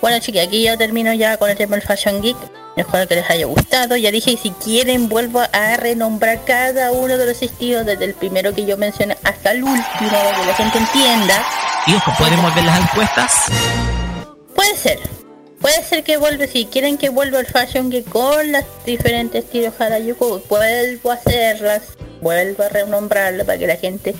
[0.00, 2.36] Bueno chicos, aquí ya termino ya con el tema del Fashion Geek.
[2.76, 3.96] Espero que les haya gustado.
[3.96, 8.54] Ya dije, si quieren vuelvo a renombrar cada uno de los estilos, desde el primero
[8.54, 11.42] que yo mencioné hasta el último, para que la gente entienda.
[11.86, 13.32] Y ojo, podremos ver las encuestas.
[14.56, 14.98] Puede ser.
[15.60, 19.80] Puede ser que vuelva, si quieren que vuelva el Fashion Geek con los diferentes estilos
[19.80, 21.82] Harajuku, vuelvo a hacerlas,
[22.20, 24.14] vuelvo a renombrarlas para que la gente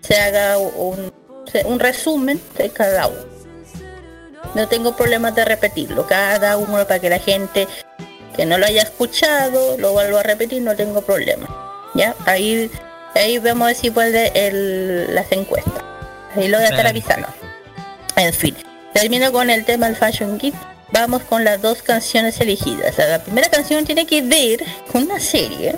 [0.00, 1.12] se haga un,
[1.64, 3.32] un resumen de cada uno.
[4.54, 7.66] No tengo problemas de repetirlo, cada uno para que la gente
[8.36, 11.48] que no lo haya escuchado lo vuelvo a repetir, no tengo problema.
[11.94, 12.14] ¿Ya?
[12.26, 12.70] Ahí,
[13.14, 15.82] ahí vemos si vuelve el, las encuestas.
[16.36, 17.28] Ahí lo voy a estar avisando.
[18.16, 18.56] En fin,
[18.92, 20.54] termino con el tema del Fashion Geek.
[20.92, 22.98] Vamos con las dos canciones elegidas.
[22.98, 25.76] La primera canción tiene que ver con una serie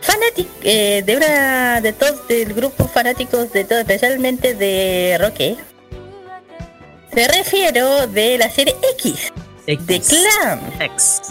[0.00, 5.56] fanática de una de todos del grupo fanáticos de todo, especialmente de Roque.
[7.12, 9.32] Me refiero de la serie X,
[9.66, 10.60] de Clan.
[10.80, 11.22] X.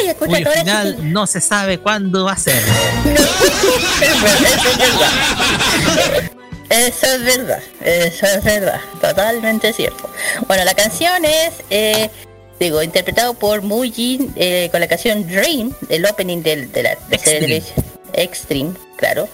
[0.00, 2.62] Ay, escucha, sí final no se sabe cuándo va a ser.
[6.74, 10.10] Eso es verdad, eso es verdad, totalmente cierto.
[10.48, 12.10] Bueno, la canción es, eh,
[12.58, 17.18] digo, interpretado por Mujin eh, con la canción Dream, el opening del, de la de
[17.18, 19.28] serie de televisión Extreme, claro,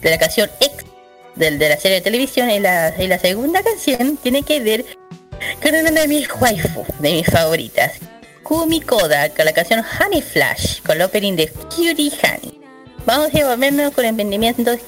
[0.00, 0.84] de la canción X
[1.36, 4.84] del, de la serie de televisión y la, y la segunda canción tiene que ver
[5.62, 7.92] con una de mis waifu, de mis favoritas,
[8.42, 12.60] Kumi Koda, con la canción Honey Flash, con el opening de Cutie Honey.
[13.06, 14.80] Vamos a volvernos con emprendimientos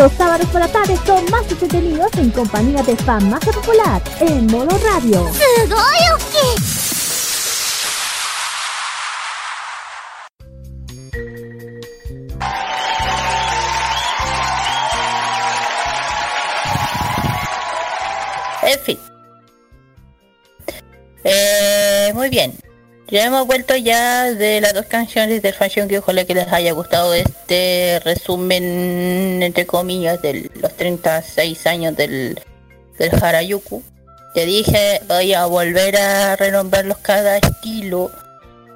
[0.00, 4.70] Los sábados por la tarde son más entretenidos en compañía de Farmacia Popular en modo
[4.78, 5.26] radio.
[18.62, 18.98] En fin.
[21.24, 22.54] Eh, muy bien.
[23.10, 26.70] Ya hemos vuelto ya de las dos canciones del Fashion que ojalá que les haya
[26.72, 32.40] gustado este resumen entre comillas de los 36 años del,
[32.98, 33.82] del Harayuku.
[34.32, 38.12] Te dije voy a volver a renombrarlos cada estilo.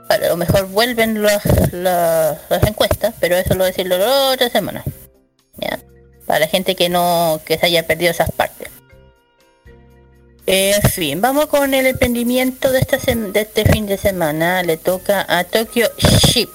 [0.09, 4.49] A lo mejor vuelven las, las, encuestas, pero eso lo voy a decirlo la otra
[4.51, 4.83] semana.
[6.27, 8.69] Para la gente que no que se haya perdido esas partes.
[10.47, 14.63] En fin, vamos con el emprendimiento de, esta de este fin de semana.
[14.63, 16.51] Le toca a Tokyo Ship.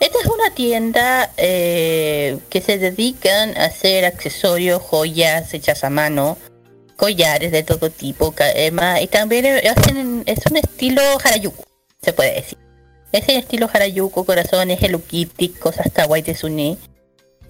[0.00, 6.38] Esta es una tienda eh, que se dedican a hacer accesorios, joyas hechas a mano,
[6.96, 8.72] collares de todo tipo, eh,
[9.02, 11.64] y también eh, hacen, es un estilo Harajuku,
[12.02, 12.58] se puede decir.
[13.12, 16.78] Es el estilo Harajuku, corazones, Hello Kitty, cosas kawaii de Sune.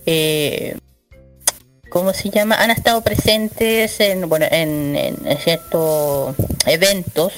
[0.04, 0.76] Eh,
[1.90, 2.54] ¿cómo se llama?
[2.56, 6.34] Han estado presentes en, bueno, en, en- en ciertos
[6.66, 7.32] eventos.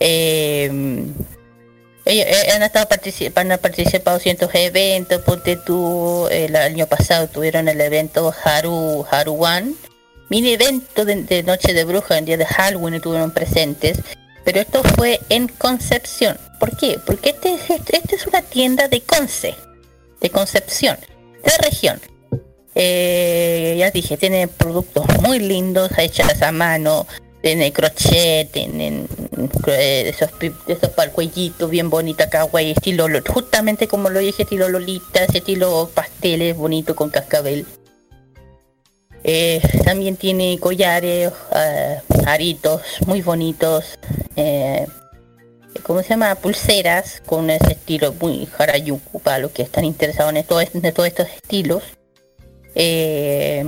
[0.00, 0.70] Eh,
[2.04, 7.66] eh, han estado participando, han participado en ciertos eventos, ponte tú, el año pasado tuvieron
[7.68, 9.74] el evento Haru, Haruan,
[10.28, 13.98] mini evento de, Noche de Bruja, el día de Halloween estuvieron presentes,
[14.44, 16.38] pero esto fue en Concepción.
[16.60, 17.00] ¿Por qué?
[17.04, 19.54] Porque este, es- este, este es una tienda de Conce,
[20.20, 20.96] de Concepción,
[21.44, 22.00] de región.
[22.78, 27.06] Eh, ya dije, tiene productos muy lindos, hechas a mano,
[27.40, 29.08] tiene crochet, tienen
[29.66, 30.28] eh, esos,
[30.68, 35.24] esos para el cuellito bien bonita, kawaii, estilo, lo- justamente como lo dije, estilo Lolita,
[35.24, 37.64] ese estilo pasteles bonito con cascabel.
[39.24, 43.98] Eh, también tiene collares, eh, aritos muy bonitos,
[44.36, 44.86] eh,
[45.82, 46.34] ¿cómo se llama?
[46.34, 51.26] Pulseras con ese estilo muy Harayuku para los que están interesados en, en todos estos
[51.28, 51.82] estilos.
[52.78, 53.64] Eh,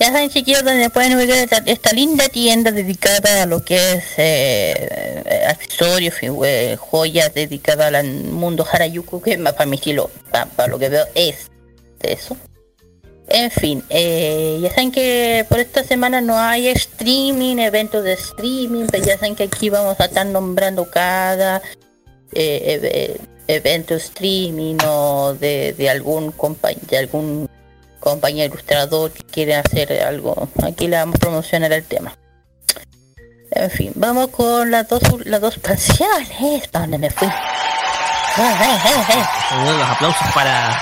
[0.00, 5.44] Ya saben, chiquillos, donde pueden ubicar esta, linda tienda dedicada a lo que es eh,
[5.48, 6.14] accesorios,
[6.44, 10.88] eh, joyas dedicada al mundo Harayuku, que más para mi estilo, pa- para, lo que
[10.88, 11.50] veo, es
[12.00, 12.36] eso.
[13.28, 18.84] En fin, eh, ya saben que por esta semana no hay streaming, eventos de streaming,
[18.90, 21.60] pero ya saben que aquí vamos a estar nombrando cada
[22.32, 27.48] eh, eve- evento streaming o de, de algún compañero, de algún
[28.00, 30.48] compañía ilustrador que quiere hacer algo.
[30.62, 32.16] Aquí le vamos a promocionar el tema.
[33.50, 36.68] En fin, vamos con las dos las dos canciones.
[36.68, 37.26] ¿Para dónde me fui?
[37.26, 39.24] Eh, eh, eh.
[39.64, 40.80] Los aplausos para.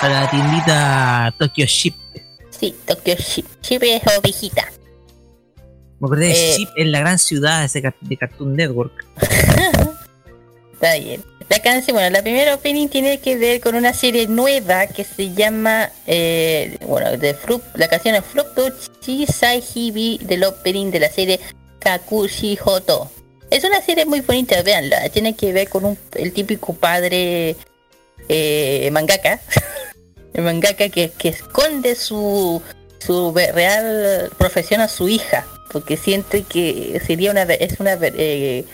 [0.00, 1.94] Para la tiendita Tokyo Ship.
[2.58, 3.44] Sí, Tokyo Ship.
[3.62, 4.64] Ship es ovejita.
[6.00, 6.68] Me acordé de Eh.
[6.76, 9.06] En la gran ciudad ese de Cartoon Network.
[10.72, 11.22] Está bien.
[11.50, 15.34] La canción, bueno, la primera opening tiene que ver con una serie nueva que se
[15.34, 17.36] llama, eh, bueno, de
[17.74, 18.70] la canción es Fructo
[19.00, 21.40] Chisai Hibi del opening de la serie
[21.80, 23.10] Kakushi Hoto.
[23.50, 25.08] Es una serie muy bonita, véanla.
[25.10, 27.56] Tiene que ver con un, el típico padre
[28.28, 29.40] eh, mangaka.
[30.32, 32.62] el mangaka que, que esconde su,
[33.00, 35.44] su real profesión a su hija.
[35.70, 38.64] Porque siento que sería una es una eh,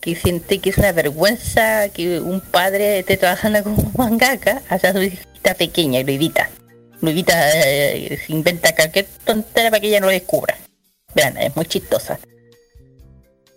[0.00, 5.02] que siente que es una vergüenza que un padre esté trabajando como mangaka hacia su
[5.02, 6.50] hijita pequeña y lo evita.
[7.00, 10.56] Lo evita, eh, se inventa cualquier tontera para que ella no lo descubra.
[11.14, 12.18] Vean, es muy chistosa.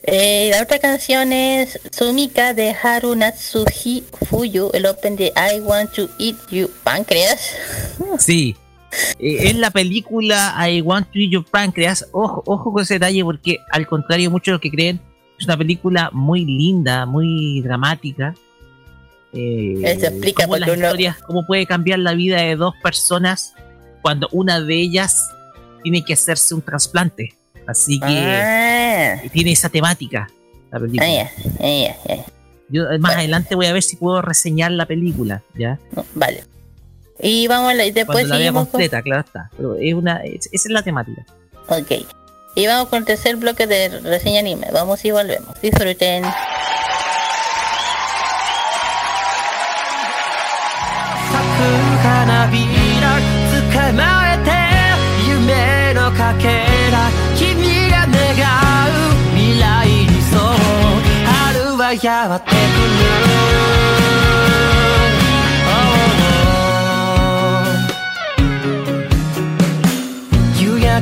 [0.08, 5.94] Eh, la otra canción es Sumika de Haru Natsuhi Fuyu, el open de I Want
[5.94, 7.56] to Eat You Pancreas.
[8.20, 8.56] Sí.
[9.20, 12.08] Eh, es la película I Want to Eat Your Pancreas.
[12.12, 15.00] Ojo, ojo con ese detalle porque al contrario muchos de los que creen
[15.40, 18.34] es una película muy linda, muy dramática.
[19.34, 23.54] Eh, Eso explica cómo las uno- historias, cómo puede cambiar la vida de dos personas
[24.02, 25.30] cuando una de ellas
[25.84, 27.34] tiene que hacerse un trasplante.
[27.68, 30.30] Así que Ah, tiene esa temática
[30.72, 31.06] la película.
[31.60, 32.22] ah.
[32.70, 35.80] Yo eh, más adelante voy a ver si puedo reseñar la película, ¿ya?
[36.16, 36.44] Vale.
[37.20, 39.50] Y vamos a la, y después Cuando la vea seguimos con, completa, claro está.
[39.56, 41.26] Pero es una, es- esa es la temática.
[41.68, 41.92] Ok.
[42.56, 44.68] Y vamos con el tercer bloque de reseña anime.
[44.72, 45.60] Vamos y volvemos.
[45.62, 46.24] Disfruten.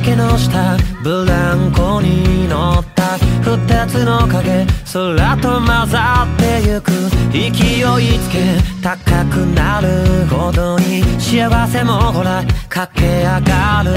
[0.00, 3.18] ら君が願う未来にそう春はやってくる Oh 夕焼けの下ブランコに乗った。
[3.42, 6.90] 二つの影空と混ざってゆく。
[7.30, 8.36] 勢いつけ
[8.82, 13.92] 高くなるほどに幸せもほら駆け上がる。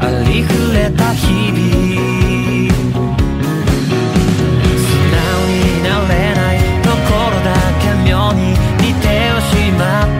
[0.00, 1.62] ありふれた日々。
[4.76, 6.96] 素直になれないとこ
[7.30, 8.38] ろだけ妙に
[8.80, 9.06] 似て
[9.40, 10.13] しまった。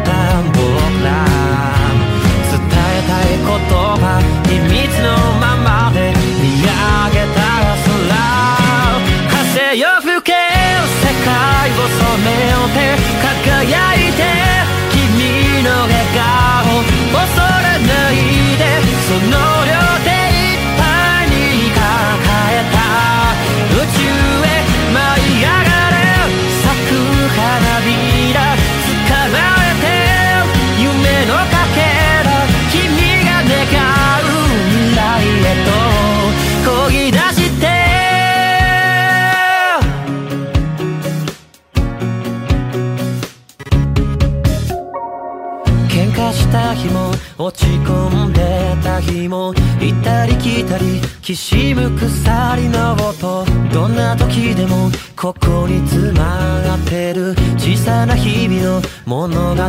[47.37, 59.61] 落ち込んでた日も行ったり来たりきしむ鎖の音どんな時でもここに詰まってる小さな日々の物語。
[59.61, 59.69] 嘘をつ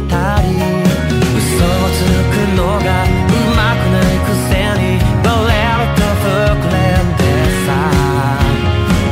[2.32, 2.80] くのがう
[3.56, 6.24] まくないくせにバレると膨
[6.70, 7.20] れんで
[7.66, 7.74] さ。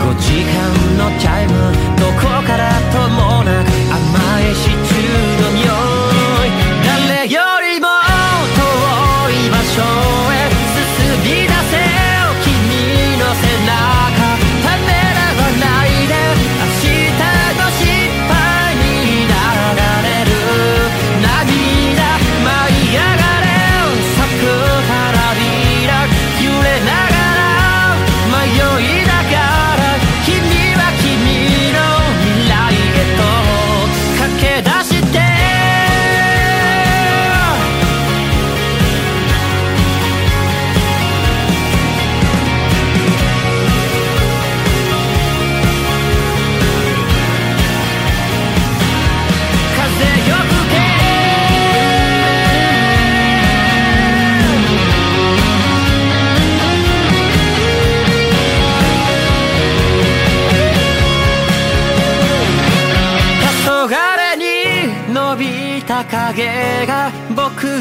[0.04, 0.56] 5時間
[0.98, 1.52] のチャイム
[1.98, 3.83] どこからともなく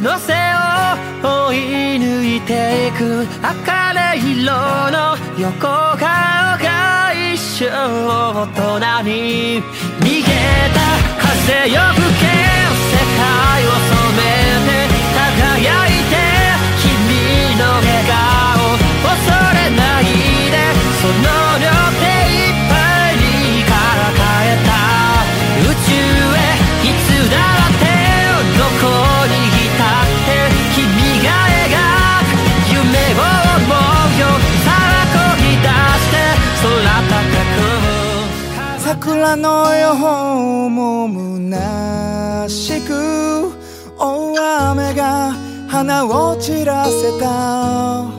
[0.02, 1.56] の背を追い
[1.96, 9.62] 抜いていく茜色の横顔が一生大人に
[10.00, 10.26] 逃げ
[10.74, 10.82] た
[11.22, 12.26] 風よ吹け
[12.90, 15.91] 世界を染めて輝いて
[38.92, 41.08] 桜の予報も
[41.50, 43.50] 虚しく
[43.98, 45.32] 大雨が
[45.66, 47.26] 花を散らせた。
[47.26, 48.12] あ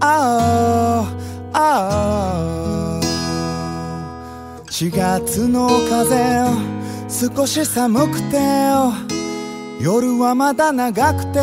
[0.00, 1.04] あ
[1.52, 3.00] ああ。
[4.70, 6.46] 4月の風
[7.10, 8.38] 少し寒くて
[9.78, 11.40] 夜はまだ長くて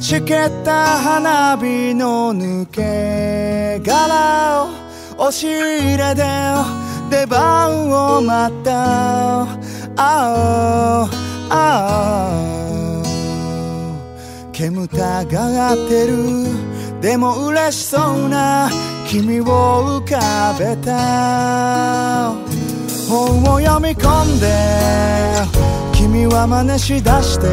[0.00, 4.83] しけった花火の抜け殻を
[5.16, 6.24] 押し入れで
[7.10, 9.42] 出番を待った。
[9.42, 9.46] あ
[9.96, 11.08] あ
[11.50, 13.02] あ
[14.52, 16.46] 煙たがってる。
[17.00, 18.70] でも嬉しそうな
[19.06, 19.44] 君を
[20.00, 22.32] 浮かべた。
[23.08, 24.46] 本を読み込んで
[25.92, 27.46] 君は真似しだして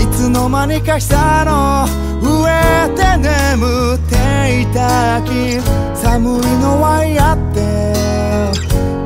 [0.00, 1.86] いつの間にか久の
[2.22, 4.13] 上で眠って
[4.48, 5.58] いた秋
[5.94, 7.92] 寒いのは嫌って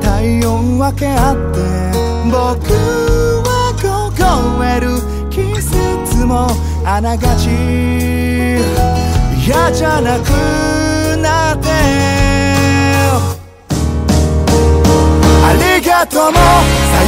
[0.01, 1.59] 体温分け合って
[2.29, 2.35] 僕
[3.47, 4.99] は凍える
[5.29, 6.47] 季節も
[6.85, 7.49] あながち
[9.45, 10.29] 嫌じゃなく
[11.17, 11.69] なって。
[15.41, 16.41] ありがとうもさ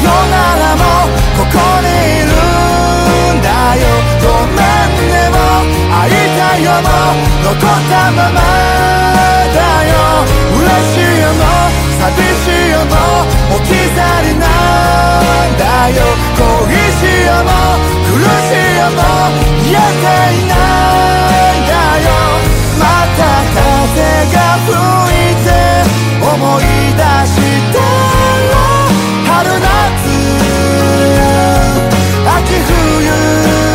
[0.02, 0.82] よならも
[1.38, 1.88] ここに
[2.18, 2.32] いる
[3.40, 4.11] んだよ。
[4.22, 6.90] 会いたいよも
[7.44, 8.40] 残ったまま
[9.54, 9.94] だよ
[10.58, 11.42] 嬉しいよも
[12.00, 12.06] 寂
[12.38, 12.94] しいよも
[13.56, 16.00] 置き去りなんだよ
[16.38, 16.42] 恋
[16.92, 17.50] しいよも
[18.08, 19.00] 苦しいよも
[19.62, 20.06] 言えて
[20.38, 21.72] いないんだ
[22.06, 22.10] よ
[22.80, 22.84] ま
[23.18, 23.20] た
[23.54, 23.98] 風
[24.34, 24.70] が吹
[25.32, 25.50] いて
[26.22, 27.36] 思い出し
[27.74, 27.76] た
[28.50, 28.54] ら
[29.26, 29.66] 春夏
[32.38, 33.71] 秋冬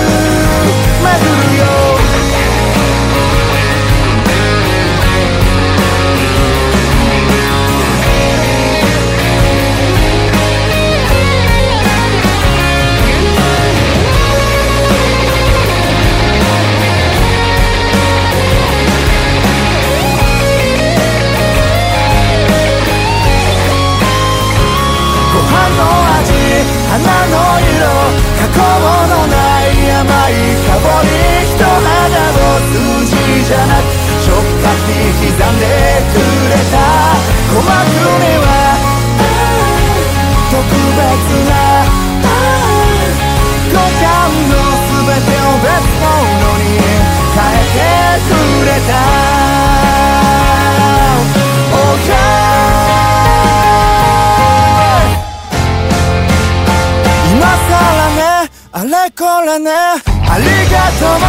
[26.88, 27.86] 花の色
[28.38, 28.58] 過去
[29.08, 29.15] の
[33.46, 33.86] じゃなく
[34.26, 35.64] 触覚に刻んで
[36.10, 36.18] く
[36.50, 36.74] れた。
[37.46, 38.46] 鼓膜には
[40.50, 41.06] 特別
[41.46, 41.52] な
[43.70, 44.10] 五感
[44.50, 44.54] の
[44.90, 45.70] 全てを別
[46.02, 46.10] 物
[46.58, 46.66] に
[47.34, 47.78] 変えて
[48.26, 48.34] く
[48.66, 48.90] れた。
[51.72, 51.78] Oh
[52.08, 52.10] yeah
[57.30, 61.24] 今さらねあれこれねありがとうも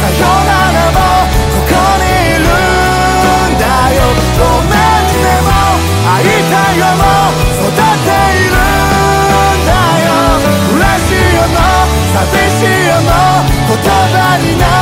[0.00, 1.15] さよならも。
[14.35, 14.74] 葉にな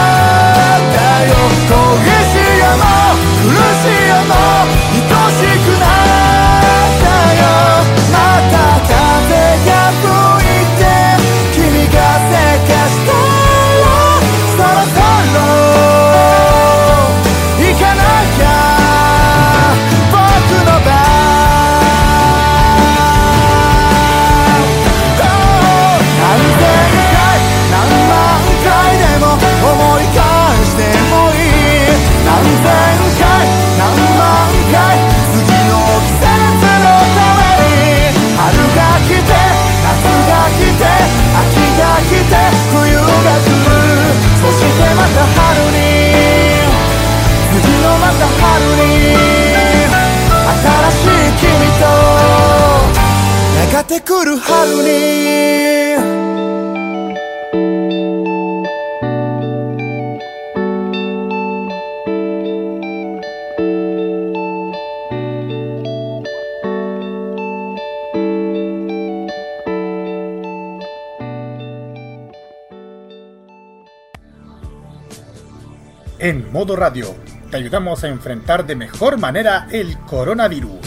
[53.73, 55.39] やがて来る春に
[76.21, 77.15] En modo radio,
[77.49, 80.82] te ayudamos a enfrentar de mejor manera el coronavirus.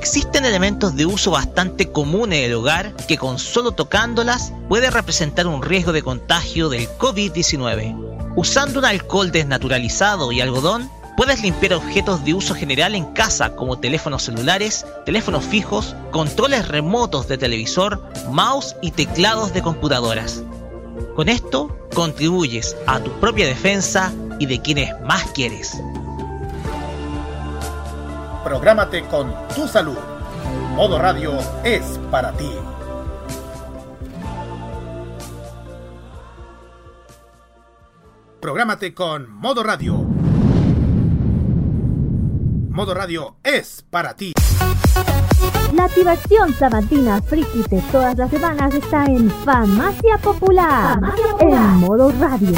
[0.00, 5.46] Existen elementos de uso bastante comunes en el hogar que con solo tocándolas puede representar
[5.46, 8.32] un riesgo de contagio del COVID-19.
[8.34, 13.78] Usando un alcohol desnaturalizado y algodón, puedes limpiar objetos de uso general en casa como
[13.78, 20.42] teléfonos celulares, teléfonos fijos, controles remotos de televisor, mouse y teclados de computadoras.
[21.14, 25.76] Con esto contribuyes a tu propia defensa y de quienes más quieres.
[28.44, 29.98] Prográmate con tu salud.
[30.74, 32.50] Modo Radio es para ti.
[38.40, 39.94] Prográmate con Modo Radio.
[42.70, 44.32] Modo Radio es para ti.
[45.74, 50.98] La activación sabatina friki de todas las semanas está en Farmacia Popular,
[51.40, 52.54] en modo radio.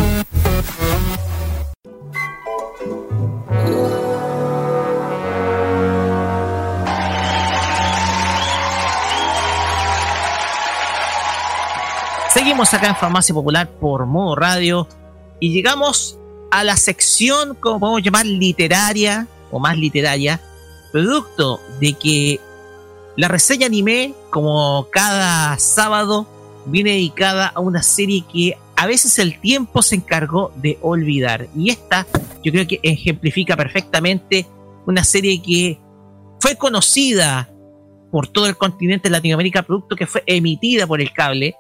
[12.53, 14.87] Seguimos acá en Farmacia Popular por modo radio
[15.41, 16.19] y llegamos
[16.51, 20.39] a la sección, como podemos llamar, literaria o más literaria,
[20.93, 22.41] producto de que
[23.17, 26.27] la reseña anime, como cada sábado,
[26.67, 31.49] viene dedicada a una serie que a veces el tiempo se encargó de olvidar.
[31.57, 32.07] Y esta
[32.45, 34.47] yo creo que ejemplifica perfectamente
[34.85, 35.81] una serie que
[36.39, 37.49] fue conocida
[38.11, 41.57] por todo el continente de Latinoamérica, producto que fue emitida por el cable,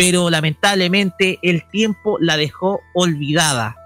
[0.00, 3.76] pero lamentablemente el tiempo la dejó olvidada.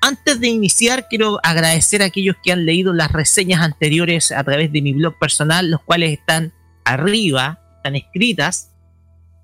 [0.00, 4.72] Antes de iniciar, quiero agradecer a aquellos que han leído las reseñas anteriores a través
[4.72, 6.52] de mi blog personal, los cuales están
[6.84, 8.72] arriba, están escritas.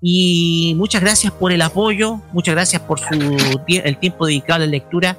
[0.01, 4.71] Y muchas gracias por el apoyo, muchas gracias por su el tiempo dedicado a la
[4.71, 5.17] lectura.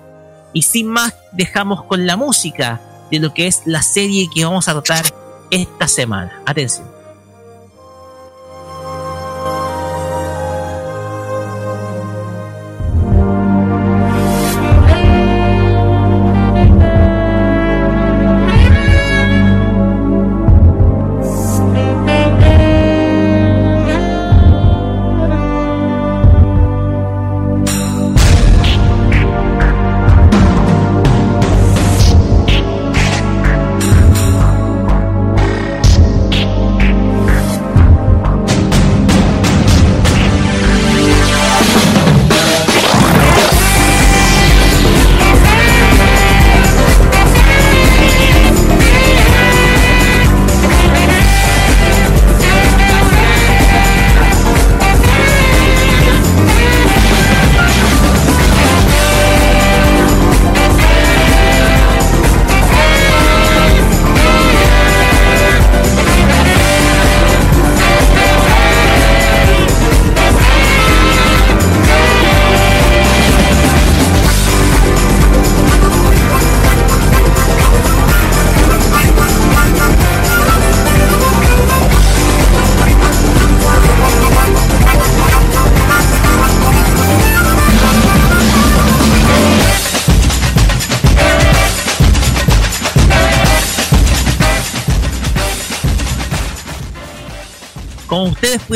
[0.52, 2.78] Y sin más, dejamos con la música
[3.10, 5.14] de lo que es la serie que vamos a tratar
[5.50, 6.42] esta semana.
[6.44, 6.95] Atención.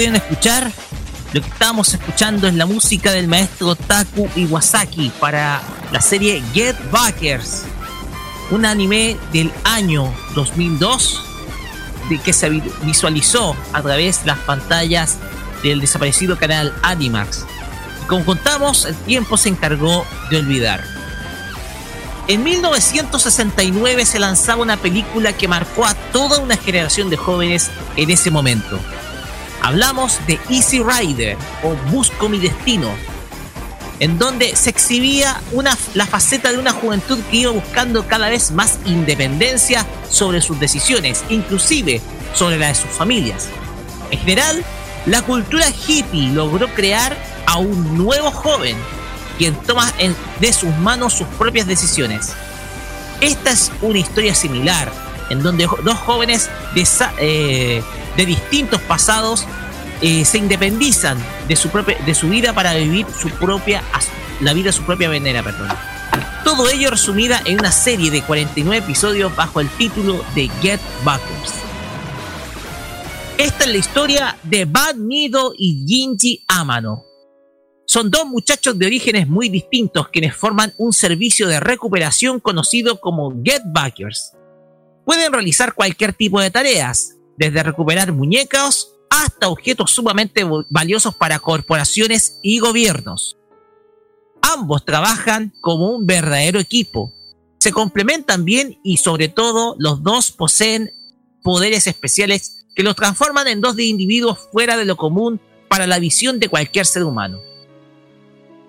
[0.01, 0.73] Pudieron escuchar,
[1.35, 5.61] lo que estábamos escuchando es la música del maestro Taku Iwasaki para
[5.93, 7.65] la serie Get Backers,
[8.51, 11.23] un anime del año 2002
[12.09, 12.49] de que se
[12.83, 15.19] visualizó a través de las pantallas
[15.63, 17.45] del desaparecido canal Animax.
[18.03, 20.83] Y como contamos, el tiempo se encargó de olvidar.
[22.27, 28.09] En 1969 se lanzaba una película que marcó a toda una generación de jóvenes en
[28.09, 28.81] ese momento.
[29.63, 32.89] Hablamos de Easy Rider o Busco mi destino,
[33.99, 38.51] en donde se exhibía una, la faceta de una juventud que iba buscando cada vez
[38.53, 42.01] más independencia sobre sus decisiones, inclusive
[42.35, 43.49] sobre la de sus familias.
[44.11, 44.65] En general,
[45.07, 47.17] la cultura hippie logró crear
[47.47, 48.77] a un nuevo joven,
[49.37, 49.93] quien toma
[50.41, 52.33] de sus manos sus propias decisiones.
[53.21, 54.91] Esta es una historia similar,
[55.31, 56.51] en donde dos jóvenes
[57.19, 57.83] eh,
[58.17, 59.47] de distintos pasados
[60.03, 63.07] eh, se independizan de su propia de su vida para vivir
[64.41, 65.69] la vida de su propia venera, perdón.
[66.45, 71.55] Todo ello resumida en una serie de 49 episodios bajo el título de Get Backers.
[73.39, 77.05] Esta es la historia de Bad Nido y Jinji Amano.
[77.87, 83.35] Son dos muchachos de orígenes muy distintos quienes forman un servicio de recuperación conocido como
[83.43, 84.33] Get Backers.
[85.11, 92.39] Pueden realizar cualquier tipo de tareas, desde recuperar muñecas hasta objetos sumamente valiosos para corporaciones
[92.45, 93.37] y gobiernos.
[94.41, 97.13] Ambos trabajan como un verdadero equipo.
[97.59, 100.93] Se complementan bien y sobre todo los dos poseen
[101.43, 105.99] poderes especiales que los transforman en dos de individuos fuera de lo común para la
[105.99, 107.41] visión de cualquier ser humano.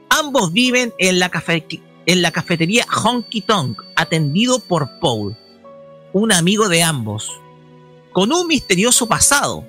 [0.09, 1.29] Ambos viven en la,
[2.07, 5.37] en la cafetería Honky Tonk, atendido por Paul,
[6.13, 7.31] un amigo de ambos,
[8.11, 9.65] con un misterioso pasado.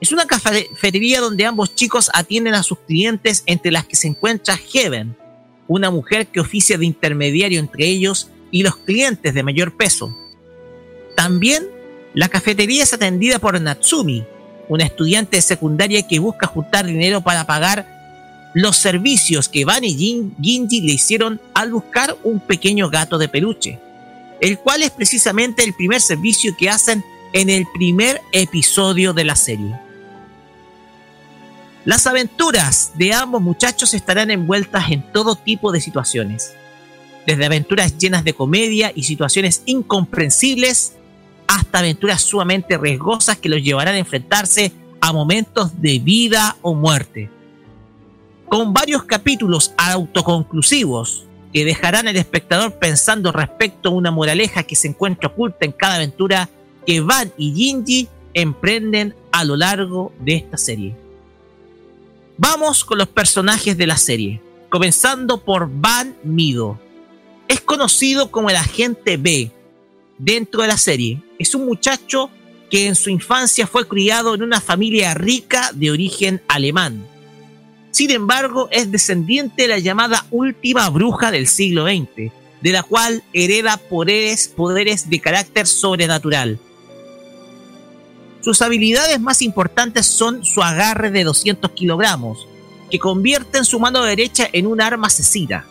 [0.00, 4.56] Es una cafetería donde ambos chicos atienden a sus clientes, entre las que se encuentra
[4.56, 5.16] Heaven,
[5.66, 10.14] una mujer que oficia de intermediario entre ellos y los clientes de mayor peso.
[11.16, 11.66] También
[12.12, 14.24] la cafetería es atendida por Natsumi,
[14.68, 17.94] una estudiante de secundaria que busca juntar dinero para pagar
[18.54, 19.96] los servicios que Van y
[20.40, 23.80] Ginji le hicieron al buscar un pequeño gato de peluche,
[24.44, 27.02] el cual es precisamente el primer servicio que hacen
[27.32, 29.74] en el primer episodio de la serie.
[31.86, 36.52] Las aventuras de ambos muchachos estarán envueltas en todo tipo de situaciones,
[37.26, 40.92] desde aventuras llenas de comedia y situaciones incomprensibles
[41.46, 47.30] hasta aventuras sumamente riesgosas que los llevarán a enfrentarse a momentos de vida o muerte.
[48.46, 51.24] Con varios capítulos autoconclusivos
[51.54, 55.94] que dejarán al espectador pensando respecto a una moraleja que se encuentra oculta en cada
[55.94, 56.50] aventura
[56.84, 60.96] que Van y Jinji emprenden a lo largo de esta serie.
[62.36, 66.80] Vamos con los personajes de la serie, comenzando por Van Mido.
[67.46, 69.52] Es conocido como el agente B
[70.18, 71.22] dentro de la serie.
[71.38, 72.30] Es un muchacho
[72.68, 77.06] que en su infancia fue criado en una familia rica de origen alemán.
[77.94, 83.22] Sin embargo, es descendiente de la llamada última bruja del siglo XX, de la cual
[83.32, 86.58] hereda poderes, poderes de carácter sobrenatural.
[88.40, 92.48] Sus habilidades más importantes son su agarre de 200 kilogramos,
[92.90, 95.64] que convierte en su mano derecha en un arma asesina.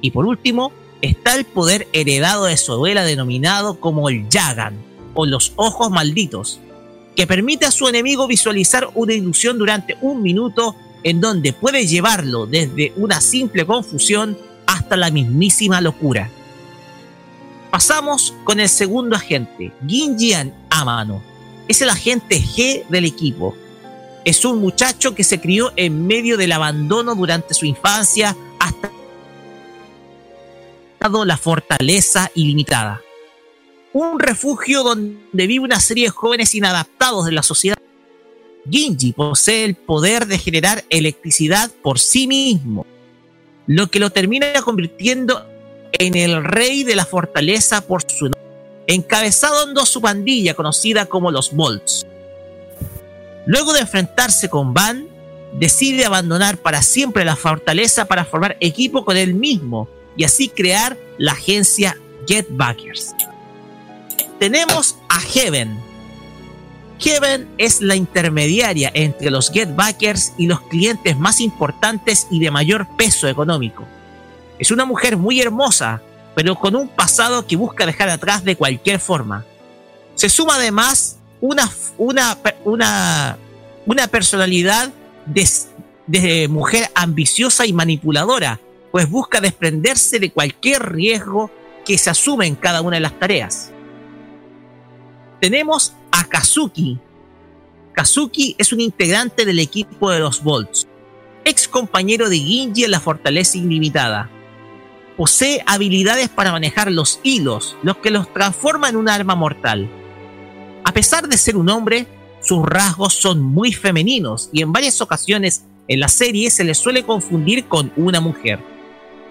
[0.00, 4.74] Y por último, está el poder heredado de su abuela denominado como el Yagan,
[5.14, 6.58] o los ojos malditos,
[7.14, 10.74] que permite a su enemigo visualizar una ilusión durante un minuto
[11.06, 16.28] en donde puede llevarlo desde una simple confusión hasta la mismísima locura.
[17.70, 21.22] Pasamos con el segundo agente, Ginjian Amano
[21.68, 23.56] es el agente G del equipo.
[24.24, 28.90] Es un muchacho que se crió en medio del abandono durante su infancia hasta
[31.24, 33.00] la fortaleza ilimitada.
[33.92, 37.78] Un refugio donde vive una serie de jóvenes inadaptados de la sociedad.
[38.70, 42.86] Ginji posee el poder de generar electricidad por sí mismo,
[43.66, 45.46] lo que lo termina convirtiendo
[45.92, 48.30] en el rey de la fortaleza por su
[48.86, 52.06] encabezando su pandilla conocida como los Bolts.
[53.46, 55.08] Luego de enfrentarse con Van,
[55.52, 60.96] decide abandonar para siempre la fortaleza para formar equipo con él mismo y así crear
[61.18, 63.14] la agencia Getbackers.
[64.38, 65.85] Tenemos a Heaven.
[66.98, 72.86] Heaven es la intermediaria entre los Getbackers y los clientes más importantes y de mayor
[72.96, 73.84] peso económico.
[74.58, 76.00] Es una mujer muy hermosa,
[76.34, 79.44] pero con un pasado que busca dejar atrás de cualquier forma.
[80.14, 83.36] Se suma además una, una, una,
[83.84, 84.90] una personalidad
[85.26, 85.48] de,
[86.06, 88.58] de mujer ambiciosa y manipuladora,
[88.90, 91.50] pues busca desprenderse de cualquier riesgo
[91.84, 93.70] que se asume en cada una de las tareas.
[95.40, 96.98] Tenemos a Kazuki.
[97.92, 100.86] Kazuki es un integrante del equipo de los Bolts,
[101.44, 104.30] ex compañero de Ginji en la Fortaleza Ilimitada
[105.16, 109.88] posee habilidades para manejar los hilos, lo que los transforma en un arma mortal.
[110.84, 112.06] A pesar de ser un hombre,
[112.42, 117.04] sus rasgos son muy femeninos y en varias ocasiones en la serie se le suele
[117.04, 118.60] confundir con una mujer.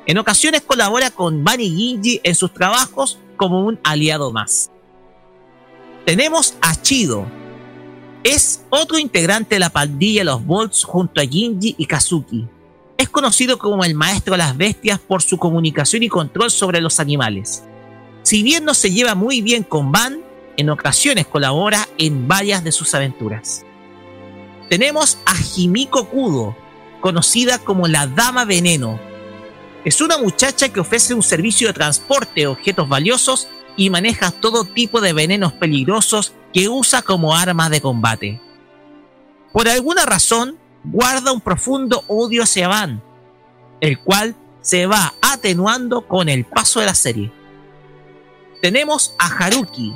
[0.08, 4.72] En ocasiones colabora con Bunny Ginji en sus trabajos como un aliado más.
[6.06, 7.26] Tenemos a Chido.
[8.24, 12.48] Es otro integrante de la pandilla Los Bolts junto a Ginji y Kazuki.
[12.96, 17.00] Es conocido como el maestro de las bestias por su comunicación y control sobre los
[17.00, 17.64] animales.
[18.22, 20.22] Si bien no se lleva muy bien con Van,
[20.58, 23.66] en ocasiones colabora en varias de sus aventuras.
[24.70, 26.56] Tenemos a Himiko Kudo,
[27.02, 29.00] conocida como la Dama Veneno.
[29.84, 34.66] Es una muchacha que ofrece un servicio de transporte de objetos valiosos y maneja todo
[34.66, 38.42] tipo de venenos peligrosos que usa como arma de combate.
[39.52, 43.02] Por alguna razón, guarda un profundo odio hacia Van,
[43.82, 47.32] el cual se va atenuando con el paso de la serie.
[48.62, 49.94] Tenemos a Haruki,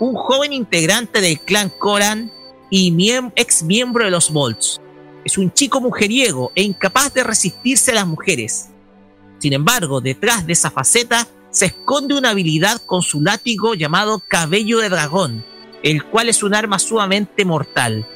[0.00, 2.32] un joven integrante del clan Koran
[2.70, 2.92] y
[3.36, 4.80] ex miembro de los Bolts.
[5.24, 8.70] Es un chico mujeriego e incapaz de resistirse a las mujeres.
[9.38, 14.80] Sin embargo, detrás de esa faceta se esconde una habilidad con su látigo llamado Cabello
[14.80, 15.44] de Dragón,
[15.84, 18.06] el cual es un arma sumamente mortal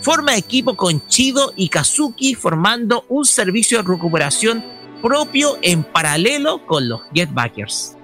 [0.00, 4.62] forma equipo con Chido y Kazuki formando un servicio de recuperación
[5.00, 7.96] propio en paralelo con los Getbackers.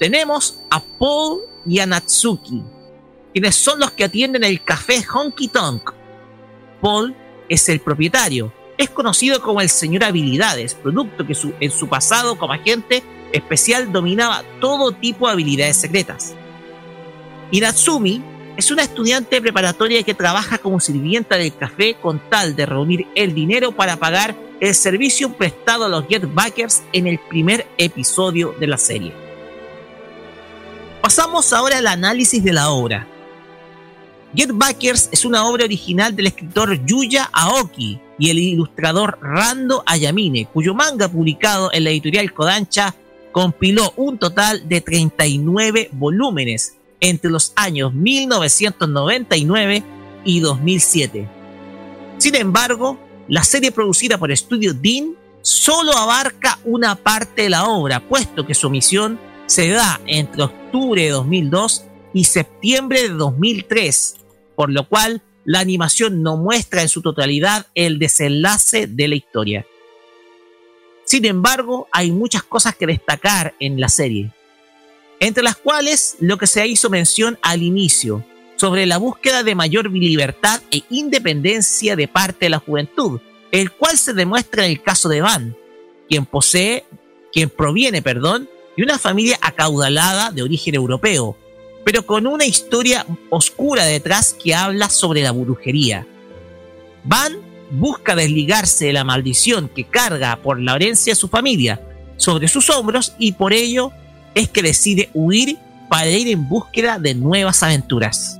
[0.00, 2.60] tenemos a Paul y a Natsuki,
[3.32, 5.92] quienes son los que atienden el café Honky Tonk.
[6.80, 7.14] Paul
[7.48, 12.36] es el propietario, es conocido como el señor habilidades, producto que su- en su pasado
[12.36, 13.04] como agente
[13.36, 16.34] especial dominaba todo tipo de habilidades secretas.
[17.50, 18.22] Y Natsumi
[18.56, 23.34] es una estudiante preparatoria que trabaja como sirvienta del café con tal de reunir el
[23.34, 28.78] dinero para pagar el servicio prestado a los Getbackers en el primer episodio de la
[28.78, 29.12] serie.
[31.02, 33.06] Pasamos ahora al análisis de la obra.
[34.34, 40.74] Getbackers es una obra original del escritor Yuya Aoki y el ilustrador Rando Ayamine, cuyo
[40.74, 42.94] manga publicado en la editorial Kodansha
[43.36, 49.82] compiló un total de 39 volúmenes entre los años 1999
[50.24, 51.28] y 2007.
[52.16, 52.98] Sin embargo,
[53.28, 58.54] la serie producida por Estudio Dean solo abarca una parte de la obra, puesto que
[58.54, 61.84] su emisión se da entre octubre de 2002
[62.14, 64.16] y septiembre de 2003,
[64.54, 69.66] por lo cual la animación no muestra en su totalidad el desenlace de la historia.
[71.06, 74.32] Sin embargo, hay muchas cosas que destacar en la serie,
[75.20, 78.24] entre las cuales lo que se hizo mención al inicio,
[78.56, 83.20] sobre la búsqueda de mayor libertad e independencia de parte de la juventud,
[83.52, 85.56] el cual se demuestra en el caso de Van,
[86.08, 86.84] quien posee,
[87.32, 91.36] quien proviene, perdón, de una familia acaudalada de origen europeo,
[91.84, 96.04] pero con una historia oscura detrás que habla sobre la brujería.
[97.04, 101.80] Van busca desligarse de la maldición que carga por la herencia su familia
[102.16, 103.92] sobre sus hombros y por ello
[104.34, 108.38] es que decide huir para ir en búsqueda de nuevas aventuras.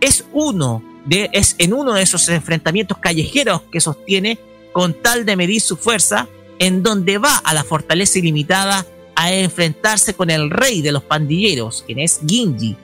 [0.00, 4.38] Es uno de, es en uno de esos enfrentamientos callejeros que sostiene
[4.72, 6.28] con tal de medir su fuerza,
[6.58, 8.84] en donde va a la fortaleza ilimitada
[9.14, 12.76] a enfrentarse con el rey de los pandilleros, quien es Ginji,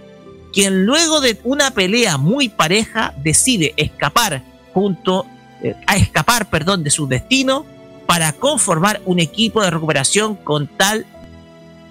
[0.53, 4.43] quien luego de una pelea muy pareja decide escapar
[4.73, 5.27] junto
[5.62, 7.65] eh, a escapar, perdón, de su destino
[8.07, 11.07] para conformar un equipo de recuperación con tal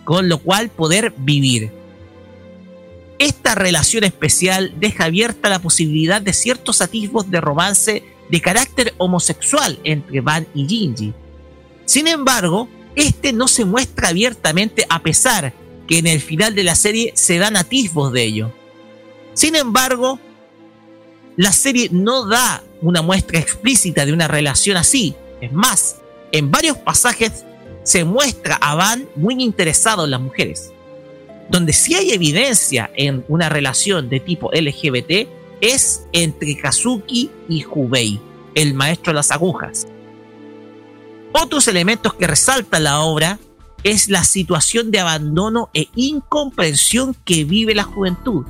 [0.03, 1.71] con lo cual poder vivir.
[3.19, 9.79] Esta relación especial deja abierta la posibilidad de ciertos atisbos de romance de carácter homosexual
[9.83, 11.13] entre Van y Ginji.
[11.85, 15.53] Sin embargo, este no se muestra abiertamente a pesar
[15.87, 18.51] que en el final de la serie se dan atisbos de ello.
[19.33, 20.19] Sin embargo,
[21.35, 25.15] la serie no da una muestra explícita de una relación así.
[25.39, 25.97] Es más,
[26.31, 27.45] en varios pasajes
[27.83, 30.71] se muestra a Van muy interesado en las mujeres.
[31.49, 35.27] Donde sí hay evidencia en una relación de tipo LGBT
[35.59, 38.19] es entre Kazuki y Hubei,
[38.55, 39.87] el maestro de las agujas.
[41.33, 43.39] Otros elementos que resalta la obra
[43.83, 48.45] es la situación de abandono e incomprensión que vive la juventud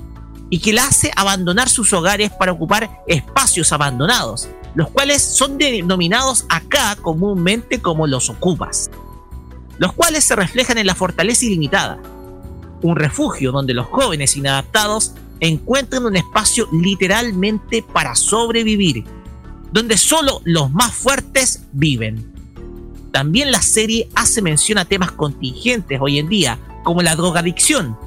[0.51, 6.45] y que la hace abandonar sus hogares para ocupar espacios abandonados, los cuales son denominados
[6.49, 8.91] acá comúnmente como los ocupas,
[9.77, 11.99] los cuales se reflejan en la fortaleza ilimitada,
[12.81, 19.05] un refugio donde los jóvenes inadaptados encuentran un espacio literalmente para sobrevivir,
[19.71, 22.29] donde solo los más fuertes viven.
[23.13, 27.97] También la serie hace mención a temas contingentes hoy en día, como la drogadicción,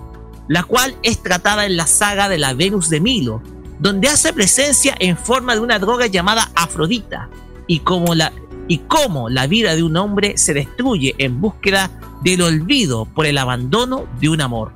[0.48, 3.42] la cual es tratada en la saga de la Venus de Milo,
[3.78, 7.28] donde hace presencia en forma de una droga llamada Afrodita,
[7.66, 7.82] y
[8.14, 8.32] la,
[8.68, 11.90] y cómo la vida de un hombre se destruye en búsqueda
[12.22, 14.72] del olvido por el abandono de un amor.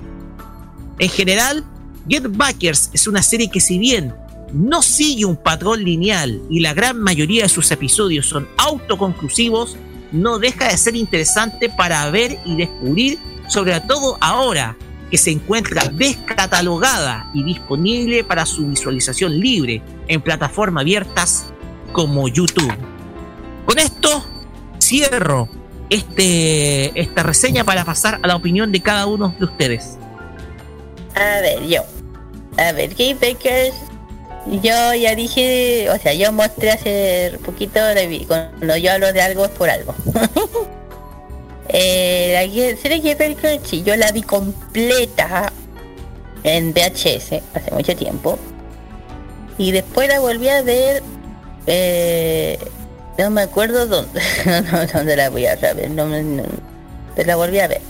[0.97, 1.63] En general,
[2.07, 4.13] Get Backers es una serie que si bien
[4.51, 9.77] no sigue un patrón lineal y la gran mayoría de sus episodios son autoconclusivos,
[10.11, 14.75] no deja de ser interesante para ver y descubrir, sobre todo ahora
[15.09, 21.45] que se encuentra descatalogada y disponible para su visualización libre en plataformas abiertas
[21.91, 22.73] como YouTube.
[23.65, 24.25] Con esto
[24.81, 25.49] cierro
[25.89, 29.97] este, esta reseña para pasar a la opinión de cada uno de ustedes.
[31.15, 31.83] A ver, yo.
[32.57, 33.75] A ver, Game Bakers.
[34.63, 39.45] Yo ya dije, o sea, yo mostré hace poquito, de cuando yo hablo de algo
[39.45, 39.93] es por algo.
[41.69, 45.51] eh, la serie sí, yo la vi completa
[46.43, 48.37] en VHS hace mucho tiempo.
[49.57, 51.03] Y después la volví a ver,
[51.67, 52.57] eh,
[53.17, 54.21] no me acuerdo dónde,
[54.71, 56.43] no, dónde la voy a ver, no, no,
[57.15, 57.81] pero la volví a ver.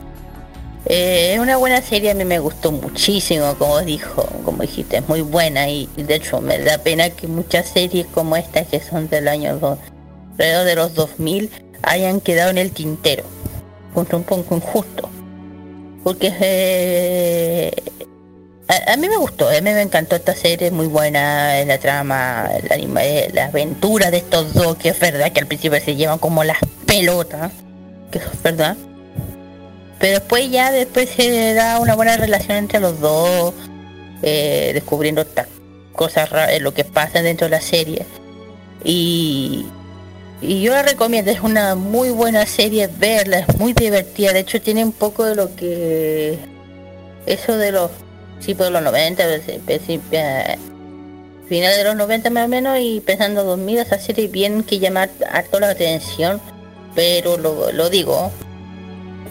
[0.86, 5.08] Eh, es una buena serie, a mí me gustó muchísimo, como dijo, como dijiste, es
[5.08, 8.80] muy buena y, y de hecho me da pena que muchas series como estas que
[8.80, 9.78] son del año dos-
[10.34, 11.52] alrededor de los 2000
[11.84, 13.24] hayan quedado en el tintero.
[14.00, 15.10] Un poco injusto.
[16.04, 17.72] Porque eh,
[18.68, 22.50] a, mí me gustó, a mí me encantó esta serie, muy buena en la trama,
[22.70, 26.20] la, eh, la aventura de estos dos, que es verdad que al principio se llevan
[26.20, 27.52] como las pelotas,
[28.12, 28.78] que eso es verdad.
[30.00, 33.54] Pero después ya después se da una buena relación entre los dos,
[34.22, 35.48] eh, descubriendo estas
[35.92, 36.30] cosas
[36.62, 38.06] lo que pasa dentro de la serie.
[38.86, 39.66] Y,
[40.42, 44.62] y yo la recomiendo, es una muy buena serie verla, es muy divertida, de hecho
[44.62, 46.38] tiene un poco de lo que
[47.26, 47.92] eso de los
[48.36, 50.58] principios de los 90, princi- principi- eh,
[51.48, 55.10] final de los 90 más o menos y pensando 2000 esa serie bien que llama
[55.32, 56.40] harto la atención,
[56.96, 58.32] pero lo, lo digo,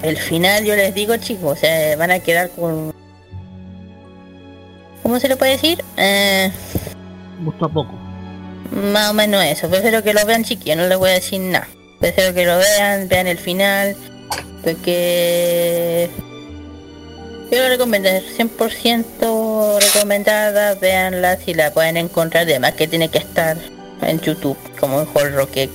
[0.03, 2.93] el final yo les digo chicos, o sea, van a quedar con
[5.03, 5.83] ¿cómo se le puede decir?
[5.97, 6.51] Eh,
[7.61, 7.95] a poco.
[8.71, 11.69] Más o menos eso, prefiero que lo vean chiquillos, no les voy a decir nada.
[12.01, 13.97] Prefiero que lo vean, vean el final,
[14.63, 16.09] porque
[17.51, 23.19] yo lo recomiendo, es 100% recomendada, veanla si la pueden encontrar, además que tiene que
[23.19, 23.57] estar
[24.03, 25.69] en YouTube, como un horror que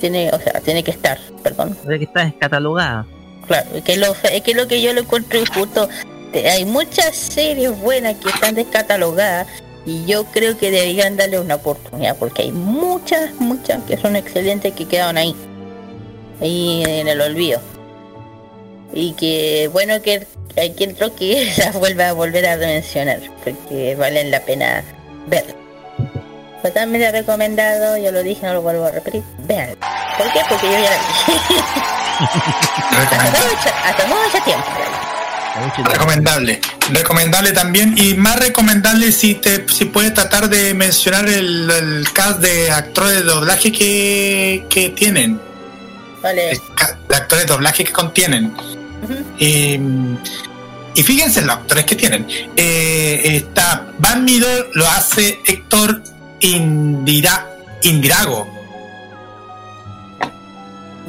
[0.00, 1.76] tiene, o sea, tiene que estar, perdón.
[1.86, 3.06] Sea que está descatalogada.
[3.46, 5.88] Claro, que lo, es que lo que yo lo encuentro justo,
[6.32, 9.46] te- hay muchas series buenas que están descatalogadas
[9.84, 14.72] y yo creo que deberían darle una oportunidad porque hay muchas, muchas que son excelentes
[14.74, 15.34] que quedaron ahí,
[16.40, 17.60] ahí en el olvido.
[18.92, 20.26] Y que bueno que
[20.56, 24.84] hay que entró que las vuelva a volver a mencionar porque valen la pena
[25.26, 25.62] ver.
[26.62, 29.24] Totalmente recomendado, yo lo dije, no lo vuelvo a repetir.
[29.48, 29.70] Vean.
[30.16, 30.40] ¿Por qué?
[30.48, 31.62] Porque yo ya la dije.
[32.22, 35.11] hasta mucho, hasta mucho tiempo.
[35.84, 36.60] Recomendable.
[36.90, 37.94] Recomendable también.
[37.96, 43.14] Y más recomendable si te si puedes tratar de mencionar el, el cast de actores
[43.14, 45.40] de doblaje que, que tienen.
[46.22, 46.60] Vale.
[47.08, 48.54] De actores de doblaje que contienen.
[49.38, 49.78] y,
[50.94, 52.26] y fíjense en los actores que tienen.
[52.56, 54.26] Eh, está Van
[54.74, 56.02] lo hace Héctor
[56.40, 57.48] Indira,
[57.82, 58.48] Indirago.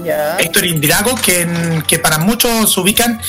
[0.04, 0.38] Ya.
[0.38, 3.22] Héctor Indirago, que, que para muchos se ubican,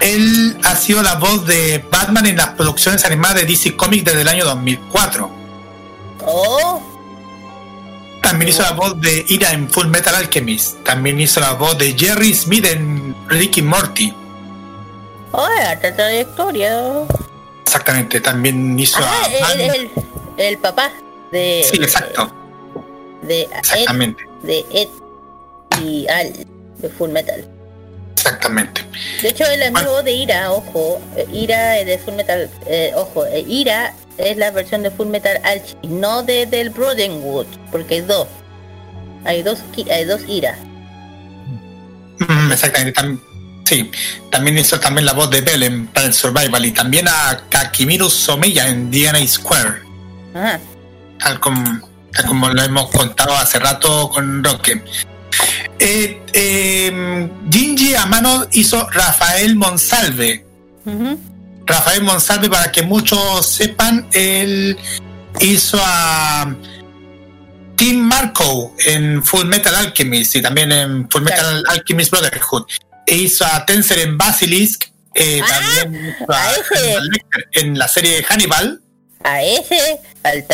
[0.00, 4.22] él ha sido la voz de Batman en las producciones animadas de DC Comics desde
[4.22, 5.30] el año 2004.
[6.26, 6.82] Oh,
[8.22, 10.82] También hizo la voz de Ira en Full Metal Alchemist.
[10.84, 14.12] También hizo la voz de Jerry Smith en Ricky Morty.
[15.32, 16.78] oh, harta trayectoria.
[17.64, 19.90] Exactamente, también hizo Ah, a el, el,
[20.38, 20.90] el papá
[21.30, 21.66] de.
[21.70, 22.32] Sí, exacto,
[23.22, 24.88] De exactamente, de Ed
[25.82, 26.32] y Al
[26.78, 27.46] de Full Metal.
[28.28, 28.84] Exactamente.
[29.22, 33.44] De hecho, el amigo de Ira, ojo, eh, Ira de Full Metal, eh, ojo, eh,
[33.48, 38.26] Ira es la versión de Full Metal Alchemist, no de del Brotherhood, porque hay dos.
[39.24, 39.58] Hay dos,
[39.90, 40.56] hay dos Ira.
[42.18, 43.20] Mm, exactamente, tam-
[43.64, 43.90] sí.
[44.30, 48.68] También hizo también la voz de Bell en Planet Survival y también a Kakimiru Somiya
[48.68, 49.82] en DNA Square.
[50.34, 50.60] Ajá.
[51.18, 51.80] tal como,
[52.12, 54.82] tal como lo hemos contado hace rato con Roque.
[55.78, 60.44] Eh, eh, Ginji Amano hizo Rafael Monsalve.
[61.66, 64.76] Rafael Monsalve, para que muchos sepan, él
[65.40, 66.54] hizo a
[67.76, 72.64] Tim Marco en Full Metal Alchemist y también en Full Metal Alchemist Brotherhood.
[73.06, 74.86] E hizo a Tenser en Basilisk.
[75.14, 76.52] eh, también hizo a
[77.52, 78.80] en la serie Hannibal.
[79.24, 80.44] A ese, al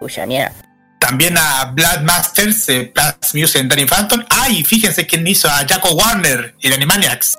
[0.00, 0.63] cuya mierda.
[1.04, 4.24] También a Blood Masters, eh, Blood Music en Danny Phantom.
[4.30, 7.36] Ah, y fíjense quién hizo a Jaco Warner en Animaniacs.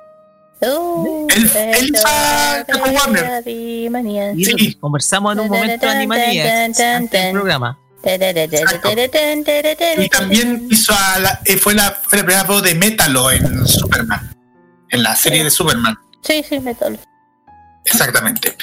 [0.61, 3.41] Uh, Él, él hizo a Jaco Warner.
[3.47, 7.75] Y eso que conversamos en un momento de Animaniacs antes del programa.
[9.97, 13.67] Y también hizo a la, eh, fue, la, fue la primera voz de Metalo en
[13.67, 14.31] Superman.
[14.91, 15.97] En la serie de Superman.
[16.21, 16.99] Sí, sí, metal.
[17.83, 18.55] Exactamente.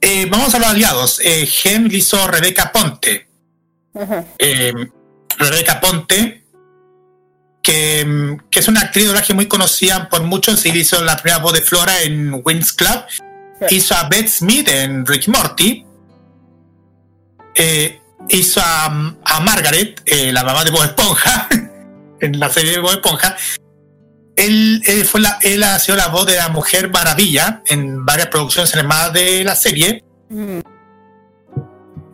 [0.00, 1.20] Eh, vamos a los aliados.
[1.24, 3.27] Eh, Gem hizo Rebeca Ponte.
[4.38, 4.72] Eh,
[5.38, 6.44] Rebeca Ponte,
[7.62, 11.38] que, que es una actriz de doblaje muy conocida por muchos y hizo la primera
[11.38, 13.04] voz de Flora en Wings Club.
[13.70, 15.84] Hizo a Beth Smith en Rick Morty.
[17.54, 18.86] Eh, hizo a,
[19.24, 21.48] a Margaret, eh, la mamá de Bob Esponja,
[22.20, 23.36] en la serie de Bob Esponja.
[24.36, 28.28] Él, él fue la, él ha sido la voz de la Mujer Maravilla en varias
[28.28, 30.04] producciones animadas de la serie.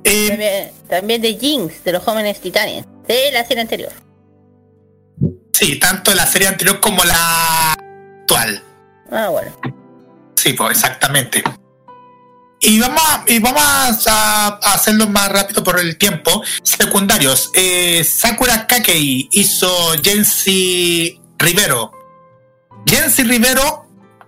[0.04, 3.92] También, también de Jinx, de los jóvenes titanes, de la serie anterior.
[5.52, 8.62] Sí, tanto la serie anterior como la actual.
[9.10, 9.56] Ah, bueno.
[10.36, 11.42] Sí, pues exactamente.
[12.60, 13.62] Y vamos a, y vamos
[14.06, 16.42] a, a hacerlo más rápido por el tiempo.
[16.62, 17.50] Secundarios.
[17.54, 21.92] Eh, Sakura Kakei hizo Jensi Rivero.
[22.86, 23.86] Jensi Rivero,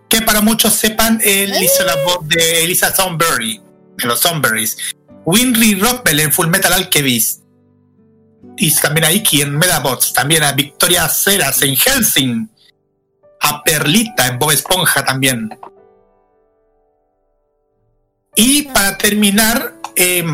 [0.09, 3.61] que para muchos sepan, él hizo la voz de Elisa Thornberry,
[3.97, 4.77] de los Thornberries.
[5.27, 7.43] Winry Rockwell en Full Metal Alchemist.
[8.57, 10.13] Y también a Iki en Medabots.
[10.13, 12.49] También a Victoria Ceras en Helsing.
[13.41, 15.51] A Perlita en Bob Esponja también.
[18.37, 20.25] Y para terminar, eh,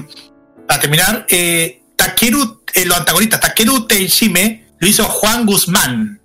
[0.67, 6.21] para terminar, eh, Takeru, eh, los antagonistas, Takeru Tenshime lo hizo Juan Guzmán.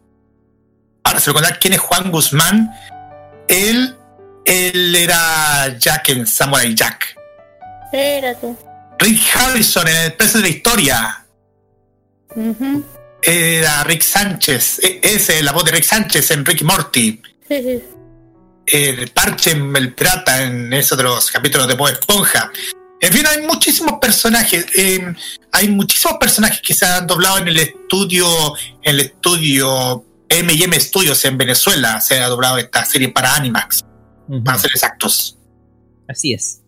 [1.03, 2.69] Ahora se lo contar quién es Juan Guzmán.
[3.47, 3.95] Él,
[4.43, 7.16] él era Jack en Samurai Jack.
[7.91, 8.55] Espérate.
[8.99, 11.25] Rick Harrison en El precio de la historia.
[13.21, 14.79] Era Rick Sánchez.
[14.83, 17.21] E- Ese, la voz de Rick Sánchez en Rick y Morty.
[17.47, 17.83] Sí, sí.
[18.65, 22.51] El parche en el pirata en esos de los capítulos de Bob Esponja.
[22.99, 24.65] En fin, hay muchísimos personajes.
[24.75, 25.13] eh,
[25.51, 28.27] hay muchísimos personajes que se han doblado en el estudio,
[28.83, 32.01] en el estudio M&M Studios en Venezuela.
[32.01, 33.85] Se ha doblado esta serie para Animax,
[34.43, 35.37] para ser exactos.
[36.09, 36.61] Así es.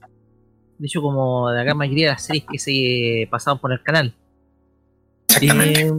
[0.79, 4.13] De hecho, como la gran mayoría de las series que se pasaron por el canal.
[5.75, 5.91] Eh,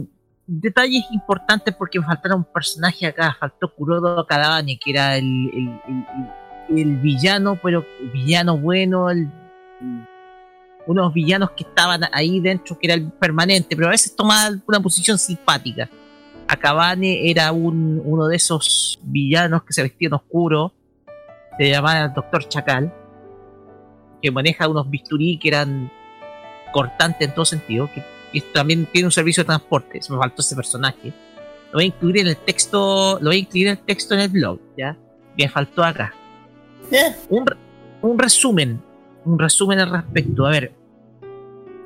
[0.47, 3.37] detalles importantes porque me faltaron personajes acá.
[3.39, 9.07] Faltó Kurodo Kadabane, que era el, el- el- el villano, pero villano bueno,
[10.87, 14.79] unos villanos que estaban ahí dentro, que era el permanente, pero a veces tomaba una
[14.79, 15.89] posición simpática.
[16.47, 20.73] Akabane era un, uno de esos villanos que se vestían oscuro,
[21.57, 22.93] se llamaba el Doctor Chacal,
[24.21, 25.91] que maneja unos bisturí que eran
[26.71, 30.01] cortantes en todo sentido, que, que también tiene un servicio de transporte.
[30.01, 31.13] Se me faltó ese personaje.
[31.71, 34.21] Lo voy a incluir en el texto, lo voy a incluir en el texto en
[34.21, 34.97] el blog, ¿ya?
[35.37, 36.13] Me faltó acá.
[37.29, 37.45] Un,
[38.01, 38.81] un resumen,
[39.23, 40.45] un resumen al respecto.
[40.45, 40.73] A ver,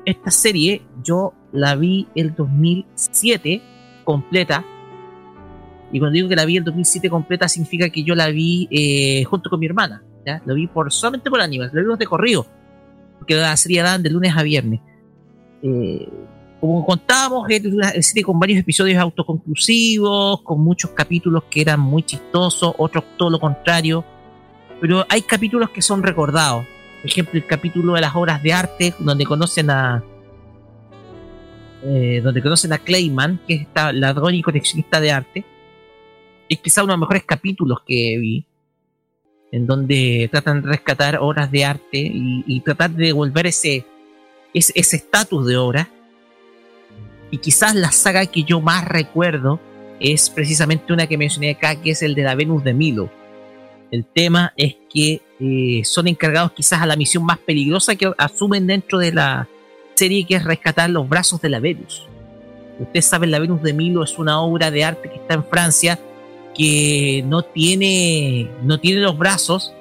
[0.04, 3.62] esta serie yo la vi el 2007
[4.04, 4.64] completa.
[5.92, 9.24] Y cuando digo que la vi el 2007 completa, significa que yo la vi eh,
[9.24, 10.02] junto con mi hermana.
[10.44, 12.46] Lo vi por, solamente por animes, lo vimos de corrido.
[13.18, 14.80] Porque la serie dan de lunes a viernes.
[15.62, 16.08] Eh,
[16.60, 22.02] como contábamos, es una serie con varios episodios autoconclusivos, con muchos capítulos que eran muy
[22.02, 24.04] chistosos, otros todo lo contrario.
[24.80, 26.66] Pero hay capítulos que son recordados.
[27.00, 30.02] Por ejemplo, el capítulo de las obras de arte, donde conocen a.
[31.84, 35.44] eh, donde conocen a Clayman, que es esta ladrón y coleccionista de arte.
[36.48, 38.46] Es quizá uno de los mejores capítulos que vi.
[39.52, 43.84] En donde tratan de rescatar obras de arte y, tratar de devolver ese
[44.52, 45.88] estatus de obra.
[47.30, 49.60] Y quizás la saga que yo más recuerdo
[50.00, 53.10] es precisamente una que mencioné acá, que es el de la Venus de Milo.
[53.90, 58.66] El tema es que eh, son encargados quizás a la misión más peligrosa que asumen
[58.66, 59.48] dentro de la
[59.94, 62.06] serie, que es rescatar los brazos de la Venus.
[62.78, 65.98] Ustedes saben, la Venus de Milo es una obra de arte que está en Francia
[66.56, 69.72] que no tiene, no tiene los brazos,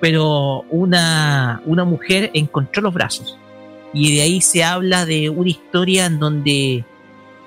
[0.00, 3.38] pero una, una mujer encontró los brazos.
[3.92, 6.84] Y de ahí se habla de una historia en donde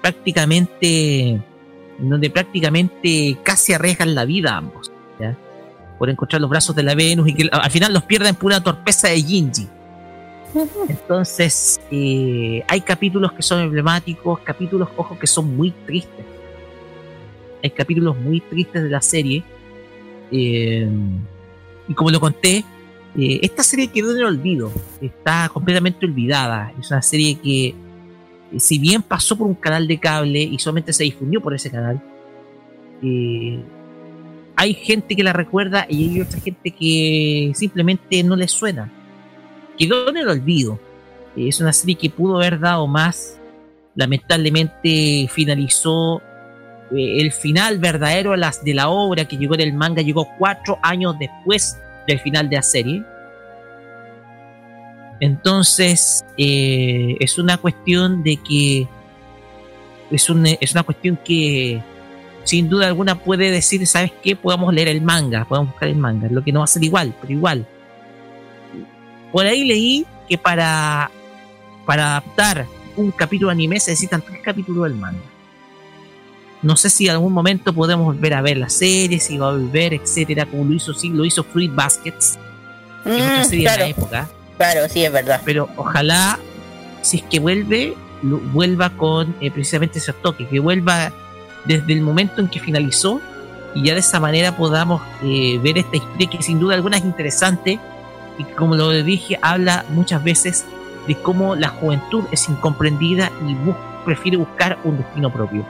[0.02, 5.38] prácticamente, en donde prácticamente casi arriesgan la vida ambos, ¿ya?
[5.98, 8.62] por encontrar los brazos de la Venus y que al final los pierden por una
[8.62, 9.68] torpeza de Ginji.
[10.90, 16.26] Entonces, eh, hay capítulos que son emblemáticos, capítulos, ojo, que son muy tristes.
[17.64, 19.44] Hay capítulos muy tristes de la serie.
[20.31, 20.90] eh,
[21.88, 22.64] y como lo conté,
[23.18, 24.72] eh, esta serie quedó en el olvido.
[25.02, 26.73] Está completamente olvidada.
[26.80, 27.76] Es una serie que, eh,
[28.60, 32.02] si bien pasó por un canal de cable y solamente se difundió por ese canal,
[34.56, 38.91] hay gente que la recuerda y hay otra gente que simplemente no le suena.
[39.77, 40.80] Quedó en el olvido.
[41.35, 43.40] Es una serie que pudo haber dado más.
[43.95, 46.22] Lamentablemente finalizó
[46.92, 50.28] eh, el final verdadero de las- de la obra que llegó en el manga, llegó
[50.38, 51.78] cuatro años después
[52.08, 53.04] del final de la serie.
[55.20, 58.88] Entonces, eh, es una cuestión de que.
[60.12, 61.82] Es, un- es una cuestión que,
[62.44, 64.36] sin duda alguna, puede decir: ¿sabes qué?
[64.36, 66.28] Podamos leer el manga, podemos buscar el manga.
[66.30, 67.66] Lo que no va a ser igual, pero igual.
[69.32, 71.10] Por ahí leí que para,
[71.86, 72.66] para adaptar
[72.96, 75.22] un capítulo de anime se necesitan tres capítulos del manga.
[76.64, 79.52] No sé si en algún momento podemos volver a ver la serie, si va a
[79.52, 82.40] volver, etcétera, como lo hizo, sí, lo hizo Fruit Baskets,
[83.03, 84.30] que es otra Mm, serie de la época.
[84.57, 85.41] claro, sí, es verdad.
[85.44, 86.40] Pero ojalá,
[87.02, 91.11] si es que vuelve, lo- vuelva con eh, precisamente ese toque, que vuelva
[91.65, 93.19] desde el momento en que finalizó
[93.76, 97.03] y ya de esa manera podamos eh, ver esta historia que sin duda alguna es
[97.03, 97.80] interesante
[98.38, 100.64] y como lo dije, habla muchas veces
[101.07, 103.76] de cómo la juventud es incomprendida y bus-
[104.06, 105.65] prefiere buscar un destino propio.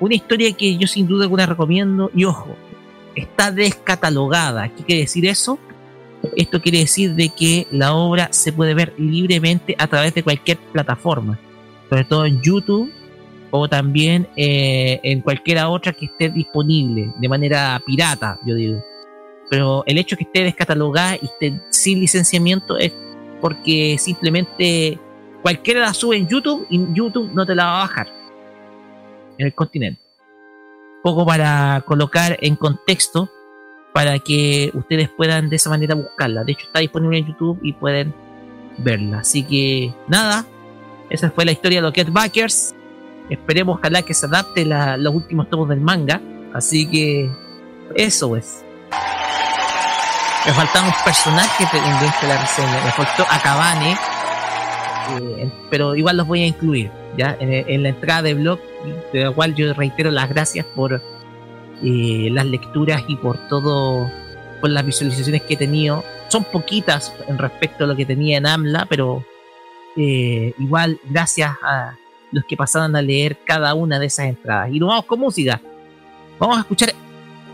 [0.00, 2.56] Una historia que yo sin duda alguna recomiendo y ojo,
[3.16, 4.68] está descatalogada.
[4.68, 5.58] ¿Qué quiere decir eso?
[6.36, 10.58] Esto quiere decir de que la obra se puede ver libremente a través de cualquier
[10.58, 11.38] plataforma,
[11.88, 12.92] sobre todo en YouTube
[13.50, 18.84] o también eh, en cualquiera otra que esté disponible de manera pirata, yo digo.
[19.50, 22.92] Pero el hecho que esté descatalogada y esté sin licenciamiento es
[23.40, 24.98] porque simplemente
[25.42, 28.17] cualquiera la sube en YouTube y YouTube no te la va a bajar
[29.38, 30.00] en el continente.
[31.02, 33.30] Poco para colocar en contexto
[33.94, 36.44] para que ustedes puedan de esa manera buscarla.
[36.44, 38.14] De hecho, está disponible en YouTube y pueden
[38.76, 39.20] verla.
[39.20, 40.44] Así que nada,
[41.10, 42.74] esa fue la historia de los Get Backers.
[43.30, 46.20] Esperemos ojalá que se adapte los últimos tomos del manga.
[46.52, 47.30] Así que
[47.94, 48.64] eso es.
[50.46, 52.84] Me faltaban un personaje pendiente de la reseña.
[52.84, 53.96] Me faltó a Cabane.
[55.08, 58.60] Eh, pero igual los voy a incluir ya en, la entrada de blog,
[59.12, 61.02] de la cual yo reitero las gracias por
[61.82, 64.10] eh, las lecturas y por todo,
[64.60, 66.04] por las visualizaciones que he tenido.
[66.28, 69.24] Son poquitas en respecto a lo que tenía en AMLA, pero
[69.96, 71.96] eh, igual gracias a
[72.30, 74.70] los que pasaron a leer cada una de esas entradas.
[74.72, 75.60] Y nos vamos con música.
[76.38, 76.92] Vamos a escuchar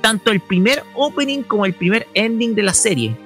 [0.01, 3.17] tanto el primer opening como el primer ending de la serie.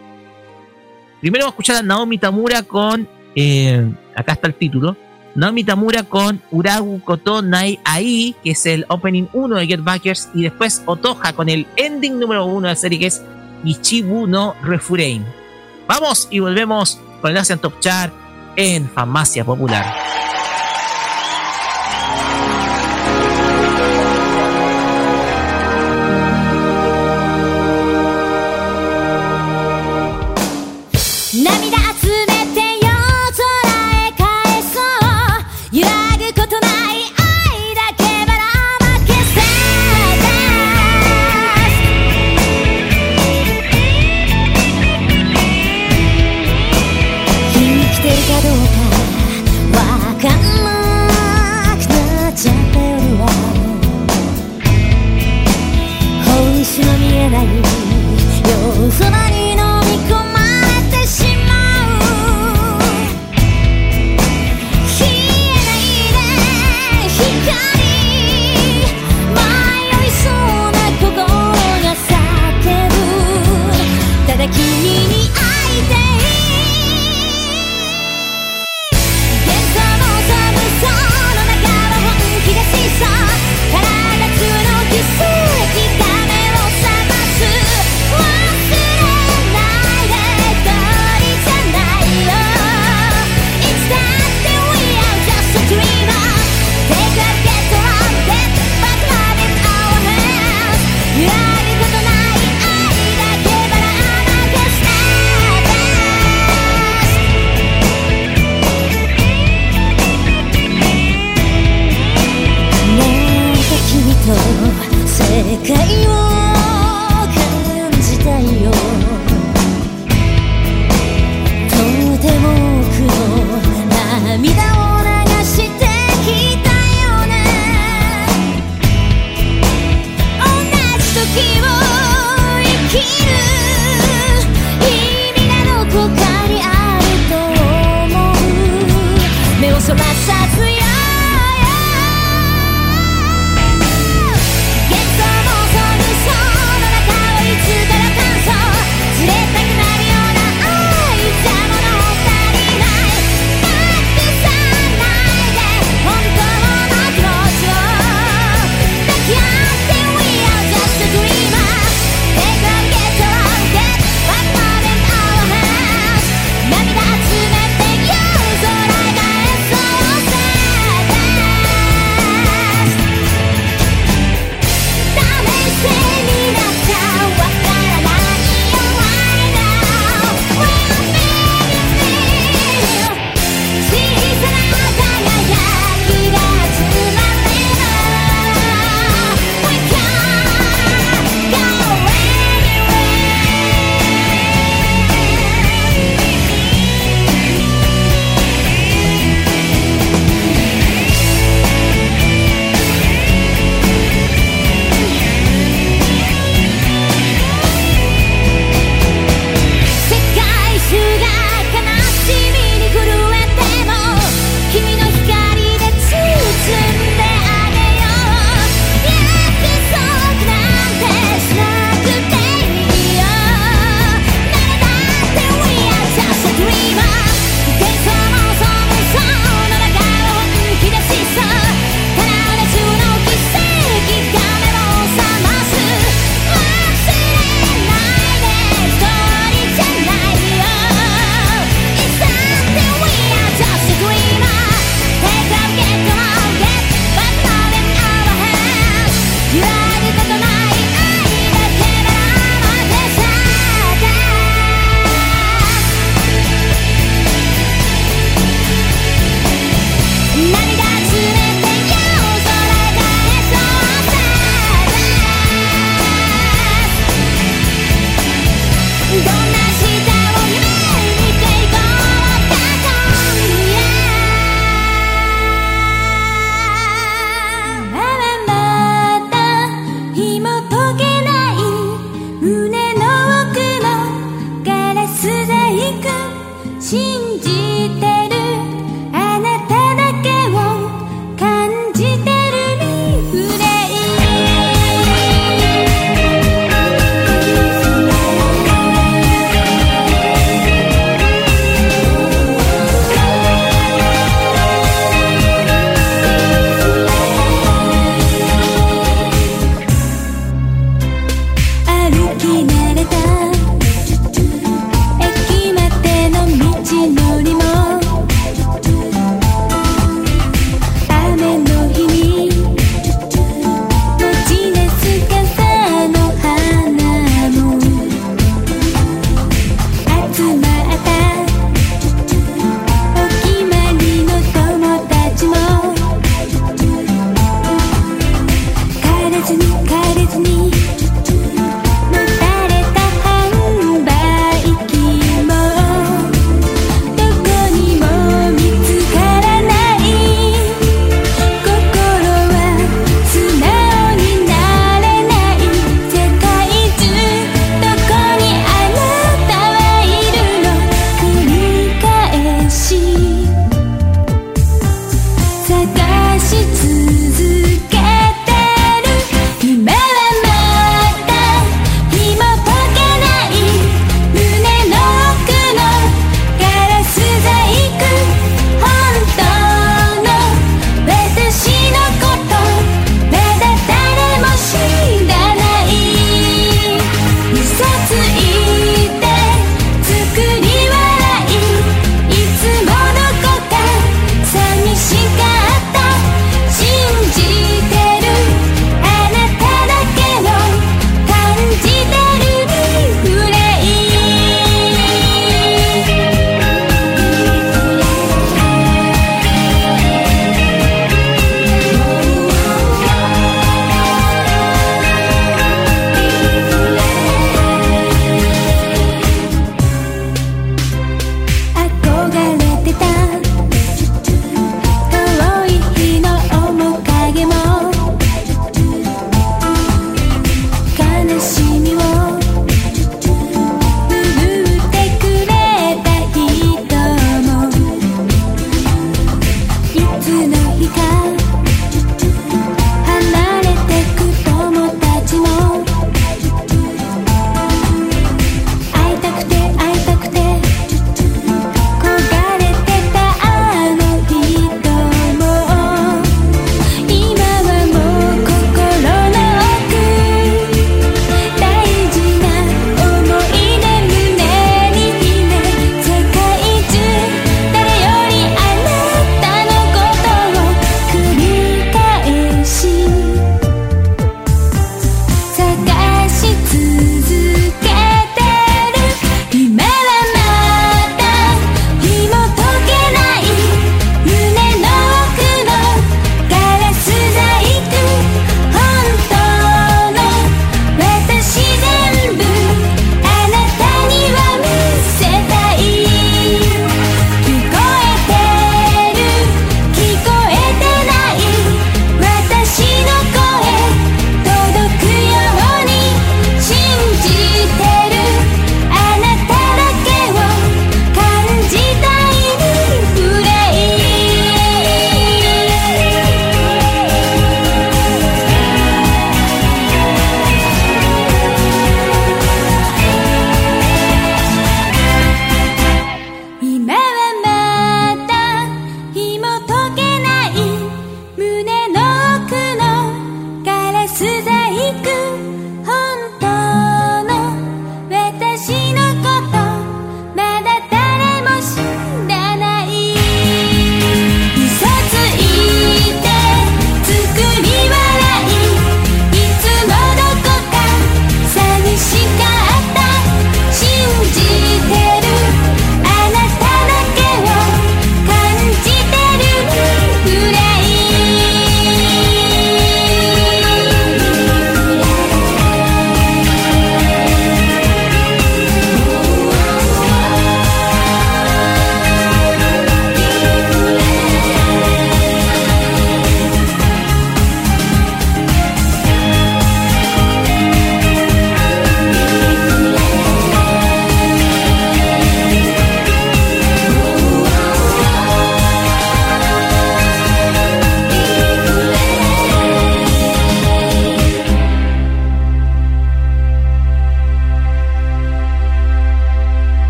[1.21, 3.09] Primero vamos a escuchar a Naomi Tamura con.
[3.41, 4.97] Eh, acá está el título.
[5.37, 10.29] Naomi Tamura con Uragu Koto Nai Ai, que es el opening 1 de Get Backers.
[10.35, 13.23] Y después Otoja con el ending número 1 de la serie, que es
[13.65, 15.25] Ichibu no Refurein.
[15.87, 18.13] Vamos y volvemos con el Asian Top Chart
[18.57, 19.87] en Farmacia Popular.
[31.35, 31.78] 涙
[58.79, 59.28] そば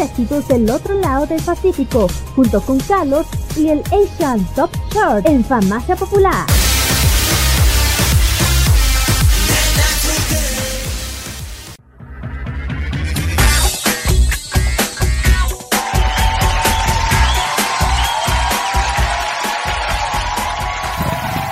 [0.00, 5.44] éxitos del otro lado del Pacífico, junto con Carlos y el Asian Top Chart en
[5.44, 6.46] Farmacia Popular.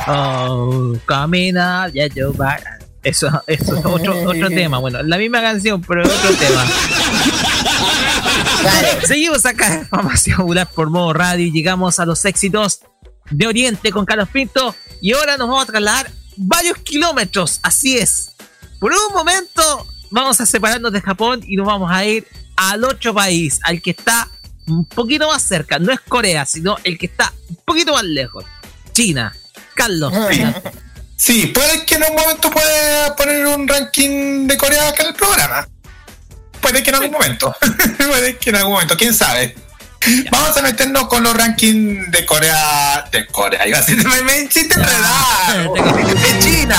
[0.08, 2.57] Oh, camina, ya yo va.
[3.02, 4.78] Eso, eso es otro, otro tema.
[4.78, 6.65] Bueno, la misma canción, pero otro tema.
[9.07, 12.81] Seguimos acá en Farmacia Popular por modo radio y llegamos a los éxitos
[13.31, 14.75] de Oriente con Carlos Pinto.
[15.01, 17.60] Y ahora nos vamos a trasladar varios kilómetros.
[17.62, 18.31] Así es.
[18.78, 22.26] Por un momento vamos a separarnos de Japón y nos vamos a ir
[22.57, 24.28] al otro país, al que está
[24.67, 25.78] un poquito más cerca.
[25.78, 28.44] No es Corea, sino el que está un poquito más lejos.
[28.93, 29.35] China.
[29.75, 30.12] Carlos.
[31.18, 35.15] Sí, puede que en un momento pueda poner un ranking de Corea acá en el
[35.15, 35.67] programa.
[36.60, 37.55] Puede que en algún momento.
[37.99, 39.55] puede que en algún momento, quién sabe.
[40.31, 43.09] Vamos a meternos con los rankings de Corea.
[43.10, 45.73] De Corea, iba a decir, me, me enredar.
[45.73, 46.78] De China.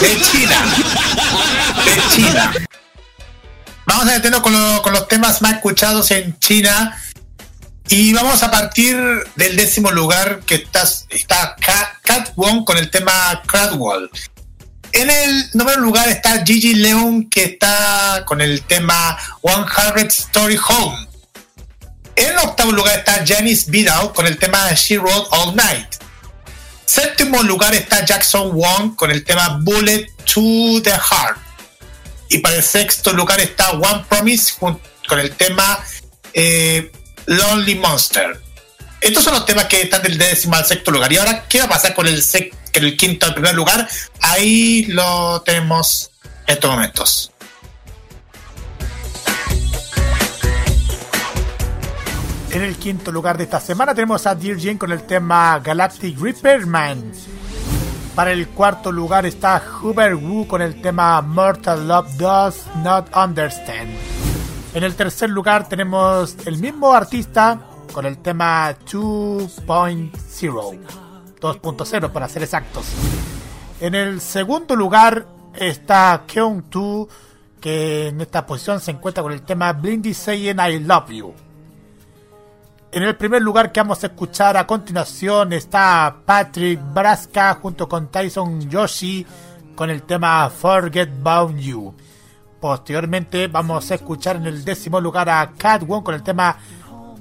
[0.00, 0.56] De China.
[1.84, 2.52] De China.
[3.86, 7.00] Vamos a meternos con, lo- con los temas más escuchados en China.
[7.88, 8.96] Y vamos a partir
[9.36, 14.10] del décimo lugar que está, está Cat, Cat Wong con el tema Cradwall.
[14.92, 21.08] En el noveno lugar está Gigi Leon que está con el tema 100 Story Home.
[22.16, 25.96] En octavo lugar está Janice Vidal con el tema She Rode All Night.
[26.84, 31.38] Séptimo lugar está Jackson Wong con el tema Bullet to the Heart.
[32.28, 35.78] Y para el sexto lugar está One Promise con el tema
[36.32, 36.90] eh,
[37.26, 38.40] Lonely Monster.
[39.00, 41.12] Estos son los temas que están del décimo al sexto lugar.
[41.12, 42.50] Y ahora, ¿qué va a pasar con el, con
[42.84, 43.88] el quinto al primer lugar?
[44.20, 46.10] Ahí lo tenemos
[46.46, 47.32] en estos momentos.
[52.50, 56.18] En el quinto lugar de esta semana tenemos a Dear Jane con el tema Galactic
[56.18, 57.12] Repairman.
[58.14, 63.90] Para el cuarto lugar está Hubert Wu con el tema Mortal Love Does Not Understand.
[64.72, 67.60] En el tercer lugar tenemos el mismo artista
[67.92, 71.05] con el tema 2.0.
[71.40, 72.86] 2.0 para ser exactos.
[73.80, 77.08] En el segundo lugar está Keong Tu,
[77.60, 81.34] que en esta posición se encuentra con el tema Blindy Saying I Love You.
[82.92, 88.08] En el primer lugar que vamos a escuchar a continuación está Patrick Braska junto con
[88.08, 89.26] Tyson Yoshi
[89.74, 91.94] con el tema Forget About You.
[92.58, 96.56] Posteriormente vamos a escuchar en el décimo lugar a Catwon con el tema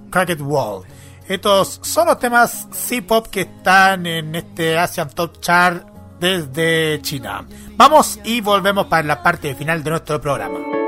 [0.10, 0.84] Cracked Wall.
[1.28, 5.84] Estos son los temas C-pop que están en este Asian Top Chart
[6.20, 7.46] desde China.
[7.76, 10.85] Vamos y volvemos para la parte final de nuestro programa.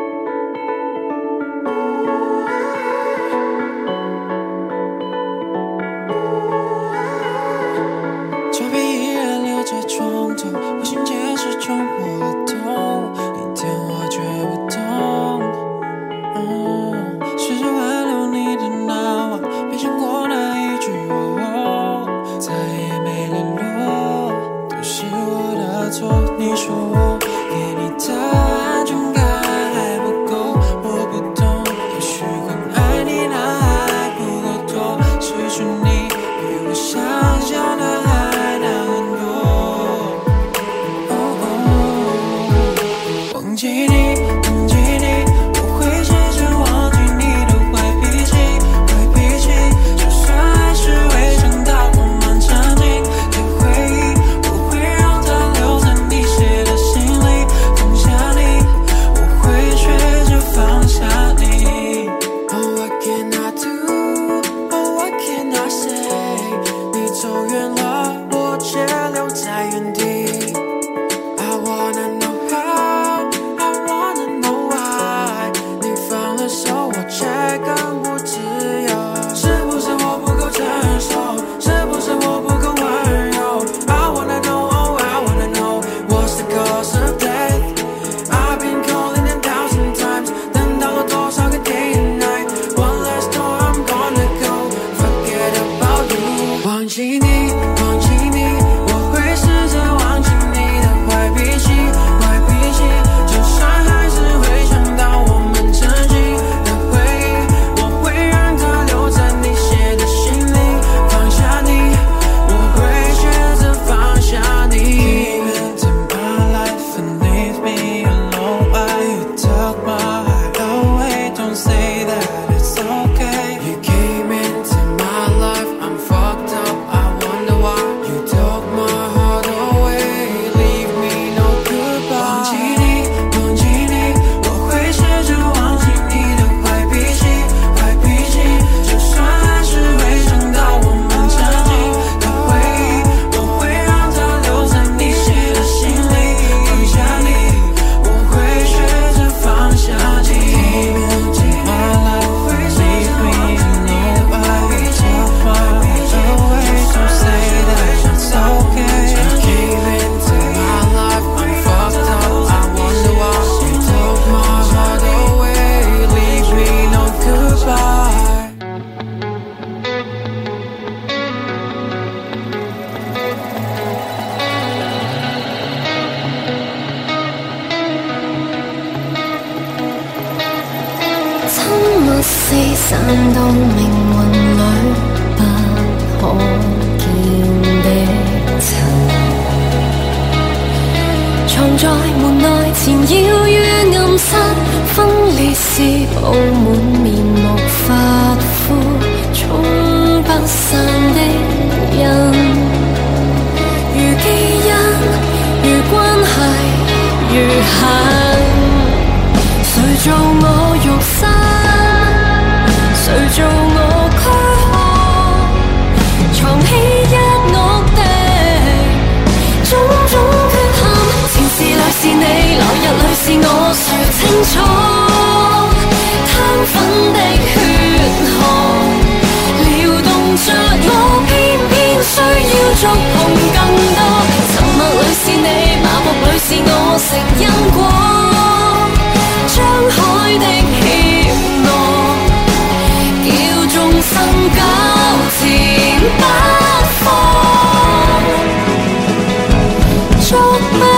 [250.59, 250.96] my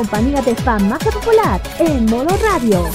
[0.00, 2.88] compañía de Farmacia Popular en modo radio.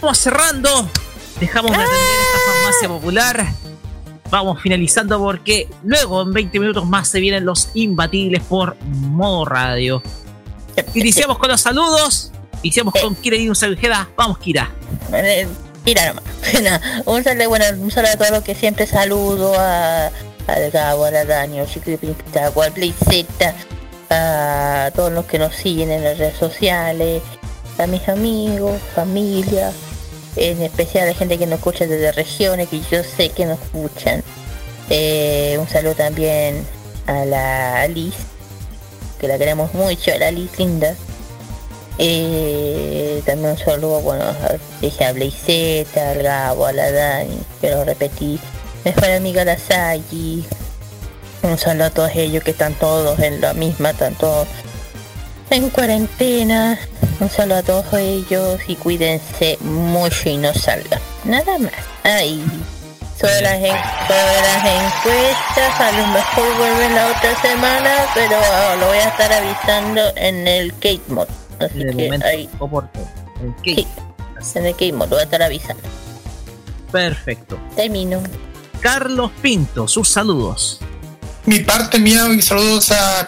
[0.00, 0.88] Vamos cerrando.
[1.38, 3.46] Dejamos de atender esta farmacia popular.
[4.30, 10.02] Vamos finalizando porque luego en 20 minutos más se vienen los imbatibles por modo radio.
[10.96, 12.32] Iniciamos con los saludos.
[12.62, 14.08] Iniciamos con Kira y un Ojeda.
[14.16, 14.70] Vamos, Kira.
[15.12, 15.46] Eh,
[15.86, 16.24] Mira nomás.
[17.06, 20.06] Un saludo, bueno, un saludo a todos los que siempre saludo, a,
[20.48, 23.54] al Gabo, a la Dani, a Chico Pinta, a Play Z,
[24.10, 27.22] a todos los que nos siguen en las redes sociales,
[27.78, 29.72] a mis amigos, familia,
[30.34, 33.60] en especial a la gente que nos escucha desde regiones que yo sé que nos
[33.60, 34.24] escuchan.
[34.90, 36.66] Eh, un saludo también
[37.06, 38.18] a la Alice,
[39.18, 40.94] que la queremos mucho, a la Alice linda.
[41.98, 44.24] Eh, también un saludo, bueno,
[44.80, 48.38] dije a Blaiseta, al Gabo, a la Dani, pero repetí,
[48.84, 50.44] mejor amiga la Sayi.
[51.42, 54.48] Un saludo a todos ellos que están todos en la misma, están todos
[55.50, 56.78] en cuarentena.
[57.20, 61.00] Un saludo a todos ellos y cuídense mucho y no salgan.
[61.24, 61.72] Nada más.
[62.02, 62.42] Ay.
[63.18, 63.62] Sobre las, en-
[64.08, 69.08] sobre las encuestas, a lo mejor vuelven la otra semana, pero ah, lo voy a
[69.08, 71.26] estar avisando en el Kate Mod.
[71.58, 73.10] Así En el que momento ahí, oportuno.
[73.42, 73.86] El sí,
[74.58, 75.82] en el Kate Mod, lo voy a estar avisando.
[76.92, 77.58] Perfecto.
[77.74, 78.22] Termino.
[78.80, 80.80] Carlos Pinto, sus saludos.
[81.46, 83.26] mi parte mía y saludos a, a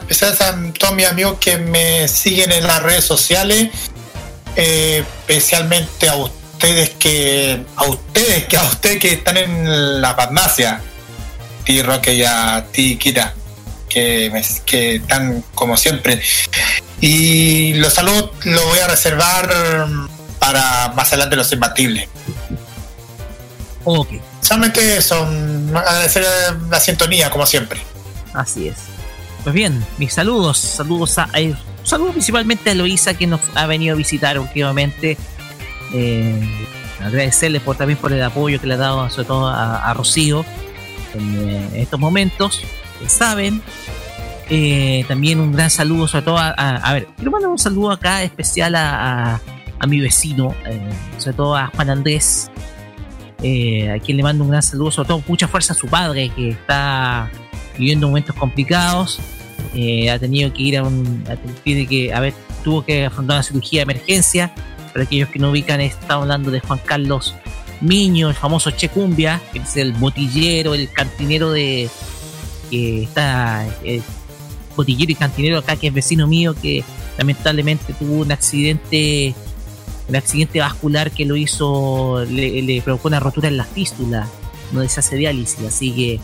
[0.78, 3.70] todos mis amigos que me siguen en las redes sociales,
[4.56, 6.14] eh, especialmente a
[6.58, 10.80] ustedes que a ustedes que a ustedes que están en la farmacia,
[11.64, 13.32] ti Roque y a ti Kira,
[13.88, 16.20] que, me- que están como siempre.
[17.00, 19.48] Y los saludos los voy a reservar
[20.40, 22.08] para más adelante los imbatibles.
[23.84, 24.08] Ok,
[24.40, 26.24] Solamente son agradecer
[26.70, 27.80] la sintonía como siempre.
[28.34, 28.76] así es.
[29.44, 31.54] Pues bien, mis saludos, saludos a, eh,
[31.84, 35.16] saludos principalmente a Eloisa que nos ha venido a visitar últimamente.
[35.92, 36.40] Eh,
[37.02, 40.44] agradecerle por también por el apoyo que le ha dado sobre todo a, a Rocío
[41.14, 42.62] en eh, estos momentos.
[43.06, 43.62] saben.
[44.50, 47.90] Eh, también un gran saludo sobre todo a, a, a ver, quiero mandar un saludo
[47.90, 49.42] acá especial a,
[49.78, 52.50] a, mi vecino, eh, sobre todo a Juan Andrés,
[53.38, 56.50] a quien le mando un gran saludo, sobre todo mucha fuerza a su padre que
[56.50, 57.30] está
[57.76, 59.20] viviendo momentos complicados.
[59.74, 61.22] Ha tenido que ir a un.
[62.64, 64.52] tuvo que afrontar una cirugía de emergencia.
[64.98, 67.32] Para aquellos que no ubican, estamos hablando de Juan Carlos
[67.80, 71.88] Miño, el famoso Che Cumbia, que es el botillero, el cantinero de.
[72.68, 73.64] que está.
[73.84, 74.02] eh,
[74.74, 76.82] botillero y cantinero acá, que es vecino mío, que
[77.16, 79.36] lamentablemente tuvo un accidente.
[80.08, 82.24] Un accidente vascular que lo hizo.
[82.28, 84.26] le, provocó una rotura en la fístula,
[84.72, 85.64] donde se hace diálisis.
[85.64, 86.20] Así que eh,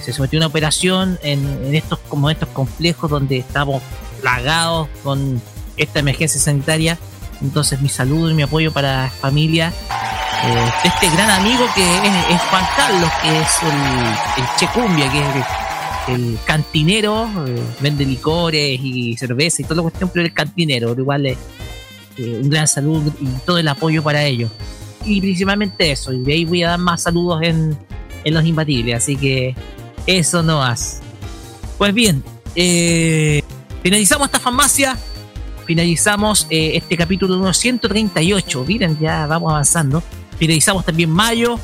[0.00, 3.82] se sometió a una operación en, en estos como estos complejos donde estamos
[4.22, 5.42] plagados con
[5.76, 6.98] esta emergencia sanitaria.
[7.44, 9.72] Entonces mi saludo y mi apoyo para familia
[10.46, 15.10] eh, este gran amigo que es, es Juan Carlos, que es el, el Che Cumbia,
[15.10, 15.46] que es
[16.08, 21.24] el, cantinero, eh, vende licores y cerveza y toda la cuestión, pero el cantinero, igual
[21.24, 21.38] es
[22.18, 24.50] eh, un gran saludo y todo el apoyo para ellos.
[25.06, 27.78] Y principalmente eso, y de ahí voy a dar más saludos en,
[28.22, 29.54] en los imbatibles, así que
[30.06, 31.00] eso no más.
[31.78, 32.22] Pues bien,
[32.54, 33.42] eh,
[33.82, 34.98] finalizamos esta farmacia,
[35.64, 40.02] finalizamos eh, este capítulo número 138, miren, ya vamos avanzando,
[40.38, 41.58] finalizamos también mayo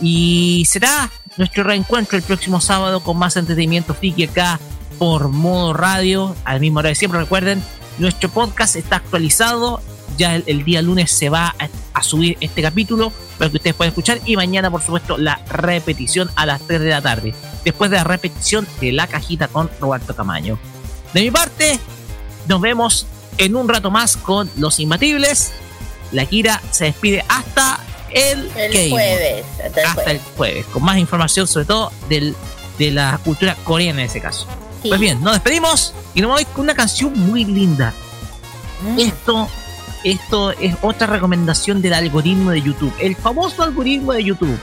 [0.00, 4.60] y será nuestro reencuentro el próximo sábado con más entretenimiento friki acá
[4.98, 7.62] por modo radio, al mismo horario de siempre, recuerden,
[7.98, 9.80] nuestro podcast está actualizado,
[10.18, 13.74] ya el, el día lunes se va a, a subir este capítulo para que ustedes
[13.74, 14.20] puedan escuchar.
[14.26, 18.04] Y mañana por supuesto la repetición a las 3 de la tarde, después de la
[18.04, 20.58] repetición de la cajita con Roberto Camaño.
[21.14, 21.80] De mi parte,
[22.46, 23.06] nos vemos
[23.40, 25.52] en un rato más con Los Imbatibles.
[26.12, 27.80] La Kira se despide hasta
[28.12, 28.50] el,
[28.90, 29.46] jueves.
[29.64, 30.12] Hasta el Hasta jueves.
[30.12, 32.36] el jueves, con más información sobre todo del,
[32.78, 34.46] de la cultura coreana en ese caso.
[34.82, 34.88] Sí.
[34.88, 37.94] Pues bien, nos despedimos y nos vamos con una canción muy linda.
[38.82, 38.98] Mm.
[38.98, 39.48] Esto,
[40.04, 44.58] esto es otra recomendación del algoritmo de YouTube, el famoso algoritmo de YouTube.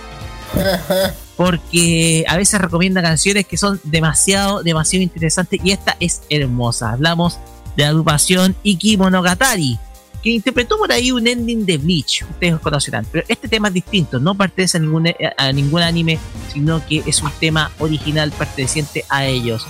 [1.35, 6.91] Porque a veces recomienda canciones que son demasiado, demasiado interesantes y esta es hermosa.
[6.91, 7.39] Hablamos
[7.77, 9.79] de la agrupación Iki Monogatari,
[10.21, 13.05] que interpretó por ahí un ending de Bleach, ustedes conocerán.
[13.11, 16.19] Pero este tema es distinto, no pertenece a ningún, a ningún anime,
[16.51, 19.65] sino que es un tema original perteneciente a ellos.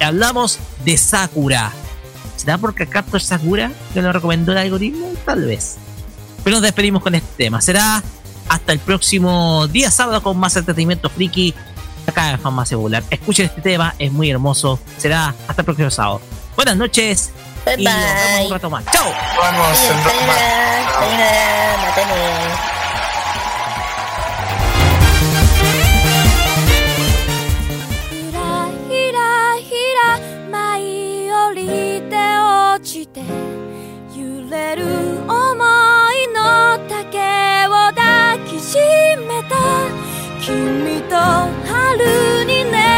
[0.00, 1.72] Hablamos de Sakura.
[2.36, 5.10] ¿Será porque Captor Sakura que lo recomendó el algoritmo?
[5.24, 5.76] Tal vez.
[6.44, 7.60] Pero nos despedimos con este tema.
[7.62, 8.02] Será
[8.48, 11.54] hasta el próximo día sábado con más entretenimiento friki
[12.06, 13.02] acá en Farmacia Popular.
[13.10, 14.78] Escuchen este tema, es muy hermoso.
[14.98, 16.20] Será hasta el próximo sábado.
[16.56, 17.30] Buenas noches.
[17.64, 17.82] Bye bye.
[17.82, 18.84] Y nos vemos un rato más.
[18.86, 19.12] ¡Chao!
[19.38, 20.32] Vamos, sí, hasta luego.
[40.46, 42.95] 「きみとはるにね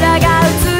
[0.00, 0.79] 空が映る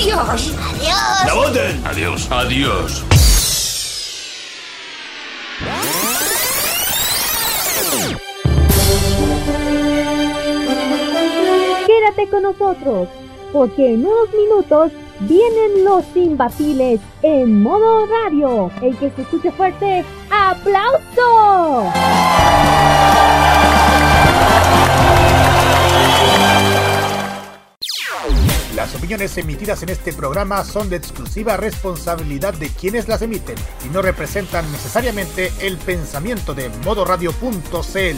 [0.00, 0.54] Adiós.
[0.56, 1.24] Adiós.
[1.26, 1.82] ¡La voten!
[1.84, 2.28] Adiós.
[2.30, 3.04] Adiós.
[11.86, 13.08] Quédate con nosotros,
[13.52, 18.70] porque en unos minutos vienen los imbatibles en modo radio.
[18.80, 21.92] El que se escuche fuerte, ¡aplauso!
[29.10, 34.02] Opiniones emitidas en este programa son de exclusiva responsabilidad de quienes las emiten y no
[34.02, 38.16] representan necesariamente el pensamiento de modoradio.cl.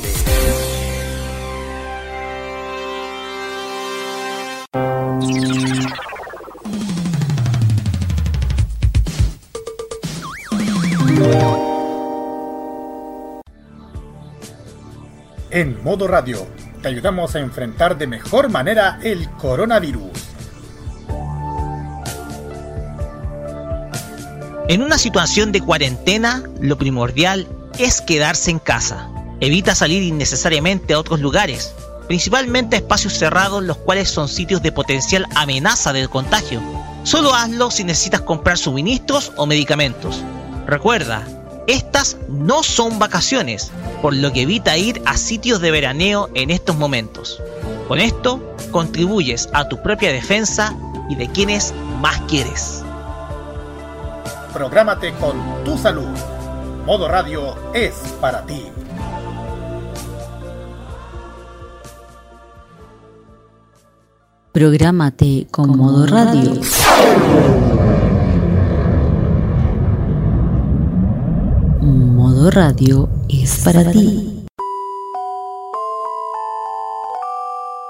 [15.50, 16.46] En modo radio,
[16.82, 20.11] te ayudamos a enfrentar de mejor manera el coronavirus.
[24.72, 27.46] En una situación de cuarentena, lo primordial
[27.78, 29.10] es quedarse en casa.
[29.38, 31.74] Evita salir innecesariamente a otros lugares,
[32.08, 36.62] principalmente a espacios cerrados los cuales son sitios de potencial amenaza de contagio.
[37.02, 40.22] Solo hazlo si necesitas comprar suministros o medicamentos.
[40.66, 41.28] Recuerda,
[41.66, 43.70] estas no son vacaciones,
[44.00, 47.42] por lo que evita ir a sitios de veraneo en estos momentos.
[47.88, 50.74] Con esto, contribuyes a tu propia defensa
[51.10, 52.82] y de quienes más quieres.
[54.52, 56.14] Prográmate con tu salud.
[56.84, 58.66] Modo Radio es para ti.
[64.52, 66.52] Prográmate con modo radio.
[71.80, 74.31] Modo radio es para ti.